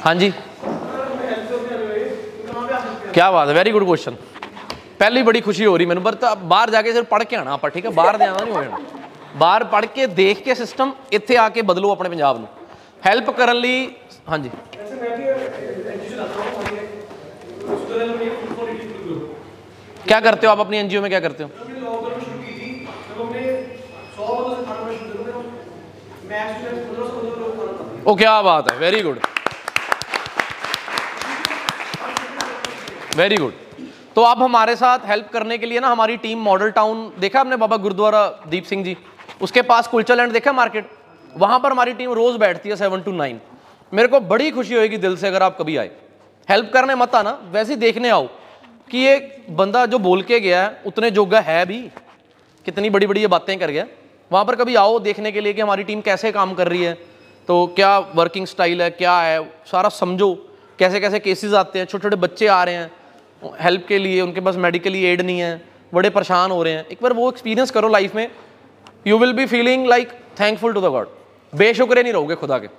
[0.06, 0.32] ਹਾਂਜੀ।
[3.12, 4.14] ਕੀ ਬਾਤ ਹੈ ਵੈਰੀ ਗੁੱਡ ਕੁਐਸਚਨ
[4.99, 7.53] ਪਹਿਲੀ ਬੜੀ ਖੁਸ਼ੀ ਹੋ ਰਹੀ ਮੈਨੂੰ ਪਰ ਤਾਂ ਬਾਹਰ ਜਾ ਕੇ ਸਿਰ ਪੜ੍ਹ ਕੇ ਆਣਾ
[7.53, 8.77] ਆਪਾਂ ਠੀਕ ਹੈ ਬਾਹਰ ਦੇ ਆਣਾ ਨਹੀਂ ਹੋ ਜਾਣਾ
[9.37, 12.47] ਬਾਹਰ ਪੜ੍ਹ ਕੇ ਦੇਖ ਕੇ ਸਿਸਟਮ ਇੱਥੇ ਆ ਕੇ ਬਦਲੋ ਆਪਣੇ ਪੰਜਾਬ ਨੂੰ
[13.03, 13.89] ਹੈਲਪ ਕਰਨ ਲਈ
[14.29, 14.49] ਹਾਂਜੀ
[20.05, 21.49] क्या करते हो आप अपनी एनजीओ में क्या करते हो
[28.05, 29.19] ओ क्या बात है वेरी गुड
[33.17, 33.58] वेरी गुड
[34.16, 37.56] तो अब हमारे साथ हेल्प करने के लिए ना हमारी टीम मॉडल टाउन देखा आपने
[37.56, 38.96] बाबा गुरुद्वारा दीप सिंह जी?
[39.42, 40.90] उसके पास कुलचा लैंड देखा मार्केट
[41.36, 43.40] वहाँ पर हमारी टीम रोज बैठती है सेवन टू नाइन
[43.92, 45.90] मेरे को बड़ी खुशी होगी दिल से अगर आप कभी आए।
[46.48, 48.26] हेल्प करने मत आना, वैसे देखने आओ
[48.90, 51.80] कि ये बंदा जो बोल के गया है, उतने जोगा है भी।
[52.66, 53.86] कितनी बड़ी बड़ी ये बातें कर गया।
[54.30, 56.94] वहाँ पर कभी आओ देखने के लिए कि हमारी टीम कैसे काम कर रही है।
[57.48, 60.34] तो क्या वर्किंग स्टाइल है, क्या है, सारा समझो।
[60.78, 62.90] कैसे कैसे केसेस आते हैं छोटे छोटे बच्चे आ रहे हैं।
[63.59, 65.51] हेल्प के लिए उनके पास मेडिकली एड नहीं है
[65.93, 68.27] बड़े परेशान हो रहे हैं एक बार वो एक्सपीरियंस करो लाइफ में
[69.05, 71.13] you will be feeling like thankful to the god
[71.53, 72.73] बेशुक्रे नहीं रहोगे खुदा के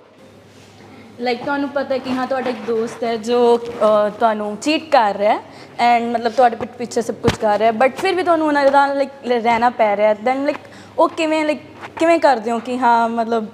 [1.21, 5.33] ਲਾਈਕ ਤੁਹਾਨੂੰ ਪਤਾ ਕਿ ਹਾਂ ਤੁਹਾਡਾ ਇੱਕ ਦੋਸਤ ਹੈ ਜੋ ਅ, ਤੁਹਾਨੂੰ ਚੀਟ ਕਰ ਰਿਹਾ
[5.33, 5.39] ਹੈ
[5.85, 8.65] ਐਂਡ ਮਤਲਬ ਤੁਹਾਡੇ ਪਿੱਠ ਪਿੱਛੇ ਸਭ ਕੁਝ ਕਰ ਰਿਹਾ ਹੈ ਬਟ ਫਿਰ ਵੀ ਤੁਹਾਨੂੰ ਉਹਨਾਂ
[8.67, 10.57] ਦਾ ਲਾਈਕ ਰਹਿਣਾ ਪੈ ਰਿਹਾ ਦੈਨ ਲਾਈਕ
[10.97, 11.61] ਉਹ ਕਿਵੇਂ ਲਾਈਕ
[11.99, 13.47] ਕਿਵੇਂ ਕਰਦੇ ਹੋ ਕਿ ਹਾਂ ਮਤਲਬ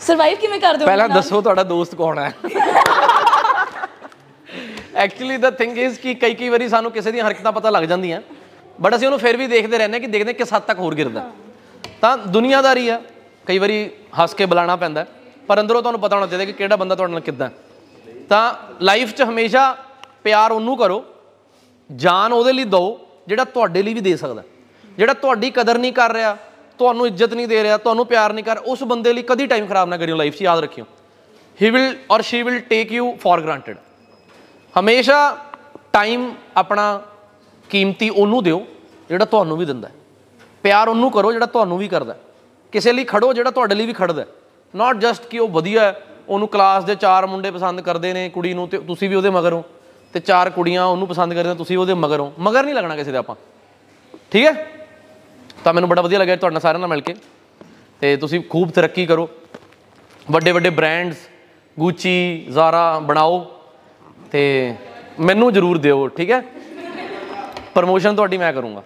[0.00, 1.20] ਸਰਵਾਈਵ ਕਿਵੇਂ ਕਰਦੇ ਹੋ ਪਹਿਲਾਂ ਉਹਦੇ ਨਾਲ?
[1.20, 2.32] ਦੱਸੋ ਤੁਹਾਡਾ ਦੋਸਤ ਕੌਣ ਹੈ
[4.97, 8.21] ਐਕਚੁਅਲੀ ਦਾ ਥਿੰਗ ਇਜ਼ ਕਿ ਕਈ ਕਈ ਵਾਰੀ ਸਾਨੂੰ ਕਿਸੇ ਦੀਆਂ ਹਰਕਤਾਂ ਪਤਾ ਲੱਗ ਜਾਂਦੀਆਂ
[8.79, 10.95] ਬਟ ਅਸੀਂ ਉਹਨੂੰ ਫਿਰ ਵੀ ਦੇਖਦੇ ਰਹਿੰਦੇ ਹਾਂ ਕਿ ਦੇਖਦੇ ਹਾਂ ਕਿਸ ਹੱਦ ਤੱਕ ਹੋਰ
[10.95, 11.23] ਗਿਰਦਾ
[12.01, 12.99] ਤਾਂ ਦੁਨੀਆਦਾਰੀ ਆ
[13.47, 13.77] ਕਈ ਵਾਰੀ
[14.19, 15.07] ਹੱਸ ਕੇ ਬੁਲਾਣਾ ਪੈਂਦਾ ਹੈ,
[15.49, 17.53] ਪਰ ਅੰਦਰੋਂ ਤੁਹਾਨੂੰ ਪਤਾ ਹੋਣਾ ਚਾਹੀਦਾ ਕਿ ਕਿਹੜਾ ਬੰਦਾ ਤੁਹਾਡੇ ਨਾਲ ਕਿੱਦਾਂ ਹੈ।
[18.29, 19.75] ਤਾਂ ਲਾਈਫ 'ਚ ਹਮੇਸ਼ਾ
[20.23, 21.03] ਪਿਆਰ ਉਹਨੂੰ ਕਰੋ
[21.89, 24.43] ਜਾਨ ਉਹਦੇ ਲਈ ਦਿਓ ਜਿਹੜਾ ਤੁਹਾਡੇ ਲਈ ਵੀ ਦੇ ਸਕਦਾ
[24.97, 26.35] ਜਿਹੜਾ ਤੁਹਾਡੀ ਕਦਰ ਨਹੀਂ ਕਰ ਰਿਹਾ
[26.79, 29.89] ਤੁਹਾਨੂੰ ਇੱਜ਼ਤ ਨਹੀਂ ਦੇ ਰਿਹਾ ਤੁਹਾਨੂੰ ਪਿਆਰ ਨਹੀਂ ਕਰ ਉਸ ਬੰਦੇ ਲਈ ਕਦੀ ਟਾਈਮ ਖਰਾਬ
[29.89, 30.85] ਨਾ ਕਰਿਓ ਲਾਈਫ 'ਚ ਯਾਦ ਰੱਖਿਓ
[31.57, 33.77] ਹੀ ਵਿਲ ਔਰ Shri will take you for granted
[34.79, 35.37] ਹਮੇਸ਼ਾ
[35.93, 37.01] ਟਾਈਮ ਆਪਣਾ
[37.69, 38.65] ਕੀਮਤੀ ਉਹਨੂੰ ਦਿਓ,
[39.09, 39.93] ਜਿਹੜਾ ਤੁਹਾਨੂੰ ਵੀ ਦਿੰਦਾ ਹੈ।
[40.63, 42.19] ਪਿਆਰ ਉਹਨੂੰ ਕਰੋ ਜਿਹੜਾ ਤੁਹਾਨੂੰ ਵੀ ਕਰਦਾ ਹੈ।
[42.71, 44.25] ਕਿਸੇ ਲਈ ਖੜੋ ਜਿਹੜਾ ਤੁਹਾਡੇ ਲਈ ਵੀ ਖੜਦਾ
[44.75, 48.53] ਨਾਟ ਜਸਟ ਕਿ ਉਹ ਵਧੀਆ ਹੈ, ਉਹਨੂੰ ਕਲਾਸ ਦੇ ਚਾਰ ਮੁੰਡੇ ਪਸੰਦ ਕਰਦੇ ਨੇ, ਕੁੜੀ
[48.53, 49.63] ਨੂੰ ਤੇ ਤੁਸੀਂ ਵੀ ਉਹਦੇ ਮਗਰ ਹੋ।
[50.13, 53.17] ਤੇ ਚਾਰ ਕੁੜੀਆਂ ਉਹਨੂੰ ਪਸੰਦ ਕਰਦੀਆਂ ਤੁਸੀਂ ਉਹਦੇ ਮਗਰ ਹੋ। ਮਗਰ ਨਹੀਂ ਲੱਗਣਾ ਕਿਸੇ ਦੇ
[53.17, 53.35] ਆਪਾਂ।
[54.31, 54.71] ਠੀਕ ਹੈ?
[55.63, 57.15] ਤਾਂ ਮੈਨੂੰ ਬੜਾ ਵਧੀਆ ਲੱਗਿਆ ਤੁਹਾਡੇ ਨਾਲ ਸਾਰਿਆਂ ਨਾਲ ਮਿਲ ਕੇ।
[58.01, 59.29] ਤੇ ਤੁਸੀਂ ਖੂਬ ਤਰੱਕੀ ਕਰੋ।
[60.31, 61.17] ਵੱਡੇ ਵੱਡੇ ਬ੍ਰਾਂਡਸ
[61.79, 63.56] ਗੁੱਚੀ ਜ਼ਾਰਾ ਬਣਾਓ।
[64.31, 64.73] ਤੇ
[65.19, 66.43] ਮੈਨੂੰ ਜ਼ਰੂਰ ਦਿਓ ਠੀਕ ਹੈ?
[67.75, 68.83] ਪ੍ਰਮੋਸ਼ਨ ਤੁਹਾਡੀ ਮੈਂ ਕਰੂੰਗਾ।